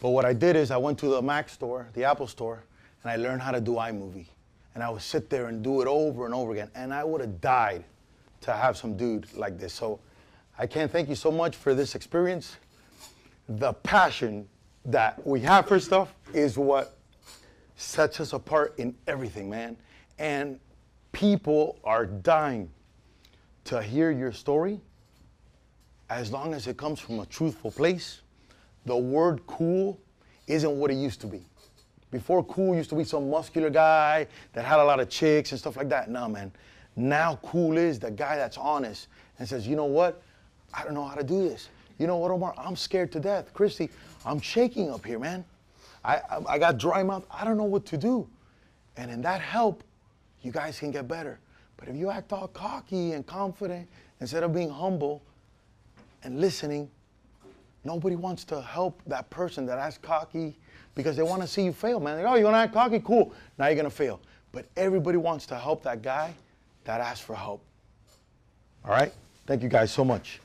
But 0.00 0.10
what 0.10 0.24
I 0.24 0.34
did 0.34 0.54
is 0.54 0.70
I 0.70 0.76
went 0.76 1.00
to 1.00 1.08
the 1.08 1.20
Mac 1.20 1.48
store, 1.48 1.88
the 1.94 2.04
Apple 2.04 2.28
store, 2.28 2.62
and 3.02 3.10
I 3.10 3.16
learned 3.16 3.42
how 3.42 3.50
to 3.50 3.60
do 3.60 3.72
iMovie. 3.72 4.26
And 4.76 4.82
I 4.82 4.90
would 4.90 5.00
sit 5.00 5.30
there 5.30 5.46
and 5.46 5.64
do 5.64 5.80
it 5.80 5.88
over 5.88 6.26
and 6.26 6.34
over 6.34 6.52
again. 6.52 6.70
And 6.74 6.92
I 6.92 7.02
would 7.02 7.22
have 7.22 7.40
died 7.40 7.82
to 8.42 8.52
have 8.52 8.76
some 8.76 8.94
dude 8.94 9.26
like 9.32 9.58
this. 9.58 9.72
So 9.72 10.00
I 10.58 10.66
can't 10.66 10.92
thank 10.92 11.08
you 11.08 11.14
so 11.14 11.30
much 11.30 11.56
for 11.56 11.74
this 11.74 11.94
experience. 11.94 12.56
The 13.48 13.72
passion 13.72 14.46
that 14.84 15.26
we 15.26 15.40
have 15.40 15.66
for 15.66 15.80
stuff 15.80 16.14
is 16.34 16.58
what 16.58 16.98
sets 17.76 18.20
us 18.20 18.34
apart 18.34 18.74
in 18.76 18.94
everything, 19.06 19.48
man. 19.48 19.78
And 20.18 20.60
people 21.10 21.78
are 21.82 22.04
dying 22.04 22.68
to 23.64 23.82
hear 23.82 24.10
your 24.10 24.30
story 24.30 24.78
as 26.10 26.30
long 26.30 26.52
as 26.52 26.66
it 26.66 26.76
comes 26.76 27.00
from 27.00 27.20
a 27.20 27.24
truthful 27.24 27.70
place. 27.70 28.20
The 28.84 28.94
word 28.94 29.40
cool 29.46 29.98
isn't 30.46 30.70
what 30.70 30.90
it 30.90 30.96
used 30.96 31.22
to 31.22 31.26
be. 31.26 31.46
Before 32.10 32.44
cool 32.44 32.74
used 32.74 32.90
to 32.90 32.96
be 32.96 33.04
some 33.04 33.28
muscular 33.28 33.70
guy 33.70 34.26
that 34.52 34.64
had 34.64 34.78
a 34.78 34.84
lot 34.84 35.00
of 35.00 35.08
chicks 35.08 35.50
and 35.50 35.58
stuff 35.60 35.76
like 35.76 35.88
that. 35.88 36.08
No, 36.08 36.28
man. 36.28 36.52
Now 36.94 37.38
cool 37.42 37.76
is 37.76 37.98
the 37.98 38.10
guy 38.10 38.36
that's 38.36 38.56
honest 38.56 39.08
and 39.38 39.48
says, 39.48 39.66
you 39.66 39.76
know 39.76 39.84
what? 39.84 40.22
I 40.72 40.84
don't 40.84 40.94
know 40.94 41.04
how 41.04 41.14
to 41.14 41.24
do 41.24 41.48
this. 41.48 41.68
You 41.98 42.06
know 42.06 42.16
what, 42.18 42.30
Omar? 42.30 42.54
I'm 42.56 42.76
scared 42.76 43.12
to 43.12 43.20
death. 43.20 43.52
Christy, 43.54 43.90
I'm 44.24 44.40
shaking 44.40 44.90
up 44.90 45.04
here, 45.04 45.18
man. 45.18 45.44
I, 46.04 46.16
I, 46.30 46.40
I 46.50 46.58
got 46.58 46.78
dry 46.78 47.02
mouth. 47.02 47.26
I 47.30 47.44
don't 47.44 47.56
know 47.56 47.64
what 47.64 47.84
to 47.86 47.96
do. 47.96 48.28
And 48.96 49.10
in 49.10 49.22
that 49.22 49.40
help, 49.40 49.82
you 50.42 50.52
guys 50.52 50.78
can 50.78 50.90
get 50.90 51.08
better. 51.08 51.38
But 51.76 51.88
if 51.88 51.96
you 51.96 52.10
act 52.10 52.32
all 52.32 52.48
cocky 52.48 53.12
and 53.12 53.26
confident 53.26 53.88
instead 54.20 54.42
of 54.42 54.54
being 54.54 54.70
humble 54.70 55.22
and 56.22 56.40
listening, 56.40 56.90
nobody 57.84 58.16
wants 58.16 58.44
to 58.44 58.60
help 58.60 59.02
that 59.06 59.28
person 59.30 59.66
that 59.66 59.78
acts 59.78 59.98
cocky 59.98 60.56
because 60.96 61.14
they 61.14 61.22
want 61.22 61.42
to 61.42 61.46
see 61.46 61.62
you 61.62 61.72
fail, 61.72 62.00
man. 62.00 62.16
Like, 62.16 62.32
oh, 62.32 62.34
you 62.34 62.44
want 62.44 62.54
to 62.54 62.58
act 62.58 62.72
cocky? 62.72 62.98
Cool. 62.98 63.32
Now 63.58 63.66
you're 63.66 63.76
going 63.76 63.84
to 63.84 63.94
fail. 63.94 64.20
But 64.50 64.66
everybody 64.76 65.18
wants 65.18 65.46
to 65.46 65.56
help 65.56 65.84
that 65.84 66.02
guy 66.02 66.34
that 66.84 67.00
asks 67.00 67.24
for 67.24 67.36
help. 67.36 67.62
All 68.84 68.90
right? 68.90 69.12
Thank 69.46 69.62
you 69.62 69.68
guys 69.68 69.92
so 69.92 70.04
much. 70.04 70.40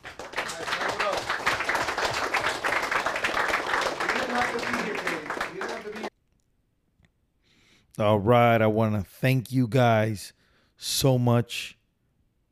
All 7.98 8.20
right. 8.20 8.62
I 8.62 8.68
want 8.68 8.96
to 8.96 9.10
thank 9.10 9.52
you 9.52 9.68
guys 9.68 10.34
so 10.76 11.18
much 11.18 11.78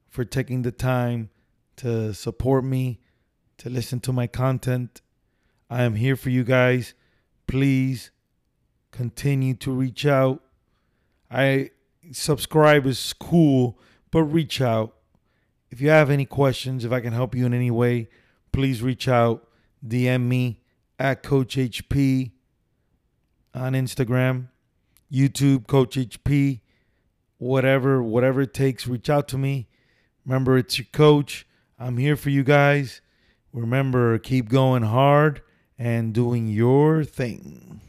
for 0.08 0.24
taking 0.24 0.62
the 0.62 0.72
time 0.72 1.30
to 1.78 2.14
support 2.14 2.64
me, 2.64 3.00
to 3.58 3.70
listen 3.70 4.00
to 4.02 4.14
my 4.14 4.28
content. 4.28 5.02
I 5.70 5.84
am 5.84 5.96
here 5.96 6.16
for 6.16 6.30
you 6.30 6.46
guys. 6.46 6.94
Please 7.50 8.12
continue 8.92 9.56
to 9.56 9.72
reach 9.72 10.06
out. 10.06 10.44
I 11.32 11.72
subscribe 12.12 12.86
is 12.86 13.12
cool, 13.14 13.80
but 14.12 14.22
reach 14.22 14.62
out. 14.62 14.94
If 15.72 15.82
you 15.82 15.90
have 15.90 16.12
any 16.12 16.26
questions, 16.26 16.86
if 16.86 16.92
I 16.92 17.00
can 17.00 17.12
help 17.12 17.34
you 17.34 17.48
in 17.48 17.56
any 17.56 17.72
way, 17.72 18.10
please 18.52 18.84
reach 18.84 19.08
out. 19.08 19.48
DM 19.84 20.28
me 20.28 20.62
at 21.00 21.24
Coach 21.24 21.56
HP 21.56 22.34
on 23.56 23.74
Instagram, 23.74 24.50
YouTube, 25.12 25.66
Coach 25.66 25.96
HP, 25.96 26.60
whatever, 27.40 28.04
whatever 28.04 28.42
it 28.42 28.54
takes, 28.54 28.86
reach 28.86 29.10
out 29.10 29.28
to 29.28 29.40
me. 29.40 29.68
Remember, 30.24 30.56
it's 30.56 30.78
your 30.78 30.86
coach. 30.92 31.48
I'm 31.80 31.98
here 31.98 32.16
for 32.16 32.30
you 32.30 32.44
guys. 32.44 33.02
Remember, 33.52 34.20
keep 34.20 34.50
going 34.50 34.84
hard 34.84 35.42
and 35.80 36.14
doing 36.14 36.48
your 36.48 37.04
thing. 37.04 37.82